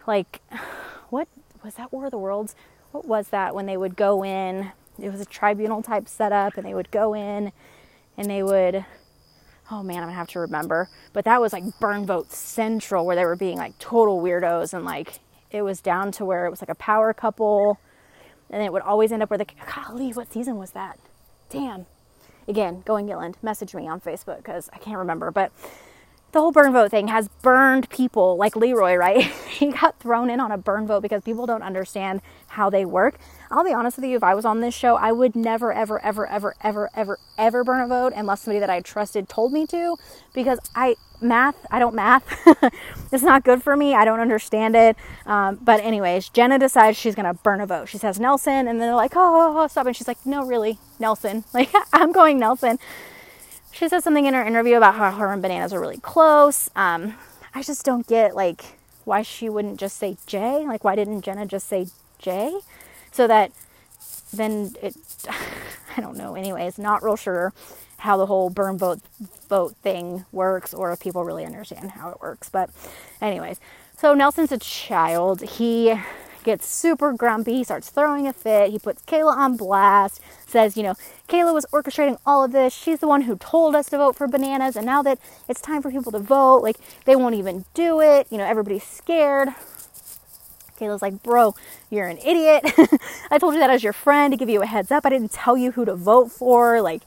like 0.06 0.42
what 1.10 1.28
was 1.64 1.76
that 1.76 1.92
War 1.92 2.06
of 2.06 2.12
the 2.12 2.20
Worlds? 2.20 2.56
What 2.92 3.08
was 3.08 3.30
that 3.30 3.56
when 3.56 3.66
they 3.66 3.76
would 3.76 3.96
go 3.96 4.24
in? 4.24 4.72
It 5.00 5.12
was 5.12 5.20
a 5.20 5.26
tribunal 5.26 5.82
type 5.82 6.08
setup, 6.08 6.58
and 6.58 6.66
they 6.66 6.76
would 6.76 6.92
go 6.92 7.16
in 7.16 7.52
and 8.18 8.30
they 8.30 8.44
would 8.44 8.86
oh 9.72 9.84
man, 9.84 9.98
I'm 9.98 10.04
gonna 10.04 10.14
have 10.14 10.30
to 10.30 10.40
remember. 10.40 10.90
But 11.14 11.26
that 11.26 11.42
was 11.42 11.54
like 11.54 11.64
burn 11.80 12.06
vote 12.06 12.32
central 12.32 13.06
where 13.06 13.16
they 13.16 13.26
were 13.26 13.36
being 13.36 13.58
like 13.58 13.78
total 13.80 14.22
weirdos 14.22 14.74
and 14.74 14.86
like 14.86 15.20
it 15.52 15.62
was 15.62 15.82
down 15.82 16.12
to 16.14 16.26
where 16.26 16.46
it 16.46 16.50
was 16.50 16.62
like 16.62 16.70
a 16.70 16.76
power 16.76 17.14
couple 17.14 17.80
and 18.50 18.62
it 18.62 18.72
would 18.72 18.82
always 18.82 19.12
end 19.12 19.24
up 19.24 19.30
where 19.30 19.38
the 19.38 19.48
golly, 19.74 20.12
what 20.12 20.32
season 20.32 20.58
was 20.58 20.72
that? 20.72 21.00
Damn. 21.50 21.86
Again, 22.48 22.84
going 22.86 23.08
Gilland, 23.08 23.38
message 23.42 23.74
me 23.74 23.88
on 23.88 24.00
Facebook 24.00 24.38
because 24.38 24.70
I 24.72 24.78
can't 24.78 24.98
remember. 24.98 25.32
But 25.32 25.52
the 26.36 26.42
whole 26.42 26.52
burn 26.52 26.74
vote 26.74 26.92
thing 26.92 27.08
has 27.08 27.30
burned 27.42 27.90
people 27.90 28.36
like 28.36 28.58
Leroy, 28.58 28.96
right? 28.96 29.24
he 29.48 29.72
got 29.72 29.98
thrown 30.02 30.30
in 30.30 30.42
on 30.42 30.52
a 30.52 30.58
burn 30.58 30.86
vote 30.86 31.02
because 31.02 31.24
people 31.24 31.46
don't 31.46 31.64
understand 31.64 32.22
how 32.48 32.70
they 32.70 32.84
work. 32.84 33.18
I'll 33.50 33.64
be 33.64 33.72
honest 33.72 33.96
with 33.98 34.06
you, 34.06 34.18
if 34.18 34.24
I 34.24 34.36
was 34.36 34.44
on 34.44 34.60
this 34.60 34.76
show, 34.76 34.98
I 34.98 35.14
would 35.14 35.34
never, 35.34 35.72
ever, 35.72 35.98
ever, 36.04 36.28
ever, 36.30 36.54
ever, 36.62 36.90
ever, 36.94 37.20
ever 37.38 37.64
burn 37.64 37.80
a 37.80 37.88
vote 37.88 38.12
unless 38.14 38.42
somebody 38.42 38.60
that 38.60 38.70
I 38.70 38.82
trusted 38.82 39.30
told 39.30 39.54
me 39.54 39.66
to 39.68 39.96
because 40.34 40.60
I, 40.76 40.98
math, 41.22 41.56
I 41.72 41.80
don't 41.80 41.96
math. 41.96 42.26
it's 43.14 43.24
not 43.24 43.46
good 43.46 43.64
for 43.64 43.78
me. 43.78 43.96
I 43.96 44.04
don't 44.04 44.20
understand 44.20 44.76
it. 44.76 44.98
Um, 45.26 45.58
but, 45.62 45.80
anyways, 45.80 46.28
Jenna 46.28 46.60
decides 46.60 46.98
she's 46.98 47.16
going 47.16 47.34
to 47.34 47.42
burn 47.44 47.62
a 47.62 47.66
vote. 47.66 47.88
She 47.88 47.98
says 47.98 48.20
Nelson, 48.20 48.68
and 48.68 48.68
then 48.68 48.80
they're 48.80 48.96
like, 48.96 49.14
oh, 49.16 49.68
stop. 49.68 49.88
And 49.88 49.96
she's 49.96 50.08
like, 50.10 50.26
no, 50.26 50.46
really, 50.46 50.80
Nelson. 51.00 51.46
Like, 51.54 51.72
I'm 51.94 52.12
going 52.12 52.40
Nelson 52.40 52.78
she 53.76 53.90
said 53.90 54.04
something 54.04 54.26
in 54.26 54.34
her 54.34 54.46
interview 54.46 54.78
about 54.78 54.96
how 54.96 55.12
her 55.12 55.34
and 55.34 55.42
bananas 55.42 55.74
are 55.74 55.82
really 55.82 55.98
close. 55.98 56.70
Um, 56.76 57.16
I 57.54 57.62
just 57.62 57.84
don't 57.86 58.08
get 58.08 58.34
like 58.34 58.78
why 59.04 59.22
she 59.22 59.50
wouldn't 59.50 59.80
just 59.80 59.98
say 59.98 60.18
Jay. 60.26 60.66
Like 60.66 60.84
why 60.84 60.96
didn't 60.96 61.22
Jenna 61.22 61.46
just 61.46 61.68
say 61.68 61.88
Jay? 62.18 62.58
So 63.12 63.28
that 63.28 63.52
then 64.34 64.76
it 64.82 64.96
I 65.98 66.02
don't 66.02 66.18
know. 66.18 66.36
Anyways, 66.36 66.78
not 66.78 67.04
real 67.04 67.18
sure 67.18 67.54
how 68.00 68.18
the 68.18 68.26
whole 68.26 68.50
burn 68.50 68.78
vote 68.78 69.02
vote 69.50 69.76
thing 69.78 70.26
works 70.32 70.74
or 70.74 70.94
if 70.94 71.02
people 71.02 71.26
really 71.26 71.46
understand 71.46 71.92
how 71.92 72.10
it 72.10 72.22
works. 72.22 72.50
But 72.50 72.70
anyways, 73.22 73.60
so 73.98 74.14
Nelson's 74.14 74.52
a 74.54 74.58
child. 74.58 75.42
He 75.42 75.96
gets 76.46 76.68
super 76.68 77.12
grumpy, 77.12 77.64
starts 77.64 77.90
throwing 77.90 78.28
a 78.28 78.32
fit. 78.32 78.72
He 78.72 78.80
puts 78.80 79.02
Kayla 79.02 79.36
on 79.36 79.58
blast, 79.58 80.22
says, 80.48 80.78
you 80.78 80.84
know, 80.84 80.94
Kayla 81.28 81.54
was 81.54 81.66
orchestrating 81.74 82.18
all 82.26 82.46
of 82.46 82.54
this. 82.54 82.74
She's 82.74 83.00
the 83.00 83.08
one 83.08 83.24
who 83.24 83.36
told 83.36 83.76
us 83.76 83.90
to 83.90 83.98
vote 83.98 84.16
for 84.16 84.28
bananas. 84.28 84.78
And 84.78 84.86
now 84.86 85.02
that 85.04 85.20
it's 85.50 85.60
time 85.60 85.82
for 85.82 85.92
people 85.92 86.12
to 86.14 86.20
vote, 86.20 86.64
like, 86.64 86.78
they 87.04 87.16
won't 87.16 87.36
even 87.36 87.66
do 87.74 88.00
it. 88.00 88.28
You 88.30 88.38
know, 88.38 88.46
everybody's 88.46 88.84
scared. 88.84 89.50
Kayla's 90.80 91.02
like, 91.02 91.24
bro, 91.24 91.56
you're 91.90 92.08
an 92.08 92.20
idiot. 92.20 92.64
I 93.32 93.38
told 93.40 93.54
you 93.54 93.60
that 93.60 93.70
as 93.70 93.84
your 93.84 93.94
friend 93.94 94.32
to 94.32 94.38
give 94.38 94.50
you 94.50 94.62
a 94.62 94.66
heads 94.66 94.92
up. 94.92 95.06
I 95.06 95.10
didn't 95.10 95.32
tell 95.32 95.58
you 95.58 95.72
who 95.72 95.84
to 95.86 95.96
vote 95.96 96.32
for. 96.32 96.82
Like, 96.82 97.02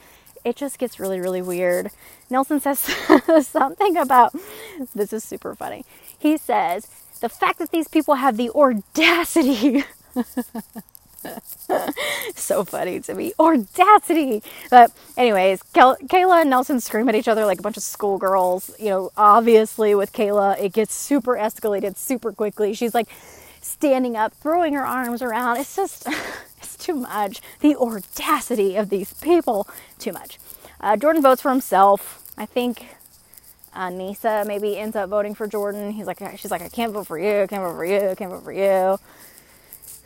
it 0.44 0.56
just 0.56 0.78
gets 0.78 0.98
really, 0.98 1.20
really 1.20 1.42
weird. 1.42 1.90
Nelson 2.30 2.60
says 2.60 2.78
something 3.46 3.96
about 3.96 4.34
this 4.94 5.12
is 5.12 5.24
super 5.24 5.54
funny. 5.54 5.84
He 6.18 6.36
says, 6.36 6.88
the 7.18 7.28
fact 7.28 7.58
that 7.58 7.70
these 7.70 7.88
people 7.88 8.14
have 8.14 8.36
the 8.36 8.50
audacity. 8.50 9.84
so 12.34 12.64
funny 12.64 13.00
to 13.00 13.14
me. 13.14 13.32
Audacity. 13.38 14.42
But, 14.70 14.92
anyways, 15.16 15.62
Kayla 15.74 16.40
and 16.40 16.50
Nelson 16.50 16.80
scream 16.80 17.08
at 17.08 17.14
each 17.14 17.28
other 17.28 17.44
like 17.44 17.58
a 17.58 17.62
bunch 17.62 17.76
of 17.76 17.82
schoolgirls. 17.82 18.70
You 18.78 18.90
know, 18.90 19.10
obviously, 19.16 19.94
with 19.94 20.12
Kayla, 20.12 20.60
it 20.60 20.72
gets 20.72 20.94
super 20.94 21.34
escalated 21.34 21.96
super 21.96 22.32
quickly. 22.32 22.74
She's 22.74 22.94
like 22.94 23.08
standing 23.60 24.16
up, 24.16 24.32
throwing 24.34 24.74
her 24.74 24.86
arms 24.86 25.22
around. 25.22 25.58
It's 25.58 25.76
just, 25.76 26.06
it's 26.58 26.76
too 26.76 26.94
much. 26.94 27.40
The 27.60 27.76
audacity 27.76 28.76
of 28.76 28.90
these 28.90 29.14
people, 29.14 29.68
too 29.98 30.12
much. 30.12 30.38
Uh, 30.80 30.96
Jordan 30.96 31.22
votes 31.22 31.42
for 31.42 31.50
himself. 31.50 32.24
I 32.36 32.46
think 32.46 32.86
uh, 33.74 33.90
Nisa 33.90 34.44
maybe 34.46 34.76
ends 34.78 34.96
up 34.96 35.10
voting 35.10 35.34
for 35.34 35.46
Jordan. 35.46 35.90
He's 35.90 36.06
like, 36.06 36.18
she's 36.38 36.50
like, 36.50 36.62
I 36.62 36.68
can't 36.68 36.92
vote 36.92 37.06
for 37.06 37.18
you, 37.18 37.42
I 37.42 37.46
can't 37.46 37.62
vote 37.62 37.74
for 37.74 37.84
you, 37.84 38.10
I 38.10 38.14
can't 38.14 38.30
vote 38.30 38.44
for 38.44 38.52
you. 38.52 38.98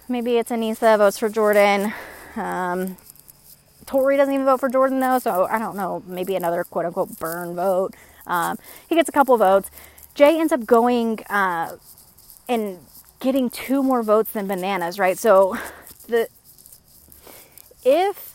Maybe 0.09 0.37
it's 0.37 0.51
Aneesa 0.51 0.99
votes 0.99 1.19
for 1.19 1.29
Jordan. 1.29 1.93
Um, 2.37 2.97
Tori 3.87 4.17
doesn't 4.17 4.33
even 4.33 4.47
vote 4.47 4.61
for 4.61 4.69
Jordan 4.69 5.01
though, 5.01 5.19
so 5.19 5.45
I 5.45 5.59
don't 5.59 5.77
know. 5.77 6.03
Maybe 6.07 6.35
another 6.35 6.65
quote 6.65 6.87
unquote 6.87 7.19
burn 7.19 7.55
vote. 7.55 7.95
Um, 8.27 8.59
he 8.89 8.95
gets 8.95 9.09
a 9.09 9.13
couple 9.13 9.37
votes. 9.37 9.71
Jay 10.15 10.39
ends 10.39 10.53
up 10.53 10.67
going 10.67 11.21
uh, 11.31 11.77
and 12.49 12.79
getting 13.21 13.51
two 13.51 13.83
more 13.83 14.03
votes 14.03 14.33
than 14.33 14.47
Bananas, 14.47 14.99
right? 14.99 15.19
So 15.19 15.57
the 16.09 16.29
if 17.85 18.33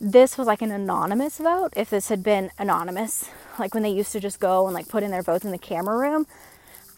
this 0.00 0.36
was 0.36 0.46
like 0.46 0.62
an 0.62 0.70
anonymous 0.70 1.38
vote, 1.38 1.72
if 1.76 1.90
this 1.90 2.08
had 2.08 2.22
been 2.22 2.50
anonymous, 2.58 3.30
like 3.58 3.74
when 3.74 3.82
they 3.82 3.90
used 3.90 4.12
to 4.12 4.20
just 4.20 4.40
go 4.40 4.66
and 4.66 4.74
like 4.74 4.88
put 4.88 5.02
in 5.02 5.10
their 5.10 5.22
votes 5.22 5.44
in 5.44 5.50
the 5.50 5.58
camera 5.58 5.96
room. 5.96 6.26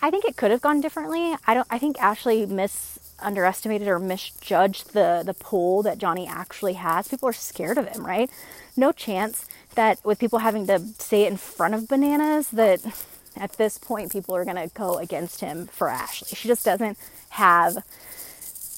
I 0.02 0.10
think 0.10 0.24
it 0.24 0.36
could 0.36 0.50
have 0.50 0.60
gone 0.60 0.80
differently. 0.80 1.34
I 1.46 1.54
don't 1.54 1.66
I 1.70 1.78
think 1.78 2.00
Ashley 2.00 2.46
miss 2.46 2.98
underestimated 3.20 3.88
or 3.88 3.98
misjudged 3.98 4.92
the 4.92 5.22
the 5.24 5.34
pool 5.34 5.82
that 5.82 5.98
Johnny 5.98 6.26
actually 6.26 6.74
has. 6.74 7.08
People 7.08 7.28
are 7.28 7.32
scared 7.32 7.78
of 7.78 7.88
him, 7.88 8.06
right? 8.06 8.30
No 8.76 8.92
chance 8.92 9.46
that 9.74 10.04
with 10.04 10.18
people 10.18 10.40
having 10.40 10.66
to 10.66 10.78
say 10.98 11.22
it 11.22 11.30
in 11.30 11.36
front 11.36 11.74
of 11.74 11.88
bananas 11.88 12.48
that 12.48 12.80
at 13.36 13.52
this 13.54 13.78
point 13.78 14.12
people 14.12 14.34
are 14.36 14.44
going 14.44 14.56
to 14.56 14.72
go 14.74 14.98
against 14.98 15.40
him 15.40 15.66
for 15.66 15.88
Ashley. 15.88 16.28
She 16.34 16.48
just 16.48 16.64
doesn't 16.64 16.98
have 17.30 17.78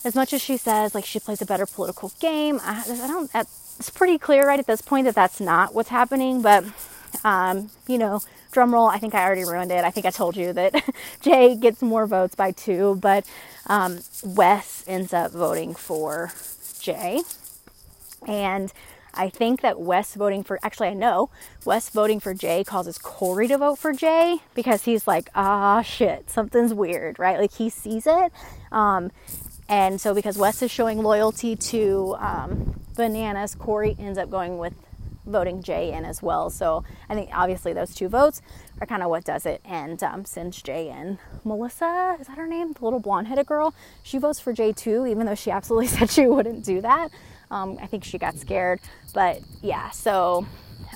as 0.04 0.14
much 0.14 0.32
as 0.32 0.40
she 0.40 0.56
says 0.56 0.94
like 0.94 1.04
she 1.04 1.18
plays 1.18 1.42
a 1.42 1.46
better 1.46 1.66
political 1.66 2.12
game. 2.20 2.60
I, 2.62 2.84
I 2.88 3.06
don't 3.06 3.30
it's 3.34 3.90
pretty 3.90 4.18
clear 4.18 4.46
right 4.46 4.58
at 4.58 4.66
this 4.66 4.80
point 4.80 5.04
that 5.04 5.14
that's 5.14 5.40
not 5.40 5.74
what's 5.74 5.90
happening, 5.90 6.40
but 6.40 6.64
um, 7.24 7.70
you 7.86 7.98
know, 7.98 8.20
drum 8.52 8.72
roll, 8.72 8.86
I 8.86 8.98
think 8.98 9.14
I 9.14 9.24
already 9.24 9.44
ruined 9.44 9.70
it. 9.70 9.84
I 9.84 9.90
think 9.90 10.06
I 10.06 10.10
told 10.10 10.36
you 10.36 10.52
that 10.52 10.82
Jay 11.20 11.54
gets 11.56 11.82
more 11.82 12.06
votes 12.06 12.34
by 12.34 12.52
two, 12.52 12.96
but 13.00 13.26
um, 13.66 14.00
Wes 14.24 14.84
ends 14.86 15.12
up 15.12 15.32
voting 15.32 15.74
for 15.74 16.32
Jay. 16.80 17.20
And 18.26 18.72
I 19.14 19.28
think 19.28 19.62
that 19.62 19.80
Wes 19.80 20.14
voting 20.14 20.42
for, 20.42 20.58
actually, 20.62 20.88
I 20.88 20.94
know 20.94 21.30
Wes 21.64 21.88
voting 21.90 22.20
for 22.20 22.34
Jay 22.34 22.64
causes 22.64 22.98
Corey 22.98 23.48
to 23.48 23.58
vote 23.58 23.78
for 23.78 23.92
Jay 23.92 24.38
because 24.54 24.84
he's 24.84 25.06
like, 25.06 25.30
ah, 25.34 25.82
shit, 25.82 26.30
something's 26.30 26.74
weird, 26.74 27.18
right? 27.18 27.38
Like 27.38 27.52
he 27.52 27.70
sees 27.70 28.06
it. 28.06 28.32
Um, 28.72 29.10
and 29.68 30.00
so 30.00 30.14
because 30.14 30.38
Wes 30.38 30.62
is 30.62 30.70
showing 30.70 31.02
loyalty 31.02 31.56
to 31.56 32.16
um, 32.18 32.80
Bananas, 32.94 33.54
Corey 33.54 33.96
ends 33.98 34.18
up 34.18 34.30
going 34.30 34.58
with 34.58 34.74
voting 35.26 35.62
Jay 35.62 35.92
in 35.92 36.04
as 36.04 36.22
well. 36.22 36.50
So 36.50 36.84
I 37.08 37.14
think 37.14 37.30
obviously 37.32 37.72
those 37.72 37.94
two 37.94 38.08
votes 38.08 38.40
are 38.80 38.86
kind 38.86 39.02
of 39.02 39.10
what 39.10 39.24
does 39.24 39.46
it. 39.46 39.60
And 39.64 40.02
um, 40.02 40.24
since 40.24 40.62
Jay 40.62 40.88
in, 40.88 41.18
Melissa, 41.44 42.16
is 42.20 42.28
that 42.28 42.38
her 42.38 42.46
name? 42.46 42.72
The 42.72 42.84
little 42.84 43.00
blonde 43.00 43.28
headed 43.28 43.46
girl, 43.46 43.74
she 44.02 44.18
votes 44.18 44.40
for 44.40 44.52
Jay 44.52 44.72
too, 44.72 45.06
even 45.06 45.26
though 45.26 45.34
she 45.34 45.50
absolutely 45.50 45.86
said 45.98 46.10
she 46.10 46.26
wouldn't 46.26 46.64
do 46.64 46.80
that. 46.80 47.10
Um, 47.50 47.78
I 47.80 47.86
think 47.86 48.04
she 48.04 48.18
got 48.18 48.36
scared. 48.36 48.80
But 49.14 49.40
yeah, 49.62 49.90
so 49.90 50.46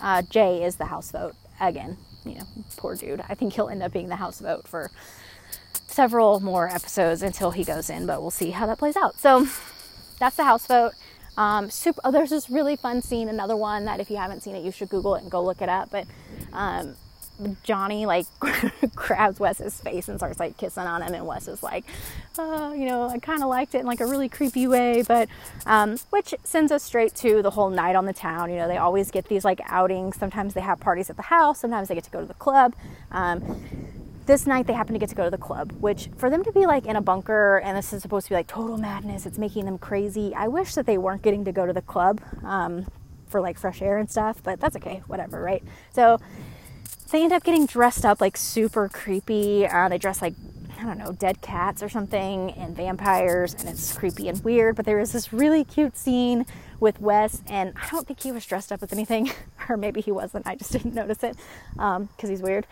uh, 0.02 0.22
Jay 0.22 0.64
is 0.64 0.76
the 0.76 0.86
house 0.86 1.10
vote 1.10 1.34
again. 1.60 1.96
You 2.24 2.36
know, 2.36 2.44
poor 2.76 2.96
dude. 2.96 3.22
I 3.28 3.34
think 3.34 3.54
he'll 3.54 3.68
end 3.68 3.82
up 3.82 3.92
being 3.92 4.08
the 4.08 4.16
house 4.16 4.40
vote 4.40 4.68
for 4.68 4.90
several 5.72 6.40
more 6.40 6.68
episodes 6.68 7.22
until 7.22 7.50
he 7.50 7.64
goes 7.64 7.90
in, 7.90 8.06
but 8.06 8.20
we'll 8.20 8.30
see 8.30 8.50
how 8.50 8.66
that 8.66 8.78
plays 8.78 8.96
out. 8.96 9.18
So 9.18 9.46
that's 10.18 10.36
the 10.36 10.44
house 10.44 10.66
vote. 10.66 10.92
Um, 11.36 11.70
super, 11.70 12.00
oh, 12.04 12.10
there's 12.10 12.30
this 12.30 12.50
really 12.50 12.76
fun 12.76 13.02
scene, 13.02 13.28
another 13.28 13.56
one 13.56 13.84
that 13.86 14.00
if 14.00 14.10
you 14.10 14.16
haven't 14.16 14.42
seen 14.42 14.54
it, 14.54 14.64
you 14.64 14.72
should 14.72 14.88
Google 14.88 15.14
it 15.14 15.22
and 15.22 15.30
go 15.30 15.42
look 15.42 15.62
it 15.62 15.68
up. 15.68 15.90
But 15.90 16.06
um, 16.52 16.96
Johnny 17.62 18.06
like 18.06 18.26
grabs 18.94 19.40
Wes's 19.40 19.80
face 19.80 20.08
and 20.08 20.18
starts 20.18 20.38
like 20.38 20.56
kissing 20.56 20.84
on 20.84 21.02
him, 21.02 21.14
and 21.14 21.26
Wes 21.26 21.48
is 21.48 21.62
like, 21.62 21.84
oh, 22.38 22.72
you 22.72 22.86
know, 22.86 23.08
I 23.08 23.18
kind 23.18 23.42
of 23.42 23.48
liked 23.48 23.74
it 23.74 23.78
in 23.78 23.86
like 23.86 24.00
a 24.00 24.06
really 24.06 24.28
creepy 24.28 24.66
way, 24.66 25.02
but 25.06 25.28
um, 25.66 25.96
which 26.10 26.34
sends 26.44 26.72
us 26.72 26.82
straight 26.82 27.14
to 27.16 27.42
the 27.42 27.50
whole 27.50 27.70
night 27.70 27.96
on 27.96 28.06
the 28.06 28.12
town. 28.12 28.50
You 28.50 28.56
know, 28.56 28.68
they 28.68 28.76
always 28.76 29.10
get 29.10 29.28
these 29.28 29.44
like 29.44 29.60
outings. 29.66 30.16
Sometimes 30.16 30.54
they 30.54 30.60
have 30.60 30.80
parties 30.80 31.10
at 31.10 31.16
the 31.16 31.22
house. 31.22 31.60
Sometimes 31.60 31.88
they 31.88 31.94
get 31.94 32.04
to 32.04 32.10
go 32.10 32.20
to 32.20 32.26
the 32.26 32.34
club. 32.34 32.74
Um, 33.10 33.62
this 34.30 34.46
night 34.46 34.68
they 34.68 34.72
happen 34.72 34.92
to 34.92 34.98
get 35.00 35.08
to 35.08 35.16
go 35.16 35.24
to 35.24 35.30
the 35.30 35.36
club, 35.38 35.72
which 35.80 36.08
for 36.16 36.30
them 36.30 36.44
to 36.44 36.52
be 36.52 36.64
like 36.64 36.86
in 36.86 36.94
a 36.94 37.00
bunker 37.00 37.58
and 37.64 37.76
this 37.76 37.92
is 37.92 38.00
supposed 38.00 38.26
to 38.26 38.30
be 38.30 38.36
like 38.36 38.46
total 38.46 38.78
madness, 38.78 39.26
it's 39.26 39.38
making 39.38 39.64
them 39.64 39.76
crazy. 39.76 40.32
I 40.36 40.46
wish 40.46 40.74
that 40.74 40.86
they 40.86 40.98
weren't 40.98 41.22
getting 41.22 41.44
to 41.46 41.52
go 41.52 41.66
to 41.66 41.72
the 41.72 41.82
club 41.82 42.20
um, 42.44 42.86
for 43.26 43.40
like 43.40 43.58
fresh 43.58 43.82
air 43.82 43.98
and 43.98 44.08
stuff, 44.08 44.40
but 44.40 44.60
that's 44.60 44.76
okay, 44.76 45.02
whatever, 45.08 45.42
right? 45.42 45.64
So 45.92 46.20
they 47.10 47.24
end 47.24 47.32
up 47.32 47.42
getting 47.42 47.66
dressed 47.66 48.04
up 48.04 48.20
like 48.20 48.36
super 48.36 48.88
creepy. 48.88 49.66
Uh, 49.66 49.88
they 49.88 49.98
dress 49.98 50.22
like 50.22 50.34
I 50.78 50.84
don't 50.84 50.98
know, 50.98 51.10
dead 51.10 51.40
cats 51.40 51.82
or 51.82 51.88
something 51.88 52.52
and 52.52 52.76
vampires, 52.76 53.54
and 53.54 53.68
it's 53.68 53.92
creepy 53.92 54.28
and 54.28 54.42
weird. 54.44 54.76
But 54.76 54.86
there 54.86 55.00
is 55.00 55.10
this 55.10 55.32
really 55.32 55.64
cute 55.64 55.96
scene 55.96 56.46
with 56.78 57.00
Wes, 57.00 57.42
and 57.48 57.74
I 57.76 57.90
don't 57.90 58.06
think 58.06 58.20
he 58.20 58.30
was 58.30 58.46
dressed 58.46 58.70
up 58.70 58.82
as 58.82 58.92
anything, 58.92 59.30
or 59.68 59.76
maybe 59.76 60.00
he 60.00 60.12
wasn't. 60.12 60.46
I 60.46 60.54
just 60.54 60.70
didn't 60.70 60.94
notice 60.94 61.24
it 61.24 61.36
because 61.72 61.96
um, 61.96 62.08
he's 62.28 62.40
weird. 62.40 62.66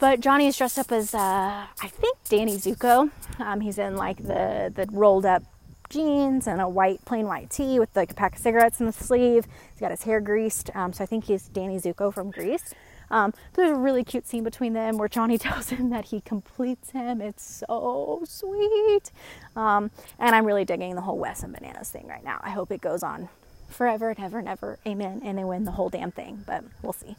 But 0.00 0.20
Johnny 0.20 0.46
is 0.46 0.56
dressed 0.56 0.78
up 0.78 0.92
as, 0.92 1.12
uh, 1.12 1.18
I 1.18 1.88
think, 1.88 2.18
Danny 2.28 2.56
Zuko. 2.56 3.10
Um, 3.40 3.60
he's 3.60 3.78
in 3.78 3.96
like 3.96 4.18
the, 4.18 4.72
the 4.74 4.86
rolled 4.92 5.26
up 5.26 5.42
jeans 5.90 6.46
and 6.46 6.60
a 6.60 6.68
white, 6.68 7.04
plain 7.04 7.26
white 7.26 7.50
tee 7.50 7.80
with 7.80 7.94
like 7.96 8.12
a 8.12 8.14
pack 8.14 8.36
of 8.36 8.40
cigarettes 8.40 8.78
in 8.78 8.86
the 8.86 8.92
sleeve. 8.92 9.46
He's 9.72 9.80
got 9.80 9.90
his 9.90 10.02
hair 10.02 10.20
greased. 10.20 10.70
Um, 10.74 10.92
so 10.92 11.02
I 11.02 11.06
think 11.06 11.24
he's 11.24 11.48
Danny 11.48 11.78
Zuko 11.78 12.12
from 12.12 12.30
Grease. 12.30 12.74
Um, 13.10 13.32
there's 13.54 13.70
a 13.70 13.74
really 13.74 14.04
cute 14.04 14.26
scene 14.26 14.44
between 14.44 14.74
them 14.74 14.98
where 14.98 15.08
Johnny 15.08 15.38
tells 15.38 15.70
him 15.70 15.90
that 15.90 16.06
he 16.06 16.20
completes 16.20 16.90
him. 16.90 17.20
It's 17.20 17.62
so 17.66 18.22
sweet. 18.24 19.10
Um, 19.56 19.90
and 20.18 20.34
I'm 20.34 20.44
really 20.44 20.64
digging 20.64 20.94
the 20.94 21.00
whole 21.00 21.18
Wes 21.18 21.42
and 21.42 21.52
Bananas 21.52 21.90
thing 21.90 22.06
right 22.06 22.22
now. 22.22 22.38
I 22.42 22.50
hope 22.50 22.70
it 22.70 22.80
goes 22.80 23.02
on 23.02 23.28
forever 23.68 24.10
and 24.10 24.20
ever 24.20 24.38
and 24.38 24.48
ever. 24.48 24.78
Amen. 24.86 25.22
And 25.24 25.36
they 25.38 25.44
win 25.44 25.64
the 25.64 25.72
whole 25.72 25.88
damn 25.88 26.10
thing, 26.10 26.44
but 26.46 26.64
we'll 26.82 26.92
see. 26.92 27.16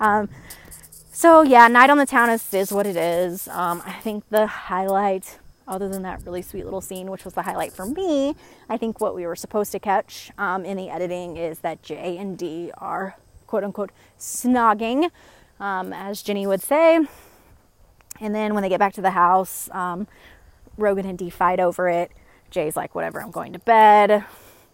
Um, 0.00 0.28
So 1.14 1.42
yeah, 1.42 1.68
night 1.68 1.90
on 1.90 1.98
the 1.98 2.06
town 2.06 2.30
is, 2.30 2.54
is 2.54 2.72
what 2.72 2.86
it 2.86 2.96
is. 2.96 3.46
Um, 3.48 3.82
I 3.84 3.92
think 3.92 4.26
the 4.30 4.46
highlight, 4.46 5.38
other 5.68 5.86
than 5.86 6.00
that 6.04 6.24
really 6.24 6.40
sweet 6.40 6.64
little 6.64 6.80
scene, 6.80 7.10
which 7.10 7.26
was 7.26 7.34
the 7.34 7.42
highlight 7.42 7.74
for 7.74 7.84
me, 7.84 8.34
I 8.70 8.78
think 8.78 8.98
what 8.98 9.14
we 9.14 9.26
were 9.26 9.36
supposed 9.36 9.72
to 9.72 9.78
catch 9.78 10.30
um, 10.38 10.64
in 10.64 10.78
the 10.78 10.88
editing 10.88 11.36
is 11.36 11.58
that 11.58 11.82
Jay 11.82 12.16
and 12.16 12.38
Dee 12.38 12.70
are 12.78 13.16
quote 13.46 13.62
unquote 13.62 13.90
snogging, 14.18 15.10
um, 15.60 15.92
as 15.92 16.22
Jenny 16.22 16.46
would 16.46 16.62
say. 16.62 17.06
And 18.18 18.34
then 18.34 18.54
when 18.54 18.62
they 18.62 18.70
get 18.70 18.78
back 18.78 18.94
to 18.94 19.02
the 19.02 19.10
house, 19.10 19.68
um, 19.72 20.06
Rogan 20.78 21.04
and 21.04 21.18
Dee 21.18 21.28
fight 21.28 21.60
over 21.60 21.90
it. 21.90 22.10
Jay's 22.50 22.74
like, 22.74 22.94
whatever, 22.94 23.20
I'm 23.22 23.30
going 23.30 23.52
to 23.52 23.58
bed, 23.58 24.24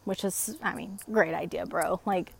which 0.04 0.24
is, 0.24 0.56
I 0.62 0.76
mean, 0.76 1.00
great 1.10 1.34
idea, 1.34 1.66
bro. 1.66 2.00
Like, 2.06 2.32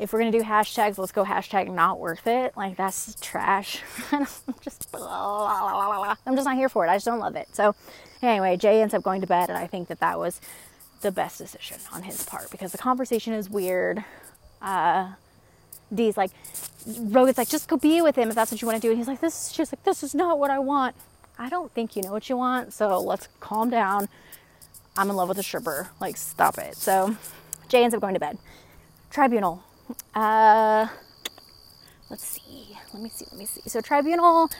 if 0.00 0.12
we're 0.12 0.20
gonna 0.20 0.32
do 0.32 0.42
hashtags, 0.42 0.98
let's 0.98 1.12
go 1.12 1.24
hashtag 1.24 1.72
not 1.72 2.00
worth 2.00 2.26
it. 2.26 2.56
Like 2.56 2.76
that's 2.76 3.14
trash. 3.20 3.82
I'm 4.12 4.26
just 4.62 4.88
I'm 4.94 6.34
just 6.34 6.46
not 6.46 6.56
here 6.56 6.68
for 6.68 6.86
it. 6.86 6.88
I 6.88 6.96
just 6.96 7.06
don't 7.06 7.20
love 7.20 7.36
it. 7.36 7.48
So 7.52 7.74
anyway, 8.22 8.56
Jay 8.56 8.80
ends 8.80 8.94
up 8.94 9.02
going 9.02 9.20
to 9.20 9.26
bed, 9.26 9.50
and 9.50 9.58
I 9.58 9.66
think 9.66 9.88
that 9.88 10.00
that 10.00 10.18
was 10.18 10.40
the 11.02 11.12
best 11.12 11.38
decision 11.38 11.78
on 11.92 12.02
his 12.02 12.22
part 12.24 12.50
because 12.50 12.72
the 12.72 12.78
conversation 12.78 13.32
is 13.34 13.50
weird. 13.50 14.04
Uh, 14.60 15.12
Dee's 15.92 16.16
like, 16.16 16.30
Rogan's 16.86 17.38
like, 17.38 17.48
just 17.48 17.68
go 17.68 17.76
be 17.76 18.00
with 18.00 18.16
him 18.16 18.28
if 18.28 18.34
that's 18.34 18.50
what 18.52 18.62
you 18.62 18.66
want 18.66 18.80
to 18.80 18.86
do, 18.86 18.90
and 18.90 18.98
he's 18.98 19.08
like, 19.08 19.20
this. 19.20 19.50
She's 19.52 19.72
like, 19.72 19.82
this 19.84 20.02
is 20.02 20.14
not 20.14 20.38
what 20.38 20.50
I 20.50 20.58
want. 20.58 20.96
I 21.38 21.48
don't 21.48 21.72
think 21.72 21.96
you 21.96 22.02
know 22.02 22.12
what 22.12 22.28
you 22.28 22.36
want, 22.36 22.72
so 22.72 23.00
let's 23.00 23.28
calm 23.40 23.70
down. 23.70 24.08
I'm 24.96 25.10
in 25.10 25.16
love 25.16 25.28
with 25.28 25.38
a 25.38 25.42
stripper. 25.42 25.90
Like, 26.00 26.16
stop 26.16 26.58
it. 26.58 26.76
So 26.76 27.16
Jay 27.68 27.82
ends 27.82 27.94
up 27.94 28.00
going 28.00 28.14
to 28.14 28.20
bed. 28.20 28.38
Tribunal. 29.10 29.62
Uh, 30.14 30.88
let's 32.08 32.24
see. 32.24 32.76
Let 32.92 33.02
me 33.02 33.08
see. 33.08 33.26
Let 33.30 33.38
me 33.38 33.46
see. 33.46 33.62
So 33.66 33.80
tribunal, 33.80 34.50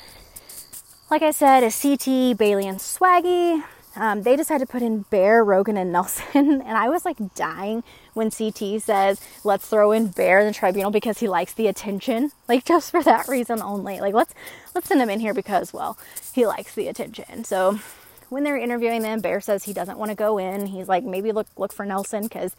like 1.10 1.22
I 1.22 1.30
said, 1.30 1.62
is 1.62 1.80
CT, 1.80 2.36
Bailey, 2.38 2.66
and 2.66 2.78
Swaggy. 2.78 3.62
Um, 3.96 4.22
they 4.22 4.36
decided 4.36 4.66
to 4.66 4.70
put 4.70 4.82
in 4.82 5.02
Bear, 5.10 5.42
Rogan, 5.42 5.76
and 5.76 5.92
Nelson, 5.92 6.62
and 6.62 6.76
I 6.76 6.88
was 6.88 7.04
like 7.04 7.34
dying 7.34 7.82
when 8.14 8.30
CT 8.30 8.80
says, 8.80 9.20
"Let's 9.42 9.66
throw 9.66 9.90
in 9.92 10.08
Bear 10.08 10.38
in 10.38 10.46
the 10.46 10.52
tribunal 10.52 10.90
because 10.90 11.18
he 11.18 11.28
likes 11.28 11.52
the 11.54 11.66
attention." 11.66 12.30
Like 12.48 12.64
just 12.64 12.90
for 12.90 13.02
that 13.02 13.28
reason 13.28 13.60
only. 13.60 14.00
Like 14.00 14.14
let's 14.14 14.32
let's 14.74 14.88
send 14.88 15.02
him 15.02 15.10
in 15.10 15.20
here 15.20 15.34
because 15.34 15.72
well, 15.72 15.98
he 16.32 16.46
likes 16.46 16.74
the 16.74 16.88
attention. 16.88 17.44
So 17.44 17.80
when 18.28 18.44
they're 18.44 18.56
interviewing 18.56 19.02
them, 19.02 19.20
Bear 19.20 19.40
says 19.40 19.64
he 19.64 19.72
doesn't 19.72 19.98
want 19.98 20.10
to 20.10 20.14
go 20.14 20.38
in. 20.38 20.66
He's 20.66 20.88
like, 20.88 21.02
maybe 21.02 21.32
look 21.32 21.48
look 21.56 21.72
for 21.72 21.84
Nelson 21.84 22.22
because 22.22 22.54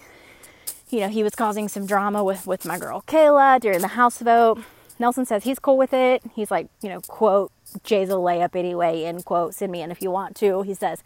you 0.92 1.00
know, 1.00 1.08
he 1.08 1.24
was 1.24 1.34
causing 1.34 1.68
some 1.68 1.86
drama 1.86 2.24
with, 2.24 2.46
with 2.46 2.66
my 2.66 2.78
girl 2.78 3.04
Kayla 3.08 3.60
during 3.60 3.80
the 3.80 3.88
House 3.88 4.20
vote. 4.20 4.62
Nelson 5.00 5.26
says 5.26 5.44
he's 5.44 5.58
cool 5.58 5.78
with 5.78 5.94
it. 5.94 6.22
He's 6.36 6.52
like, 6.52 6.68
you 6.82 6.89
know, 6.89 7.00
quote, 7.02 7.52
Jay's 7.84 8.10
a 8.10 8.14
layup 8.14 8.56
anyway, 8.56 9.06
end 9.06 9.26
quote, 9.26 9.56
send 9.56 9.72
me 9.72 9.82
in 9.82 9.89
if 9.89 10.02
you 10.02 10.12
want 10.12 10.36
to. 10.38 10.62
He 10.62 10.74
says, 10.74 11.02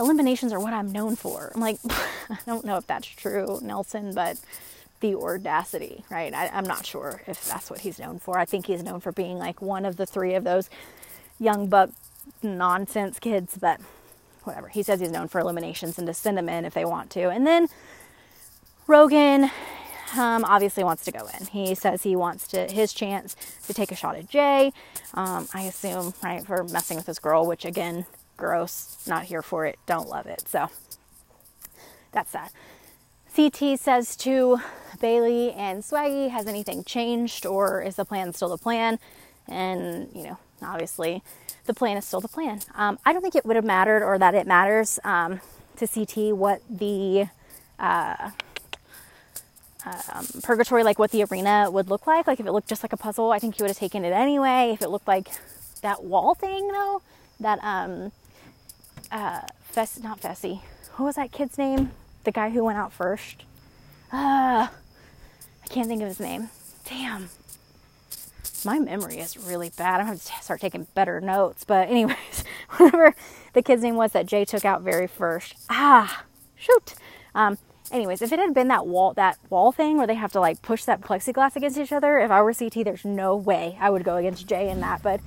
eliminations 0.00 0.52
are 0.52 0.60
what 0.60 0.72
I'm 0.72 0.90
known 0.90 1.16
for. 1.16 1.52
I'm 1.54 1.60
like, 1.60 1.78
I 2.30 2.38
don't 2.46 2.64
know 2.64 2.76
if 2.76 2.86
that's 2.86 3.06
true, 3.06 3.58
Nelson, 3.62 4.14
but 4.14 4.38
the 5.00 5.16
audacity, 5.16 6.04
right? 6.08 6.32
I, 6.32 6.48
I'm 6.48 6.64
not 6.64 6.86
sure 6.86 7.22
if 7.26 7.44
that's 7.46 7.68
what 7.68 7.80
he's 7.80 7.98
known 7.98 8.20
for. 8.20 8.38
I 8.38 8.44
think 8.44 8.66
he's 8.66 8.82
known 8.82 9.00
for 9.00 9.12
being 9.12 9.38
like 9.38 9.60
one 9.60 9.84
of 9.84 9.96
the 9.96 10.06
three 10.06 10.34
of 10.34 10.44
those 10.44 10.70
young 11.38 11.66
buck 11.66 11.90
nonsense 12.42 13.18
kids, 13.18 13.58
but 13.60 13.80
whatever. 14.44 14.68
He 14.68 14.82
says 14.82 15.00
he's 15.00 15.10
known 15.10 15.28
for 15.28 15.40
eliminations 15.40 15.98
and 15.98 16.06
to 16.06 16.14
send 16.14 16.38
them 16.38 16.48
in 16.48 16.64
if 16.64 16.74
they 16.74 16.84
want 16.84 17.10
to. 17.10 17.28
And 17.28 17.46
then 17.46 17.68
Rogan 18.86 19.50
um, 20.16 20.44
obviously 20.44 20.84
wants 20.84 21.04
to 21.04 21.12
go 21.12 21.26
in. 21.38 21.46
He 21.46 21.74
says 21.74 22.02
he 22.02 22.16
wants 22.16 22.46
to 22.48 22.66
his 22.66 22.92
chance 22.92 23.34
to 23.66 23.74
take 23.74 23.90
a 23.90 23.96
shot 23.96 24.16
at 24.16 24.28
Jay. 24.28 24.72
Um, 25.14 25.48
I 25.54 25.62
assume 25.62 26.14
right 26.22 26.44
for 26.44 26.64
messing 26.64 26.96
with 26.96 27.06
his 27.06 27.18
girl, 27.18 27.46
which 27.46 27.64
again, 27.64 28.06
gross. 28.36 29.04
Not 29.06 29.24
here 29.24 29.42
for 29.42 29.66
it. 29.66 29.78
Don't 29.86 30.08
love 30.08 30.26
it. 30.26 30.48
So 30.48 30.68
that's 32.12 32.32
that. 32.32 32.52
CT 33.34 33.80
says 33.80 34.14
to 34.16 34.58
Bailey 35.00 35.52
and 35.52 35.82
Swaggy, 35.82 36.30
has 36.30 36.46
anything 36.46 36.84
changed 36.84 37.44
or 37.44 37.82
is 37.82 37.96
the 37.96 38.04
plan 38.04 38.32
still 38.32 38.48
the 38.48 38.58
plan? 38.58 38.98
And 39.48 40.08
you 40.14 40.22
know, 40.22 40.38
obviously, 40.62 41.22
the 41.66 41.74
plan 41.74 41.96
is 41.96 42.04
still 42.04 42.20
the 42.20 42.28
plan. 42.28 42.60
Um, 42.74 42.98
I 43.04 43.12
don't 43.12 43.22
think 43.22 43.34
it 43.34 43.44
would 43.44 43.56
have 43.56 43.64
mattered 43.64 44.04
or 44.04 44.18
that 44.18 44.34
it 44.34 44.46
matters 44.46 45.00
um, 45.04 45.40
to 45.76 45.88
CT 45.88 46.36
what 46.36 46.62
the 46.70 47.26
uh, 47.78 48.30
um, 49.86 50.26
purgatory, 50.42 50.82
like 50.82 50.98
what 50.98 51.10
the 51.10 51.24
arena 51.24 51.70
would 51.70 51.90
look 51.90 52.06
like. 52.06 52.26
Like 52.26 52.40
if 52.40 52.46
it 52.46 52.52
looked 52.52 52.68
just 52.68 52.82
like 52.82 52.92
a 52.92 52.96
puzzle, 52.96 53.32
I 53.32 53.38
think 53.38 53.56
he 53.56 53.62
would 53.62 53.70
have 53.70 53.78
taken 53.78 54.04
it 54.04 54.12
anyway. 54.12 54.70
If 54.72 54.82
it 54.82 54.90
looked 54.90 55.08
like 55.08 55.28
that 55.82 56.02
wall 56.04 56.34
thing, 56.34 56.68
though, 56.68 57.02
that 57.40 57.58
um, 57.62 58.12
uh, 59.10 59.42
Fess, 59.62 59.98
not 60.00 60.20
Fessy. 60.20 60.60
What 60.96 61.06
was 61.06 61.16
that 61.16 61.32
kid's 61.32 61.58
name? 61.58 61.90
The 62.24 62.32
guy 62.32 62.50
who 62.50 62.64
went 62.64 62.78
out 62.78 62.92
first. 62.92 63.44
Uh, 64.12 64.68
I 64.68 65.66
can't 65.68 65.88
think 65.88 66.00
of 66.02 66.08
his 66.08 66.20
name. 66.20 66.48
Damn. 66.88 67.28
My 68.64 68.78
memory 68.78 69.18
is 69.18 69.36
really 69.36 69.70
bad. 69.76 70.00
I'm 70.00 70.06
going 70.06 70.18
to 70.18 70.24
start 70.42 70.60
taking 70.60 70.86
better 70.94 71.20
notes. 71.20 71.64
But, 71.64 71.88
anyways, 71.88 72.44
whatever 72.76 73.14
the 73.52 73.62
kid's 73.62 73.82
name 73.82 73.96
was 73.96 74.12
that 74.12 74.26
Jay 74.26 74.44
took 74.44 74.64
out 74.64 74.82
very 74.82 75.06
first. 75.06 75.56
Ah, 75.68 76.24
shoot. 76.56 76.94
Um, 77.34 77.58
anyways, 77.94 78.20
if 78.20 78.32
it 78.32 78.38
had 78.38 78.52
been 78.52 78.68
that 78.68 78.86
wall 78.86 79.14
that 79.14 79.38
wall 79.48 79.72
thing 79.72 79.96
where 79.96 80.06
they 80.06 80.16
have 80.16 80.32
to 80.32 80.40
like 80.40 80.60
push 80.60 80.84
that 80.84 81.00
plexiglass 81.00 81.56
against 81.56 81.78
each 81.78 81.92
other, 81.92 82.18
if 82.18 82.30
I 82.30 82.42
were 82.42 82.52
CT, 82.52 82.84
there's 82.84 83.04
no 83.04 83.36
way 83.36 83.78
I 83.80 83.88
would 83.88 84.04
go 84.04 84.16
against 84.16 84.46
Jay 84.46 84.68
in 84.68 84.80
that. 84.80 85.02
But 85.02 85.20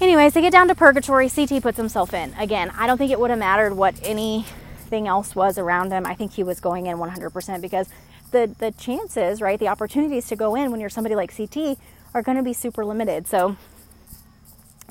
anyways, 0.00 0.32
they 0.32 0.40
get 0.40 0.52
down 0.52 0.66
to 0.68 0.74
purgatory. 0.74 1.28
CT 1.28 1.62
puts 1.62 1.76
himself 1.76 2.14
in. 2.14 2.34
Again, 2.34 2.72
I 2.76 2.86
don't 2.86 2.98
think 2.98 3.12
it 3.12 3.20
would 3.20 3.30
have 3.30 3.38
mattered 3.38 3.74
what 3.74 3.94
anything 4.02 5.06
else 5.06 5.36
was 5.36 5.58
around 5.58 5.92
him. 5.92 6.06
I 6.06 6.14
think 6.14 6.32
he 6.32 6.42
was 6.42 6.58
going 6.60 6.86
in 6.86 6.96
100% 6.96 7.60
because 7.60 7.88
the 8.30 8.52
the 8.58 8.72
chances, 8.72 9.40
right, 9.40 9.60
the 9.60 9.68
opportunities 9.68 10.26
to 10.28 10.36
go 10.36 10.54
in 10.54 10.70
when 10.70 10.80
you're 10.80 10.90
somebody 10.90 11.14
like 11.14 11.36
CT 11.36 11.78
are 12.14 12.22
going 12.22 12.38
to 12.38 12.42
be 12.42 12.54
super 12.54 12.84
limited. 12.84 13.26
So 13.28 13.56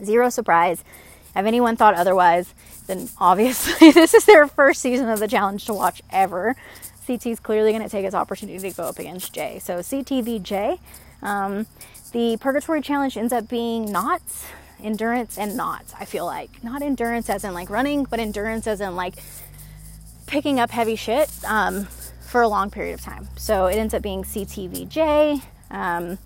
zero 0.04 0.30
surprise. 0.30 0.84
If 1.36 1.46
anyone 1.48 1.76
thought 1.76 1.96
otherwise, 1.96 2.54
then 2.88 3.10
obviously 3.18 3.92
this 3.94 4.14
is 4.14 4.26
their 4.26 4.48
first 4.48 4.82
season 4.82 5.10
of 5.10 5.20
the 5.20 5.28
challenge 5.28 5.66
to 5.66 5.74
watch 5.74 6.02
ever. 6.12 6.56
CT 7.06 7.26
is 7.28 7.40
clearly 7.40 7.72
going 7.72 7.84
to 7.84 7.90
take 7.90 8.06
his 8.06 8.16
opportunity 8.16 8.58
to 8.70 8.76
go 8.76 8.84
up 8.84 9.00
against 9.00 9.34
Jay. 9.34 9.60
So 9.60 9.80
CTVJ. 9.80 10.80
Um, 11.22 11.66
the 12.12 12.38
Purgatory 12.40 12.82
Challenge 12.82 13.18
ends 13.18 13.34
up 13.34 13.50
being 13.50 13.92
knots, 13.92 14.46
endurance, 14.82 15.38
and 15.38 15.58
knots. 15.58 15.94
I 16.00 16.06
feel 16.06 16.26
like 16.26 16.64
not 16.64 16.82
endurance 16.82 17.30
as 17.30 17.44
in 17.44 17.54
like 17.54 17.70
running, 17.70 18.04
but 18.04 18.20
endurance 18.20 18.68
as 18.68 18.82
in 18.82 18.96
like 18.96 19.16
picking 20.28 20.60
up 20.60 20.70
heavy 20.70 20.96
shit 20.96 21.30
um, 21.46 21.86
for 22.22 22.42
a 22.42 22.48
long 22.48 22.70
period 22.70 22.94
of 22.94 23.02
time. 23.02 23.28
So 23.36 23.66
it 23.66 23.78
ends 23.78 23.94
up 23.94 24.04
being 24.04 24.24
CTVJ. 24.24 25.42
Um, 25.72 26.20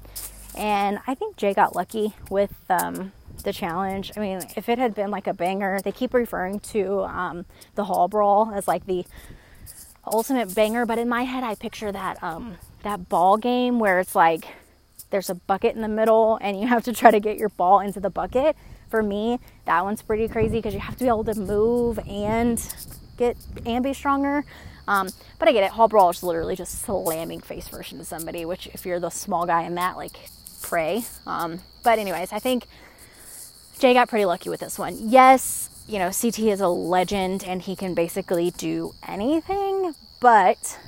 and 0.57 0.99
I 1.07 1.15
think 1.15 1.37
Jay 1.37 1.53
got 1.53 1.75
lucky 1.75 2.13
with 2.29 2.53
um, 2.69 3.11
the 3.43 3.53
challenge. 3.53 4.11
I 4.15 4.19
mean, 4.19 4.41
if 4.55 4.69
it 4.69 4.77
had 4.77 4.95
been 4.95 5.11
like 5.11 5.27
a 5.27 5.33
banger, 5.33 5.79
they 5.83 5.91
keep 5.91 6.13
referring 6.13 6.59
to 6.59 7.03
um, 7.03 7.45
the 7.75 7.85
Hall 7.85 8.07
Brawl 8.07 8.51
as 8.53 8.67
like 8.67 8.85
the 8.85 9.05
ultimate 10.05 10.53
banger, 10.55 10.85
but 10.85 10.97
in 10.97 11.09
my 11.09 11.23
head, 11.23 11.43
I 11.43 11.55
picture 11.55 11.91
that 11.91 12.21
um, 12.23 12.57
that 12.83 13.09
ball 13.09 13.37
game 13.37 13.79
where 13.79 13.99
it's 13.99 14.15
like 14.15 14.47
there's 15.09 15.29
a 15.29 15.35
bucket 15.35 15.75
in 15.75 15.81
the 15.81 15.87
middle 15.87 16.37
and 16.41 16.59
you 16.59 16.67
have 16.67 16.83
to 16.83 16.93
try 16.93 17.11
to 17.11 17.19
get 17.19 17.37
your 17.37 17.49
ball 17.49 17.79
into 17.79 17.99
the 17.99 18.09
bucket. 18.09 18.55
For 18.89 19.03
me, 19.03 19.39
that 19.65 19.83
one's 19.83 20.01
pretty 20.01 20.27
crazy 20.29 20.57
because 20.59 20.73
you 20.73 20.79
have 20.79 20.95
to 20.95 21.03
be 21.03 21.09
able 21.09 21.25
to 21.25 21.35
move 21.37 21.99
and 22.07 22.61
get 23.17 23.35
and 23.65 23.83
be 23.83 23.93
stronger. 23.93 24.45
Um, 24.87 25.09
but 25.39 25.49
I 25.49 25.51
get 25.51 25.65
it. 25.65 25.71
Hall 25.71 25.89
Brawl 25.89 26.09
is 26.09 26.23
literally 26.23 26.55
just 26.55 26.81
slamming 26.81 27.41
face 27.41 27.67
first 27.67 27.91
into 27.91 28.05
somebody, 28.05 28.45
which 28.45 28.67
if 28.67 28.85
you're 28.85 29.01
the 29.01 29.09
small 29.09 29.45
guy 29.45 29.63
in 29.63 29.75
that, 29.75 29.97
like, 29.97 30.13
pray. 30.61 31.03
Um, 31.25 31.59
but 31.83 31.99
anyways, 31.99 32.31
I 32.31 32.39
think 32.39 32.65
Jay 33.79 33.93
got 33.93 34.09
pretty 34.09 34.25
lucky 34.25 34.49
with 34.49 34.59
this 34.59 34.79
one. 34.79 34.97
Yes, 34.99 35.69
you 35.87 35.99
know, 35.99 36.09
CT 36.09 36.39
is 36.39 36.61
a 36.61 36.67
legend 36.67 37.43
and 37.43 37.61
he 37.61 37.75
can 37.75 37.93
basically 37.93 38.51
do 38.51 38.93
anything, 39.07 39.93
but 40.19 40.79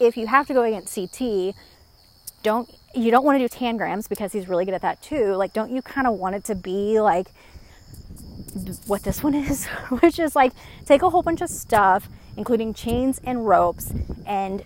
if 0.00 0.16
you 0.16 0.26
have 0.26 0.46
to 0.46 0.54
go 0.54 0.62
against 0.62 0.94
CT, 0.94 1.54
don't 2.42 2.70
you 2.94 3.10
don't 3.10 3.24
want 3.24 3.38
to 3.38 3.46
do 3.46 3.48
tangrams 3.48 4.08
because 4.08 4.32
he's 4.32 4.48
really 4.48 4.64
good 4.64 4.74
at 4.74 4.80
that 4.80 5.02
too. 5.02 5.34
Like 5.34 5.52
don't 5.52 5.70
you 5.70 5.82
kind 5.82 6.06
of 6.06 6.14
want 6.14 6.34
it 6.34 6.44
to 6.44 6.54
be 6.54 7.00
like 7.00 7.28
what 8.86 9.02
this 9.02 9.22
one 9.22 9.34
is, 9.34 9.66
which 10.00 10.18
is 10.18 10.34
like 10.34 10.52
take 10.86 11.02
a 11.02 11.10
whole 11.10 11.22
bunch 11.22 11.42
of 11.42 11.50
stuff, 11.50 12.08
including 12.36 12.72
chains 12.72 13.20
and 13.22 13.46
ropes, 13.46 13.92
and 14.26 14.64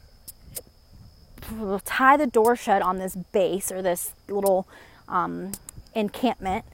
tie 1.85 2.17
the 2.17 2.27
door 2.27 2.55
shut 2.55 2.83
on 2.83 2.99
this 2.99 3.17
base 3.17 3.73
or 3.73 3.83
this 3.83 4.15
little 4.29 4.69
um, 5.09 5.53
encampment 5.95 6.65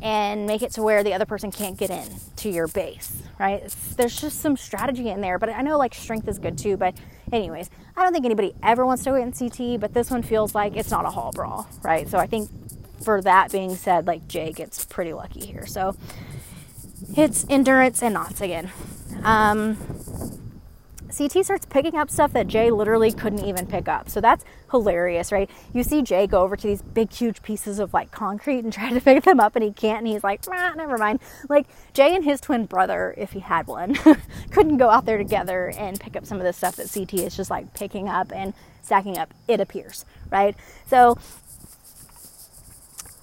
and 0.00 0.46
make 0.46 0.62
it 0.62 0.72
to 0.72 0.82
where 0.82 1.04
the 1.04 1.12
other 1.12 1.26
person 1.26 1.52
can't 1.52 1.76
get 1.76 1.90
in 1.90 2.06
to 2.36 2.48
your 2.48 2.66
base, 2.68 3.22
right? 3.38 3.62
It's, 3.62 3.94
there's 3.94 4.20
just 4.20 4.40
some 4.40 4.56
strategy 4.56 5.08
in 5.08 5.20
there, 5.20 5.38
but 5.38 5.48
I 5.48 5.62
know 5.62 5.78
like 5.78 5.94
strength 5.94 6.26
is 6.28 6.38
good 6.38 6.58
too. 6.58 6.76
But, 6.76 6.96
anyways, 7.32 7.70
I 7.96 8.02
don't 8.02 8.12
think 8.12 8.24
anybody 8.24 8.54
ever 8.62 8.84
wants 8.86 9.04
to 9.04 9.10
go 9.10 9.16
in 9.16 9.32
CT, 9.32 9.80
but 9.80 9.94
this 9.94 10.10
one 10.10 10.22
feels 10.22 10.54
like 10.54 10.76
it's 10.76 10.90
not 10.90 11.04
a 11.04 11.10
hall 11.10 11.30
brawl, 11.32 11.68
right? 11.82 12.08
So 12.08 12.18
I 12.18 12.26
think 12.26 12.50
for 13.02 13.20
that 13.22 13.52
being 13.52 13.74
said, 13.76 14.06
like 14.06 14.26
Jay 14.28 14.52
gets 14.52 14.84
pretty 14.84 15.12
lucky 15.12 15.44
here. 15.44 15.66
So 15.66 15.96
it's 17.16 17.46
endurance 17.48 18.02
and 18.02 18.14
knots 18.14 18.40
again. 18.40 18.70
Um, 19.22 19.76
CT 21.16 21.44
starts 21.44 21.66
picking 21.66 21.96
up 21.96 22.10
stuff 22.10 22.32
that 22.32 22.46
Jay 22.46 22.70
literally 22.70 23.12
couldn't 23.12 23.44
even 23.44 23.66
pick 23.66 23.88
up. 23.88 24.08
So 24.08 24.20
that's 24.20 24.44
hilarious, 24.70 25.30
right? 25.30 25.50
You 25.72 25.82
see 25.82 26.02
Jay 26.02 26.26
go 26.26 26.42
over 26.42 26.56
to 26.56 26.66
these 26.66 26.82
big, 26.82 27.12
huge 27.12 27.42
pieces 27.42 27.78
of 27.78 27.92
like 27.92 28.10
concrete 28.10 28.60
and 28.64 28.72
try 28.72 28.90
to 28.90 29.00
pick 29.00 29.24
them 29.24 29.40
up, 29.40 29.54
and 29.56 29.64
he 29.64 29.72
can't, 29.72 29.98
and 29.98 30.06
he's 30.06 30.24
like, 30.24 30.40
ah, 30.50 30.72
never 30.76 30.96
mind. 30.96 31.20
Like 31.48 31.66
Jay 31.92 32.14
and 32.14 32.24
his 32.24 32.40
twin 32.40 32.66
brother, 32.66 33.14
if 33.16 33.32
he 33.32 33.40
had 33.40 33.66
one, 33.66 33.94
couldn't 34.50 34.78
go 34.78 34.88
out 34.88 35.04
there 35.04 35.18
together 35.18 35.72
and 35.76 36.00
pick 36.00 36.16
up 36.16 36.26
some 36.26 36.38
of 36.38 36.44
the 36.44 36.52
stuff 36.52 36.76
that 36.76 36.90
CT 36.92 37.14
is 37.14 37.36
just 37.36 37.50
like 37.50 37.74
picking 37.74 38.08
up 38.08 38.32
and 38.32 38.54
stacking 38.82 39.18
up, 39.18 39.32
it 39.48 39.60
appears, 39.60 40.04
right? 40.30 40.56
So 40.86 41.18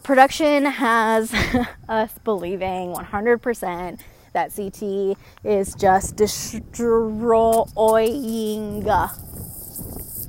production 0.03 0.65
has 0.65 1.33
us 1.89 2.11
believing 2.23 2.93
100% 2.93 3.99
that 4.33 4.55
CT 4.55 5.17
is 5.43 5.75
just 5.75 6.15
destroying, 6.15 6.73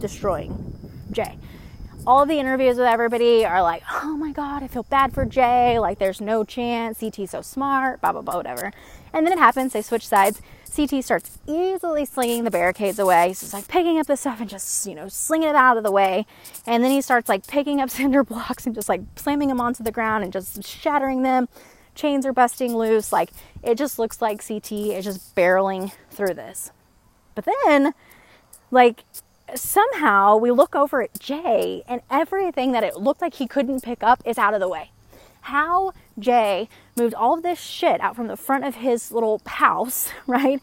destroying 0.01 0.71
Jay. 1.11 1.39
All 2.07 2.25
the 2.25 2.39
interviews 2.39 2.79
with 2.79 2.87
everybody 2.87 3.45
are 3.45 3.63
like, 3.63 3.83
oh 3.91 4.17
my 4.17 4.33
God, 4.33 4.63
I 4.63 4.69
feel 4.69 4.85
bad 4.85 5.13
for 5.13 5.27
Jay. 5.27 5.79
Like, 5.79 5.99
there's 5.99 6.21
no 6.21 6.45
chance. 6.45 6.99
CT's 6.99 7.31
so 7.31 7.43
smart, 7.43 8.01
blah, 8.01 8.13
blah, 8.13 8.23
blah, 8.23 8.37
whatever. 8.37 8.73
And 9.13 9.27
then 9.27 9.33
it 9.33 9.39
happens, 9.39 9.73
they 9.73 9.83
switch 9.83 10.09
sides. 10.09 10.41
CT 10.75 11.05
starts 11.05 11.39
easily 11.47 12.05
slinging 12.05 12.45
the 12.45 12.51
barricades 12.51 12.99
away. 12.99 13.29
He's 13.29 13.41
just 13.41 13.53
like 13.53 13.67
picking 13.67 13.99
up 13.99 14.07
the 14.07 14.17
stuff 14.17 14.41
and 14.41 14.49
just, 14.49 14.87
you 14.87 14.95
know, 14.95 15.09
slinging 15.09 15.49
it 15.49 15.57
out 15.57 15.77
of 15.77 15.83
the 15.83 15.91
way. 15.91 16.27
And 16.67 16.85
then 16.85 16.91
he 16.93 17.01
starts 17.01 17.29
like 17.29 17.47
picking 17.47 17.81
up 17.81 17.91
cinder 17.91 18.23
blocks 18.23 18.67
and 18.67 18.75
just 18.75 18.89
like 18.89 19.03
slamming 19.17 19.49
them 19.49 19.61
onto 19.61 19.83
the 19.83 19.93
ground 19.93 20.25
and 20.25 20.33
just 20.33 20.65
shattering 20.65 21.23
them 21.23 21.49
chains 21.95 22.27
are 22.27 22.33
busting 22.33 22.77
loose. 22.77 23.13
Like 23.13 23.31
it 23.63 23.77
just 23.77 23.99
looks 23.99 24.23
like 24.23 24.47
CT 24.47 24.73
is 24.73 25.05
just 25.05 25.35
barreling 25.35 25.93
through 26.11 26.35
this. 26.35 26.71
But 27.35 27.47
then, 27.65 27.95
like, 28.71 29.05
somehow 29.55 30.37
we 30.37 30.51
look 30.51 30.75
over 30.75 31.03
at 31.03 31.19
Jay 31.19 31.83
and 31.89 32.03
everything 32.11 32.73
that 32.73 32.85
it 32.85 32.97
looked 32.97 33.21
like 33.21 33.35
he 33.35 33.47
couldn't 33.47 33.83
pick 33.83 34.03
up 34.03 34.23
is 34.25 34.39
out 34.39 34.55
of 34.55 34.61
the 34.61 34.69
way. 34.69 34.91
How 35.43 35.93
Jay 36.19 36.69
moved 36.97 37.15
all 37.15 37.35
of 37.35 37.43
this 37.43 37.59
shit 37.59 38.01
out 38.01 38.15
from 38.17 38.27
the 38.27 38.37
front 38.37 38.65
of 38.65 38.77
his 38.77 39.11
little 39.11 39.41
house, 39.47 40.11
right? 40.27 40.61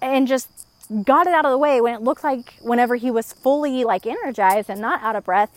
And 0.00 0.26
just 0.26 0.66
got 1.04 1.26
it 1.26 1.34
out 1.34 1.44
of 1.44 1.50
the 1.50 1.58
way 1.58 1.80
when 1.80 1.94
it 1.94 2.02
looked 2.02 2.24
like 2.24 2.54
whenever 2.62 2.96
he 2.96 3.10
was 3.10 3.32
fully 3.32 3.84
like 3.84 4.06
energized 4.06 4.70
and 4.70 4.80
not 4.80 5.02
out 5.02 5.16
of 5.16 5.24
breath, 5.24 5.50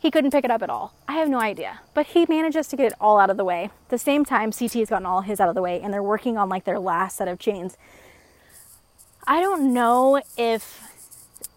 he 0.00 0.10
couldn't 0.10 0.30
pick 0.30 0.44
it 0.44 0.50
up 0.50 0.62
at 0.62 0.70
all. 0.70 0.94
I 1.08 1.14
have 1.14 1.28
no 1.28 1.40
idea. 1.40 1.80
But 1.94 2.06
he 2.06 2.24
manages 2.28 2.68
to 2.68 2.76
get 2.76 2.86
it 2.86 2.98
all 3.00 3.18
out 3.18 3.30
of 3.30 3.36
the 3.36 3.44
way. 3.44 3.70
The 3.88 3.98
same 3.98 4.24
time, 4.24 4.52
CT 4.52 4.74
has 4.74 4.90
gotten 4.90 5.06
all 5.06 5.22
his 5.22 5.40
out 5.40 5.48
of 5.48 5.54
the 5.54 5.62
way 5.62 5.80
and 5.80 5.92
they're 5.92 6.02
working 6.02 6.38
on 6.38 6.48
like 6.48 6.64
their 6.64 6.78
last 6.78 7.16
set 7.16 7.28
of 7.28 7.38
chains. 7.38 7.76
I 9.26 9.40
don't 9.40 9.74
know 9.74 10.22
if 10.36 10.82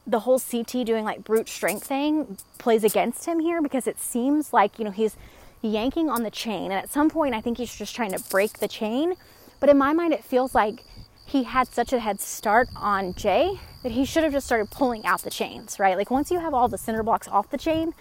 the 0.08 0.22
whole 0.22 0.40
CT 0.40 0.86
doing 0.86 1.06
like 1.06 1.24
brute 1.24 1.48
strength 1.48 1.86
thing 1.86 2.38
plays 2.58 2.84
against 2.84 3.26
him 3.26 3.40
here 3.40 3.62
because 3.62 3.88
it 3.88 4.00
seems 4.00 4.52
like, 4.52 4.80
you 4.80 4.86
know, 4.86 4.92
he's 4.92 5.16
yanking 5.62 6.10
on 6.10 6.24
the 6.24 6.32
chain. 6.32 6.66
And 6.66 6.74
at 6.74 6.92
some 6.92 7.10
point, 7.10 7.36
I 7.36 7.42
think 7.42 7.58
he's 7.58 7.76
just 7.76 7.96
trying 7.96 8.12
to 8.12 8.20
break 8.30 8.60
the 8.60 8.68
chain. 8.68 9.14
But 9.60 9.70
in 9.70 9.78
my 9.78 9.94
mind, 9.94 10.14
it 10.14 10.24
feels 10.24 10.56
like 10.56 10.84
he 11.26 11.44
had 11.44 11.68
such 11.68 11.94
a 11.94 12.00
head 12.00 12.20
start 12.20 12.68
on 12.76 13.14
Jay 13.14 13.60
that 13.84 13.92
he 13.92 14.04
should 14.04 14.24
have 14.24 14.34
just 14.34 14.48
started 14.48 14.70
pulling 14.70 15.06
out 15.06 15.22
the 15.22 15.30
chains, 15.30 15.80
right? 15.80 15.96
Like 15.96 16.12
once 16.12 16.32
you 16.32 16.40
have 16.40 16.54
all 16.54 16.68
the 16.68 16.78
cinder 16.78 17.04
blocks 17.04 17.28
off 17.28 17.50
the 17.52 17.58
chain, 17.58 17.94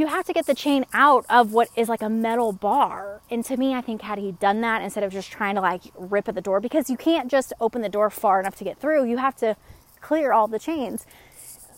you 0.00 0.06
have 0.06 0.24
to 0.24 0.32
get 0.32 0.46
the 0.46 0.54
chain 0.54 0.86
out 0.94 1.26
of 1.28 1.52
what 1.52 1.68
is 1.76 1.88
like 1.88 2.00
a 2.00 2.08
metal 2.08 2.52
bar. 2.52 3.20
And 3.30 3.44
to 3.44 3.56
me, 3.56 3.74
I 3.74 3.82
think 3.82 4.02
had 4.02 4.18
he 4.18 4.32
done 4.32 4.62
that 4.62 4.82
instead 4.82 5.04
of 5.04 5.12
just 5.12 5.30
trying 5.30 5.56
to 5.56 5.60
like 5.60 5.82
rip 5.94 6.26
at 6.26 6.34
the 6.34 6.40
door, 6.40 6.58
because 6.58 6.88
you 6.88 6.96
can't 6.96 7.30
just 7.30 7.52
open 7.60 7.82
the 7.82 7.88
door 7.88 8.08
far 8.08 8.40
enough 8.40 8.56
to 8.56 8.64
get 8.64 8.78
through, 8.80 9.04
you 9.04 9.18
have 9.18 9.36
to 9.36 9.56
clear 10.00 10.32
all 10.32 10.48
the 10.48 10.58
chains. 10.58 11.06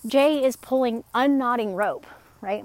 Jay 0.07 0.45
is 0.45 0.57
pulling 0.57 1.03
unknotting 1.15 1.75
rope, 1.75 2.07
right? 2.41 2.65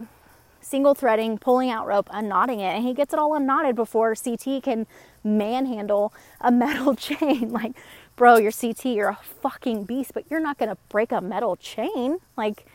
Single 0.62 0.94
threading, 0.94 1.38
pulling 1.40 1.72
out 1.72 1.88
rope, 1.88 2.08
unknotting 2.12 2.60
it, 2.60 2.76
and 2.76 2.84
he 2.84 2.94
gets 2.94 3.14
it 3.14 3.20
all 3.20 3.34
unknotted 3.34 3.76
before 3.76 4.14
CT 4.16 4.62
can 4.64 4.86
manhandle 5.24 6.14
a 6.40 6.52
metal 6.64 6.96
chain. 6.96 7.52
Like, 7.58 7.74
bro, 8.16 8.38
you're 8.38 8.52
CT, 8.52 8.86
you're 8.86 9.10
a 9.10 9.20
fucking 9.42 9.86
beast, 9.86 10.12
but 10.14 10.26
you're 10.30 10.40
not 10.40 10.58
gonna 10.58 10.78
break 10.90 11.12
a 11.12 11.22
metal 11.22 11.56
chain. 11.56 12.18
Like, 12.36 12.66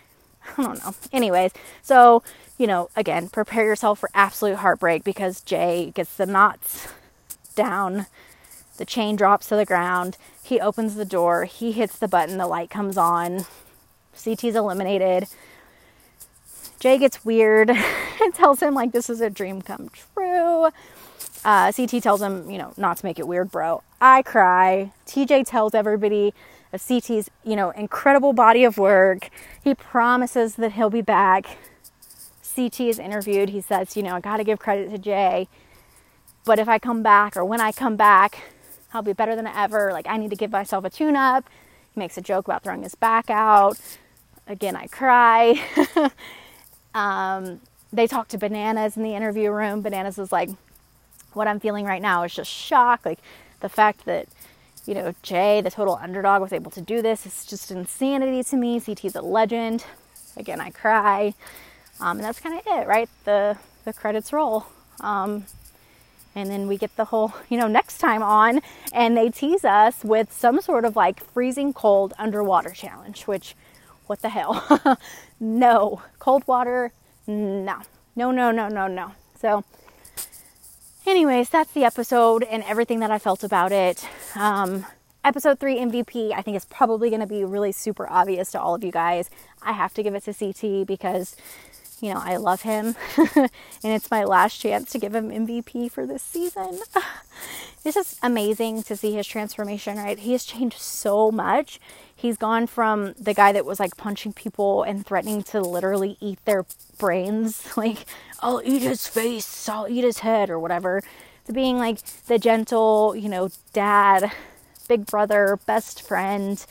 I 0.59 0.63
don't 0.63 0.85
know. 0.85 0.95
Anyways, 1.13 1.53
so, 1.83 2.23
you 2.59 2.67
know, 2.67 2.91
again, 2.97 3.29
prepare 3.29 3.65
yourself 3.65 4.01
for 4.01 4.11
absolute 4.15 4.57
heartbreak 4.57 5.05
because 5.05 5.41
Jay 5.41 5.93
gets 5.95 6.17
the 6.17 6.27
knots 6.27 6.89
down. 7.55 8.07
The 8.79 8.85
chain 8.85 9.17
drops 9.17 9.49
to 9.49 9.57
the 9.57 9.67
ground. 9.67 10.17
He 10.43 10.61
opens 10.61 10.95
the 10.95 11.05
door. 11.05 11.45
He 11.45 11.73
hits 11.73 11.99
the 11.99 12.09
button. 12.09 12.39
The 12.39 12.47
light 12.47 12.71
comes 12.71 12.97
on. 12.97 13.47
CT's 14.15 14.57
eliminated. 14.57 15.27
Jay 16.81 16.99
gets 16.99 17.25
weird 17.25 17.71
and 18.23 18.35
tells 18.35 18.61
him, 18.61 18.75
like, 18.75 18.93
this 18.93 19.09
is 19.09 19.21
a 19.21 19.31
dream 19.31 19.63
come 19.63 19.89
true. 19.91 20.71
Uh, 21.45 21.73
CT 21.73 22.03
tells 22.03 22.23
him, 22.23 22.51
you 22.51 22.59
know, 22.59 22.73
not 22.77 22.97
to 22.99 23.07
make 23.07 23.19
it 23.19 23.27
weird, 23.27 23.51
bro. 23.51 23.83
I 24.01 24.23
cry. 24.23 24.93
TJ 25.07 25.47
tells 25.47 25.75
everybody 25.75 26.35
of 26.73 26.81
CT's, 26.81 27.31
you 27.45 27.57
know, 27.57 27.71
incredible 27.71 28.33
body 28.33 28.65
of 28.65 28.79
work. 28.79 29.29
He 29.63 29.75
promises 29.75 30.57
that 30.57 30.73
he'll 30.73 30.91
be 30.91 31.03
back. 31.03 31.59
CT 32.55 32.81
is 32.81 32.99
interviewed. 32.99 33.51
He 33.51 33.61
says, 33.61 33.97
you 33.97 34.03
know, 34.03 34.17
I 34.17 34.21
got 34.21 34.39
to 34.39 34.45
give 34.45 34.59
credit 34.59 34.91
to 34.91 34.99
Jay. 34.99 35.49
But 36.45 36.59
if 36.59 36.69
I 36.69 36.79
come 36.79 37.03
back 37.03 37.37
or 37.37 37.45
when 37.45 37.61
I 37.61 37.73
come 37.73 37.97
back, 37.97 38.43
I'll 38.93 39.03
be 39.03 39.13
better 39.13 39.37
than 39.37 39.47
ever. 39.47 39.93
Like, 39.93 40.07
I 40.09 40.17
need 40.17 40.31
to 40.31 40.37
give 40.37 40.51
myself 40.51 40.85
a 40.85 40.91
tune 40.91 41.17
up. 41.17 41.49
He 41.95 42.01
makes 42.01 42.17
a 42.19 42.21
joke 42.21 42.47
about 42.47 42.63
throwing 42.63 42.83
his 42.83 42.95
back 42.95 43.31
out. 43.31 43.79
Again, 44.47 44.77
I 44.77 44.87
cry. 44.87 45.61
um, 46.95 47.61
they 47.93 48.07
talk 48.07 48.29
to 48.29 48.39
Bananas 48.39 48.97
in 48.97 49.03
the 49.03 49.15
interview 49.15 49.51
room. 49.51 49.83
Bananas 49.83 50.19
is 50.19 50.33
like, 50.33 50.51
what 51.33 51.47
I'm 51.47 51.61
feeling 51.61 51.87
right 51.87 52.03
now 52.03 52.25
is 52.25 52.35
just 52.35 52.51
shock. 52.51 53.07
Like, 53.07 53.21
the 53.61 53.69
fact 53.69 54.05
that 54.05 54.27
you 54.87 54.95
know, 54.95 55.15
Jay, 55.23 55.61
the 55.61 55.71
total 55.71 55.99
underdog, 56.01 56.43
was 56.43 56.53
able 56.53 56.71
to 56.73 56.81
do 56.81 57.03
this. 57.03 57.27
It's 57.27 57.47
just 57.47 57.71
insanity 57.71 58.43
to 58.45 58.57
me. 58.57 58.81
CT's 58.81 59.15
a 59.15 59.23
legend. 59.23 59.85
Again, 60.37 60.61
I 60.61 60.71
cry. 60.71 61.35
Um, 62.01 62.19
and 62.19 62.25
that's 62.25 62.41
kind 62.41 62.59
of 62.59 62.67
it, 62.67 62.87
right? 62.87 63.09
The 63.25 63.57
the 63.85 63.93
credits 63.93 64.33
roll. 64.33 64.67
Um, 65.01 65.45
and 66.35 66.51
then 66.51 66.67
we 66.67 66.79
get 66.79 66.97
the 66.97 67.07
whole, 67.07 67.35
you 67.49 67.59
know, 67.59 67.69
next 67.69 67.99
time 67.99 68.23
on, 68.23 68.61
and 68.93 69.17
they 69.17 69.29
tease 69.29 69.65
us 69.65 70.03
with 70.03 70.33
some 70.33 70.61
sort 70.61 70.85
of 70.85 70.97
like 70.97 71.23
freezing 71.23 71.73
cold 71.73 72.15
underwater 72.19 72.71
challenge, 72.71 73.25
which, 73.27 73.55
what 74.07 74.23
the 74.23 74.31
hell? 74.31 74.99
no. 75.41 76.03
Cold 76.19 76.47
water, 76.47 76.93
no. 77.27 77.81
No, 78.17 78.31
no, 78.31 78.51
no, 78.51 78.69
no, 78.69 78.87
no. 78.87 79.13
So, 79.39 79.65
anyways, 81.07 81.49
that's 81.49 81.73
the 81.73 81.85
episode 81.85 82.43
and 82.45 82.63
everything 82.65 83.01
that 83.01 83.11
I 83.11 83.19
felt 83.19 83.45
about 83.45 83.73
it. 83.73 84.07
Um, 84.37 84.87
episode 85.25 85.59
three 85.59 85.77
MVP, 85.77 86.33
I 86.33 86.43
think 86.43 86.57
is 86.57 86.65
probably 86.65 87.11
going 87.11 87.21
to 87.21 87.27
be 87.27 87.45
really 87.45 87.73
super 87.73 88.09
obvious 88.09 88.51
to 88.53 88.61
all 88.61 88.75
of 88.75 88.85
you 88.85 88.93
guys. 88.93 89.31
I 89.63 89.73
have 89.73 89.95
to 89.95 90.03
give 90.03 90.15
it 90.15 90.25
to 90.25 90.35
CT 90.35 90.87
because, 90.87 91.37
you 92.01 92.13
know, 92.13 92.21
I 92.23 92.37
love 92.37 92.63
him 92.63 92.95
and 93.37 93.51
it's 93.83 94.11
my 94.11 94.25
last 94.25 94.59
chance 94.59 94.91
to 94.93 94.99
give 94.99 95.15
him 95.15 95.31
MVP 95.31 95.91
for 95.91 96.07
this 96.07 96.23
season. 96.23 96.81
it's 97.85 97.95
just 97.95 98.19
amazing 98.23 98.83
to 98.85 98.97
see 98.97 99.15
his 99.15 99.27
transformation, 99.27 99.97
right? 99.97 100.19
He 100.19 100.33
has 100.33 100.45
changed 100.45 100.79
so 100.79 101.31
much. 101.33 101.81
He's 102.15 102.37
gone 102.37 102.67
from 102.67 103.15
the 103.19 103.35
guy 103.35 103.53
that 103.53 103.65
was 103.65 103.81
like 103.81 103.97
punching 103.97 104.35
people 104.35 104.85
and 104.85 105.05
threatening 105.05 105.43
to 105.45 105.61
literally 105.61 106.17
eat 106.21 106.45
their 106.45 106.65
brains, 106.99 107.67
like, 107.77 108.07
I'll 108.41 108.63
eat 108.65 108.83
his 108.83 109.07
face, 109.07 109.69
I'll 109.69 109.89
eat 109.89 110.05
his 110.05 110.19
head, 110.19 110.51
or 110.51 110.59
whatever, 110.59 111.03
to 111.47 111.53
being 111.53 111.79
like 111.79 111.99
the 112.27 112.39
gentle, 112.39 113.17
you 113.17 113.29
know, 113.29 113.49
dad, 113.73 114.31
big 114.89 115.07
brother, 115.07 115.59
best 115.67 116.07
friend, 116.07 116.65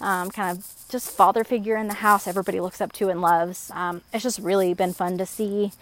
um, 0.00 0.30
kind 0.30 0.58
of 0.58 0.66
just 0.88 1.10
father 1.10 1.42
figure 1.42 1.76
in 1.76 1.88
the 1.88 1.94
house 1.94 2.26
everybody 2.26 2.60
looks 2.60 2.80
up 2.80 2.92
to 2.92 3.08
and 3.08 3.20
loves. 3.20 3.70
Um, 3.74 4.02
it's 4.12 4.22
just 4.22 4.38
really 4.38 4.74
been 4.74 4.92
fun 4.92 5.18
to 5.18 5.26
see. 5.26 5.72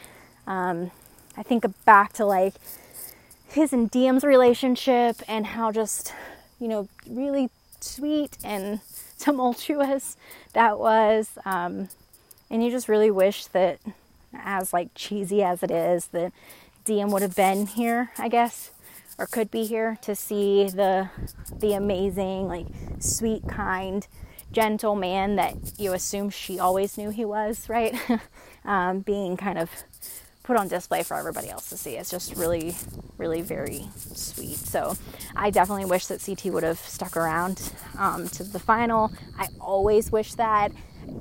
Um, 0.47 0.91
I 1.37 1.43
think 1.43 1.65
back 1.85 2.13
to 2.15 2.25
like 2.25 2.55
his 3.55 3.73
and 3.73 3.91
Diem's 3.91 4.25
relationship 4.25 5.17
and 5.29 5.47
how 5.47 5.71
just, 5.71 6.13
you 6.61 6.69
know, 6.69 6.89
really 7.09 7.51
sweet 7.81 8.37
and 8.45 8.81
tumultuous 9.19 10.17
that 10.53 10.79
was. 10.79 11.31
Um, 11.45 11.89
and 12.51 12.65
you 12.65 12.71
just 12.71 12.89
really 12.89 13.11
wish 13.11 13.47
that, 13.47 13.79
as 14.37 14.73
like 14.73 14.89
cheesy 14.95 15.43
as 15.43 15.63
it 15.63 15.71
is, 15.71 16.07
that 16.07 16.33
Diem 16.85 17.11
would 17.11 17.23
have 17.23 17.37
been 17.37 17.67
here, 17.67 18.11
I 18.19 18.29
guess, 18.29 18.71
or 19.19 19.27
could 19.27 19.51
be 19.51 19.65
here 19.65 19.99
to 20.03 20.15
see 20.15 20.69
the 20.69 21.09
the 21.57 21.73
amazing, 21.73 22.49
like 22.49 22.67
sweet, 22.99 23.47
kind, 23.49 24.07
gentle 24.53 24.95
man 24.95 25.37
that 25.37 25.55
you 25.79 25.93
assume 25.93 26.31
she 26.31 26.59
always 26.59 26.99
knew 26.99 27.11
he 27.11 27.25
was, 27.25 27.69
right? 27.69 27.95
um, 28.65 29.01
being 29.01 29.37
kind 29.37 29.59
of 29.59 29.71
put 30.45 30.57
on 30.57 30.69
display 30.69 31.03
for 31.03 31.17
everybody 31.17 31.49
else 31.49 31.71
to 31.71 31.77
see. 31.77 31.97
It's 31.97 32.11
just 32.11 32.37
really, 32.37 32.77
really 33.17 33.41
very 33.41 33.89
sweet. 33.97 34.57
So 34.57 34.95
I 35.35 35.51
definitely 35.51 35.87
wish 35.87 36.07
that 36.07 36.23
CT 36.25 36.53
would 36.53 36.63
have 36.63 36.79
stuck 36.79 37.17
around 37.17 37.73
um, 37.99 38.29
to 38.29 38.45
the 38.45 38.59
final. 38.61 39.11
I 39.39 39.49
always 39.59 40.13
wish 40.13 40.35
that. 40.35 40.71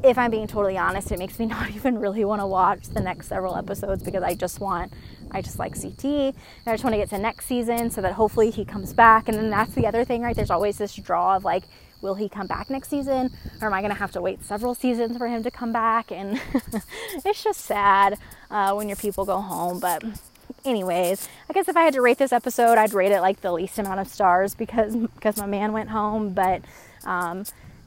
If 0.03 0.17
I'm 0.17 0.29
being 0.29 0.47
totally 0.47 0.77
honest, 0.77 1.11
it 1.11 1.19
makes 1.19 1.39
me 1.39 1.45
not 1.57 1.71
even 1.71 1.97
really 1.99 2.25
want 2.25 2.41
to 2.41 2.45
watch 2.45 2.89
the 2.89 2.99
next 2.99 3.27
several 3.27 3.55
episodes 3.55 4.03
because 4.03 4.23
I 4.23 4.35
just 4.35 4.59
want, 4.59 4.91
I 5.31 5.41
just 5.41 5.57
like 5.57 5.73
CT 5.73 6.03
and 6.03 6.35
I 6.67 6.73
just 6.73 6.83
want 6.83 6.93
to 6.93 6.97
get 6.97 7.09
to 7.11 7.17
next 7.17 7.45
season 7.45 7.89
so 7.89 8.01
that 8.01 8.13
hopefully 8.13 8.51
he 8.51 8.65
comes 8.65 8.91
back. 8.91 9.29
And 9.29 9.37
then 9.37 9.49
that's 9.49 9.73
the 9.73 9.87
other 9.87 10.03
thing, 10.03 10.21
right? 10.21 10.35
There's 10.35 10.51
always 10.51 10.77
this 10.77 10.93
draw 10.95 11.37
of 11.37 11.45
like, 11.45 11.63
will 12.03 12.15
he 12.15 12.29
come 12.29 12.45
back 12.45 12.69
next 12.69 12.89
season 12.89 13.31
or 13.61 13.67
am 13.67 13.73
I 13.73 13.79
going 13.81 13.93
to 13.93 13.97
have 13.97 14.11
to 14.11 14.21
wait 14.21 14.43
several 14.43 14.75
seasons 14.75 15.17
for 15.17 15.27
him 15.27 15.41
to 15.41 15.49
come 15.49 15.71
back? 15.71 16.11
And 16.11 16.39
it's 17.25 17.43
just 17.43 17.61
sad 17.61 18.19
uh, 18.51 18.73
when 18.73 18.89
your 18.89 18.97
people 18.97 19.25
go 19.25 19.39
home. 19.39 19.79
But, 19.79 20.03
anyways, 20.65 21.27
I 21.49 21.53
guess 21.53 21.67
if 21.67 21.77
I 21.77 21.83
had 21.83 21.93
to 21.93 22.01
rate 22.01 22.17
this 22.17 22.33
episode, 22.33 22.77
I'd 22.77 22.93
rate 22.93 23.13
it 23.13 23.21
like 23.21 23.41
the 23.41 23.53
least 23.53 23.79
amount 23.79 24.01
of 24.01 24.07
stars 24.07 24.53
because 24.53 24.95
because 24.95 25.37
my 25.37 25.47
man 25.47 25.71
went 25.71 25.89
home. 25.89 26.33
But 26.33 26.61
um, 27.05 27.45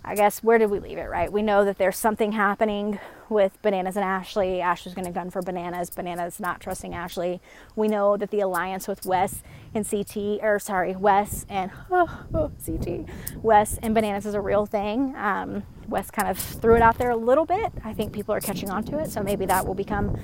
I 0.09 0.15
guess 0.15 0.41
where 0.41 0.57
did 0.57 0.71
we 0.71 0.79
leave 0.79 0.99
it, 0.99 1.11
right? 1.11 1.31
We 1.33 1.43
know 1.43 1.65
that 1.65 1.79
there's 1.79 1.99
something 1.99 2.31
happening 2.31 3.01
with 3.29 3.61
Bananas 3.61 3.97
and 3.97 4.05
Ashley. 4.05 4.61
Ashley's 4.61 4.95
going 4.95 5.05
to 5.05 5.11
gun 5.11 5.31
for 5.31 5.43
Bananas. 5.43 5.91
Bananas 5.91 6.39
not 6.39 6.61
trusting 6.61 6.95
Ashley. 6.95 7.41
We 7.75 7.89
know 7.89 8.17
that 8.17 8.31
the 8.31 8.39
alliance 8.39 8.87
with 8.87 9.05
Wes 9.05 9.43
and 9.75 9.89
CT, 9.89 10.39
or 10.43 10.61
sorry, 10.61 10.95
Wes 10.95 11.45
and 11.49 11.73
oh, 11.91 12.25
oh, 12.33 12.53
CT, 12.65 13.09
Wes 13.43 13.79
and 13.79 13.97
Bananas 13.97 14.27
is 14.27 14.35
a 14.35 14.41
real 14.41 14.65
thing. 14.65 15.17
Um, 15.17 15.65
Wes 15.89 16.09
kind 16.13 16.29
of 16.29 16.39
threw 16.39 16.77
it 16.77 16.83
out 16.83 16.99
there 16.99 17.11
a 17.11 17.17
little 17.17 17.45
bit. 17.45 17.73
I 17.85 17.93
think 17.93 18.13
people 18.13 18.33
are 18.33 18.41
catching 18.41 18.71
on 18.71 18.85
to 18.85 18.99
it, 18.99 19.11
so 19.11 19.25
maybe 19.25 19.45
that 19.47 19.67
will 19.67 19.75
become 19.75 20.17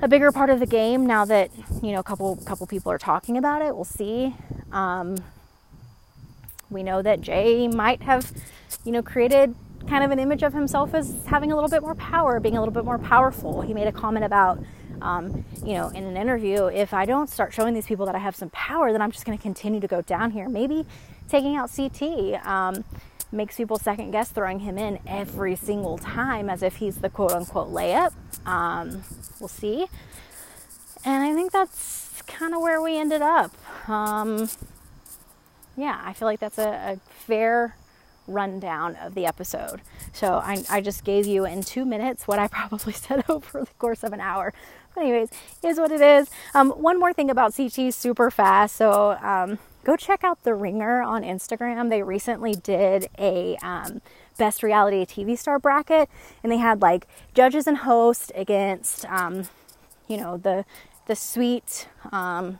a 0.00 0.08
bigger 0.08 0.32
part 0.32 0.48
of 0.48 0.58
the 0.58 0.66
game 0.66 1.04
now 1.06 1.26
that 1.26 1.50
you 1.82 1.92
know 1.92 2.00
a 2.00 2.02
couple 2.02 2.36
couple 2.46 2.66
people 2.66 2.90
are 2.90 2.98
talking 2.98 3.36
about 3.36 3.60
it. 3.60 3.74
We'll 3.74 3.84
see. 3.84 4.34
Um, 4.72 5.16
we 6.70 6.82
know 6.82 7.02
that 7.02 7.20
Jay 7.20 7.68
might 7.68 8.02
have, 8.02 8.32
you 8.84 8.92
know, 8.92 9.02
created 9.02 9.54
kind 9.88 10.04
of 10.04 10.10
an 10.10 10.18
image 10.18 10.42
of 10.42 10.52
himself 10.52 10.94
as 10.94 11.24
having 11.26 11.52
a 11.52 11.54
little 11.54 11.70
bit 11.70 11.82
more 11.82 11.94
power, 11.94 12.38
being 12.40 12.56
a 12.56 12.60
little 12.60 12.72
bit 12.72 12.84
more 12.84 12.98
powerful. 12.98 13.62
He 13.62 13.74
made 13.74 13.86
a 13.86 13.92
comment 13.92 14.24
about, 14.24 14.62
um, 15.02 15.44
you 15.64 15.74
know, 15.74 15.88
in 15.88 16.04
an 16.04 16.16
interview, 16.16 16.66
if 16.66 16.94
I 16.94 17.04
don't 17.04 17.28
start 17.28 17.52
showing 17.52 17.74
these 17.74 17.86
people 17.86 18.06
that 18.06 18.14
I 18.14 18.18
have 18.18 18.36
some 18.36 18.50
power, 18.50 18.92
then 18.92 19.02
I'm 19.02 19.10
just 19.10 19.24
going 19.24 19.36
to 19.36 19.42
continue 19.42 19.80
to 19.80 19.88
go 19.88 20.02
down 20.02 20.30
here. 20.30 20.48
Maybe 20.48 20.86
taking 21.28 21.56
out 21.56 21.70
CT 21.74 22.46
um, 22.46 22.84
makes 23.32 23.56
people 23.56 23.78
second 23.78 24.10
guess 24.10 24.30
throwing 24.30 24.60
him 24.60 24.78
in 24.78 24.98
every 25.06 25.56
single 25.56 25.98
time 25.98 26.50
as 26.50 26.62
if 26.62 26.76
he's 26.76 26.96
the 26.96 27.08
quote 27.08 27.32
unquote 27.32 27.72
layup. 27.72 28.12
Um, 28.46 29.02
we'll 29.38 29.48
see. 29.48 29.86
And 31.04 31.24
I 31.24 31.32
think 31.34 31.52
that's 31.52 32.22
kind 32.26 32.54
of 32.54 32.60
where 32.60 32.82
we 32.82 32.98
ended 32.98 33.22
up. 33.22 33.52
Um, 33.88 34.48
yeah, 35.80 36.00
I 36.04 36.12
feel 36.12 36.26
like 36.26 36.40
that's 36.40 36.58
a, 36.58 36.98
a 36.98 37.00
fair 37.10 37.76
rundown 38.26 38.96
of 38.96 39.14
the 39.14 39.26
episode. 39.26 39.80
So 40.12 40.34
I, 40.34 40.62
I, 40.70 40.80
just 40.80 41.04
gave 41.04 41.26
you 41.26 41.44
in 41.44 41.62
two 41.62 41.84
minutes 41.84 42.28
what 42.28 42.38
I 42.38 42.46
probably 42.58 42.92
said 42.92 43.24
over 43.28 43.60
the 43.60 43.74
course 43.78 44.04
of 44.04 44.12
an 44.12 44.20
hour. 44.20 44.52
But 44.94 45.02
anyways, 45.02 45.30
is 45.62 45.78
what 45.78 45.92
it 45.92 46.00
is. 46.00 46.30
Um, 46.54 46.70
one 46.70 46.98
more 46.98 47.12
thing 47.12 47.30
about 47.30 47.54
CT 47.54 47.94
super 47.94 48.30
fast. 48.30 48.76
So 48.76 49.12
um, 49.22 49.58
go 49.84 49.96
check 49.96 50.24
out 50.24 50.42
the 50.42 50.54
Ringer 50.54 51.02
on 51.02 51.22
Instagram. 51.22 51.90
They 51.90 52.02
recently 52.02 52.54
did 52.54 53.08
a 53.18 53.56
um, 53.62 54.00
best 54.36 54.62
reality 54.62 55.04
TV 55.04 55.38
star 55.38 55.58
bracket, 55.58 56.08
and 56.42 56.50
they 56.50 56.58
had 56.58 56.82
like 56.82 57.06
judges 57.34 57.66
and 57.66 57.78
host 57.78 58.32
against, 58.34 59.04
um, 59.06 59.44
you 60.08 60.16
know, 60.16 60.36
the 60.36 60.64
the 61.06 61.16
sweet 61.16 61.88
um, 62.12 62.58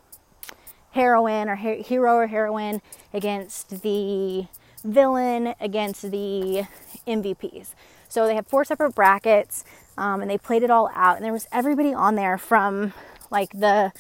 heroine 0.93 1.49
or 1.49 1.57
hero 1.57 2.14
or 2.14 2.26
heroine 2.26 2.82
against 3.12 3.82
the 3.82 4.47
villain 4.84 5.55
against 5.61 6.11
the 6.11 6.66
MVPs. 7.07 7.74
So 8.09 8.26
they 8.26 8.34
had 8.34 8.47
four 8.47 8.64
separate 8.64 8.95
brackets, 8.95 9.64
um, 9.97 10.20
and 10.20 10.30
they 10.30 10.38
played 10.38 10.62
it 10.62 10.70
all 10.70 10.91
out. 10.95 11.16
And 11.16 11.24
there 11.24 11.32
was 11.32 11.47
everybody 11.53 11.95
on 11.95 12.14
there 12.16 12.38
from 12.38 12.93
like 13.30 13.51
the 13.53 13.93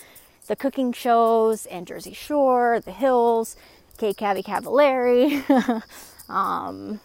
the 0.46 0.56
cooking 0.56 0.92
shows 0.92 1.66
and 1.66 1.86
Jersey 1.86 2.12
Shore, 2.12 2.80
The 2.80 2.90
Hills, 2.90 3.56
Kate 3.98 4.16
Cavi 4.16 4.42
Cavallari. 4.42 5.82
um, 6.28 6.98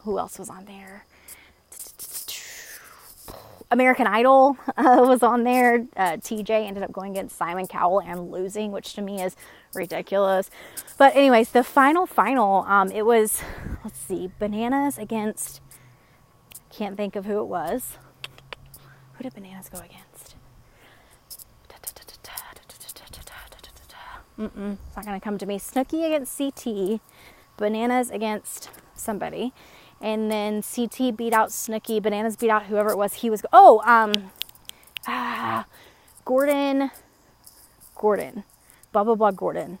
who 0.00 0.18
else 0.18 0.38
was 0.38 0.50
on 0.50 0.64
there? 0.64 1.04
American 3.70 4.06
Idol 4.06 4.56
uh, 4.76 5.04
was 5.06 5.22
on 5.22 5.44
there. 5.44 5.86
Uh, 5.96 6.12
TJ 6.12 6.50
ended 6.50 6.82
up 6.82 6.92
going 6.92 7.12
against 7.12 7.36
Simon 7.36 7.66
Cowell 7.66 8.00
and 8.00 8.30
losing, 8.30 8.72
which 8.72 8.94
to 8.94 9.02
me 9.02 9.22
is 9.22 9.36
ridiculous. 9.74 10.50
But 10.96 11.14
anyways, 11.14 11.50
the 11.50 11.64
final 11.64 12.06
final, 12.06 12.64
um, 12.66 12.90
it 12.90 13.04
was 13.04 13.42
let's 13.84 13.98
see, 13.98 14.30
Bananas 14.38 14.98
against. 14.98 15.60
Can't 16.70 16.96
think 16.96 17.16
of 17.16 17.24
who 17.24 17.40
it 17.40 17.46
was. 17.46 17.98
Who 19.14 19.22
did 19.24 19.34
Bananas 19.34 19.68
go 19.68 19.78
against? 19.78 20.36
Mm-mm, 24.38 24.76
it's 24.86 24.94
not 24.94 25.04
gonna 25.04 25.20
come 25.20 25.36
to 25.38 25.46
me. 25.46 25.58
Snooki 25.58 26.06
against 26.06 26.38
CT, 26.38 27.00
Bananas 27.56 28.10
against 28.10 28.70
somebody 28.94 29.52
and 30.00 30.30
then 30.30 30.62
CT 30.62 31.16
beat 31.16 31.32
out 31.32 31.50
Snooki, 31.50 32.02
Bananas 32.02 32.36
beat 32.36 32.50
out 32.50 32.66
whoever 32.66 32.90
it 32.90 32.96
was. 32.96 33.14
He 33.14 33.30
was 33.30 33.42
oh 33.52 33.82
um 33.84 34.30
ah, 35.06 35.66
Gordon 36.24 36.90
Gordon 37.96 38.44
blah 38.92 39.04
blah 39.04 39.14
blah 39.14 39.30
Gordon 39.30 39.78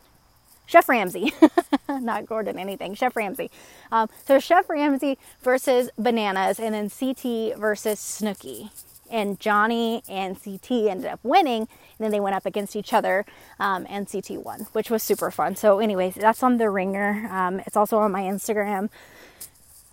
Chef 0.68 0.86
Ramsay, 0.86 1.32
not 1.88 2.26
Gordon 2.26 2.58
anything. 2.58 2.94
Chef 2.94 3.16
Ramsay. 3.16 3.50
Um, 3.90 4.10
so 4.26 4.38
Chef 4.38 4.68
Ramsay 4.68 5.16
versus 5.40 5.88
Bananas, 5.98 6.60
and 6.60 6.74
then 6.74 6.90
CT 6.90 7.58
versus 7.58 7.98
Snooki. 7.98 8.70
And 9.10 9.40
Johnny 9.40 10.02
and 10.10 10.36
CT 10.38 10.70
ended 10.70 11.06
up 11.06 11.20
winning, 11.22 11.62
and 11.62 11.98
then 11.98 12.10
they 12.10 12.20
went 12.20 12.36
up 12.36 12.44
against 12.44 12.76
each 12.76 12.92
other, 12.92 13.24
um, 13.58 13.86
and 13.88 14.06
CT 14.12 14.44
won, 14.44 14.66
which 14.72 14.90
was 14.90 15.02
super 15.02 15.30
fun. 15.30 15.56
So, 15.56 15.78
anyways, 15.78 16.16
that's 16.16 16.42
on 16.42 16.58
the 16.58 16.68
Ringer. 16.68 17.26
Um, 17.32 17.60
it's 17.60 17.74
also 17.74 17.96
on 17.96 18.12
my 18.12 18.24
Instagram 18.24 18.90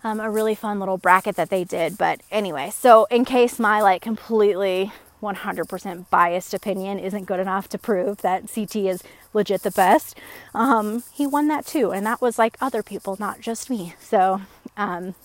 um, 0.06 0.20
a 0.20 0.30
really 0.30 0.54
fun 0.54 0.78
little 0.78 0.98
bracket 0.98 1.34
that 1.34 1.50
they 1.50 1.64
did. 1.64 1.98
But 1.98 2.20
anyway, 2.30 2.70
so 2.70 3.06
in 3.06 3.24
case 3.24 3.58
my 3.58 3.82
like 3.82 4.02
completely 4.02 4.92
100% 5.20 6.08
biased 6.10 6.54
opinion 6.54 7.00
isn't 7.00 7.24
good 7.24 7.40
enough 7.40 7.68
to 7.70 7.78
prove 7.78 8.18
that 8.18 8.48
CT 8.52 8.76
is 8.76 9.02
legit 9.32 9.62
the 9.62 9.72
best, 9.72 10.16
um, 10.54 11.02
he 11.12 11.26
won 11.26 11.48
that 11.48 11.66
too. 11.66 11.90
And 11.90 12.06
that 12.06 12.20
was 12.20 12.38
like 12.38 12.56
other 12.60 12.84
people, 12.84 13.16
not 13.18 13.40
just 13.40 13.68
me. 13.68 13.94
So, 13.98 14.42
um, 14.76 15.16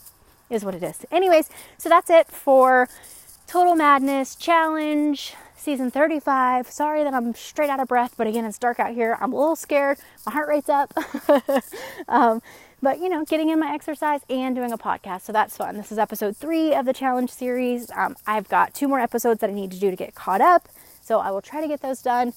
is 0.49 0.65
what 0.65 0.73
it 0.73 0.84
is. 0.84 1.05
Anyways, 1.11 1.49
so 1.77 1.88
that's 1.88 2.09
it 2.09 2.27
for 2.27 2.89
Total 3.47 3.75
Madness 3.75 4.36
Challenge 4.36 5.36
season 5.55 5.91
35. 5.91 6.69
Sorry 6.71 7.03
that 7.03 7.13
I'm 7.13 7.36
straight 7.36 7.69
out 7.69 7.79
of 7.79 7.88
breath, 7.88 8.15
but 8.17 8.25
again, 8.25 8.45
it's 8.45 8.57
dark 8.57 8.79
out 8.79 8.93
here. 8.93 9.15
I'm 9.21 9.32
a 9.32 9.38
little 9.38 9.55
scared. 9.55 9.99
My 10.25 10.32
heart 10.32 10.49
rate's 10.49 10.69
up. 10.69 10.91
um, 12.07 12.41
but 12.82 12.99
you 12.99 13.09
know, 13.09 13.23
getting 13.25 13.49
in 13.49 13.59
my 13.59 13.73
exercise 13.73 14.21
and 14.29 14.55
doing 14.55 14.71
a 14.71 14.77
podcast, 14.77 15.21
so 15.21 15.34
that's 15.34 15.55
fun. 15.55 15.77
This 15.77 15.91
is 15.91 15.97
episode 15.97 16.36
three 16.36 16.73
of 16.73 16.86
the 16.86 16.93
challenge 16.93 17.29
series. 17.29 17.91
Um, 17.91 18.15
I've 18.25 18.49
got 18.49 18.73
two 18.73 18.88
more 18.88 18.99
episodes 18.99 19.41
that 19.41 19.49
I 19.49 19.53
need 19.53 19.71
to 19.71 19.79
do 19.79 19.91
to 19.91 19.95
get 19.95 20.15
caught 20.15 20.41
up, 20.41 20.67
so 21.01 21.19
I 21.19 21.32
will 21.32 21.41
try 21.41 21.61
to 21.61 21.67
get 21.67 21.82
those 21.82 22.01
done 22.01 22.34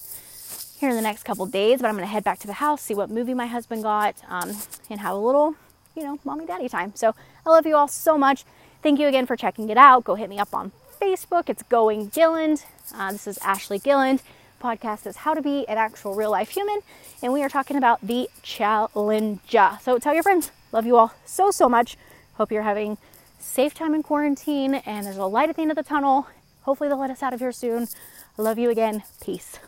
here 0.78 0.90
in 0.90 0.96
the 0.96 1.02
next 1.02 1.22
couple 1.22 1.46
days. 1.46 1.80
But 1.80 1.88
I'm 1.88 1.94
going 1.94 2.06
to 2.06 2.12
head 2.12 2.24
back 2.24 2.38
to 2.40 2.46
the 2.46 2.54
house, 2.54 2.82
see 2.82 2.94
what 2.94 3.10
movie 3.10 3.34
my 3.34 3.46
husband 3.46 3.82
got, 3.82 4.16
um, 4.28 4.52
and 4.90 5.00
have 5.00 5.14
a 5.14 5.18
little, 5.18 5.54
you 5.96 6.02
know, 6.02 6.18
mommy 6.24 6.46
daddy 6.46 6.68
time. 6.68 6.92
So 6.94 7.14
I 7.46 7.50
love 7.50 7.66
you 7.66 7.76
all 7.76 7.88
so 7.88 8.18
much. 8.18 8.44
Thank 8.82 9.00
you 9.00 9.08
again 9.08 9.26
for 9.26 9.36
checking 9.36 9.70
it 9.70 9.78
out. 9.78 10.04
Go 10.04 10.14
hit 10.14 10.28
me 10.28 10.38
up 10.38 10.52
on 10.52 10.72
Facebook. 11.00 11.48
It's 11.48 11.62
Going 11.62 12.08
Gilland. 12.08 12.64
Uh, 12.94 13.12
this 13.12 13.26
is 13.26 13.38
Ashley 13.38 13.78
Gilland 13.78 14.20
podcast 14.64 15.06
is 15.06 15.16
How 15.16 15.34
to 15.34 15.42
Be 15.42 15.68
an 15.68 15.76
Actual 15.76 16.14
Real 16.14 16.30
Life 16.30 16.48
Human, 16.48 16.80
and 17.22 17.34
we 17.34 17.42
are 17.42 17.50
talking 17.50 17.76
about 17.76 18.00
the 18.00 18.30
challenge. 18.42 19.40
So 19.82 19.98
tell 19.98 20.14
your 20.14 20.22
friends. 20.22 20.52
Love 20.72 20.86
you 20.86 20.96
all 20.96 21.12
so, 21.26 21.50
so 21.50 21.68
much. 21.68 21.98
Hope 22.38 22.50
you're 22.50 22.62
having 22.62 22.96
safe 23.38 23.74
time 23.74 23.94
in 23.94 24.02
quarantine 24.02 24.76
and 24.76 25.04
there's 25.04 25.18
a 25.18 25.26
light 25.26 25.50
at 25.50 25.56
the 25.56 25.62
end 25.62 25.70
of 25.70 25.76
the 25.76 25.82
tunnel. 25.82 26.28
Hopefully, 26.62 26.88
they'll 26.88 26.98
let 26.98 27.10
us 27.10 27.22
out 27.22 27.34
of 27.34 27.40
here 27.40 27.52
soon. 27.52 27.88
I 28.38 28.42
love 28.42 28.58
you 28.58 28.70
again. 28.70 29.02
Peace. 29.22 29.58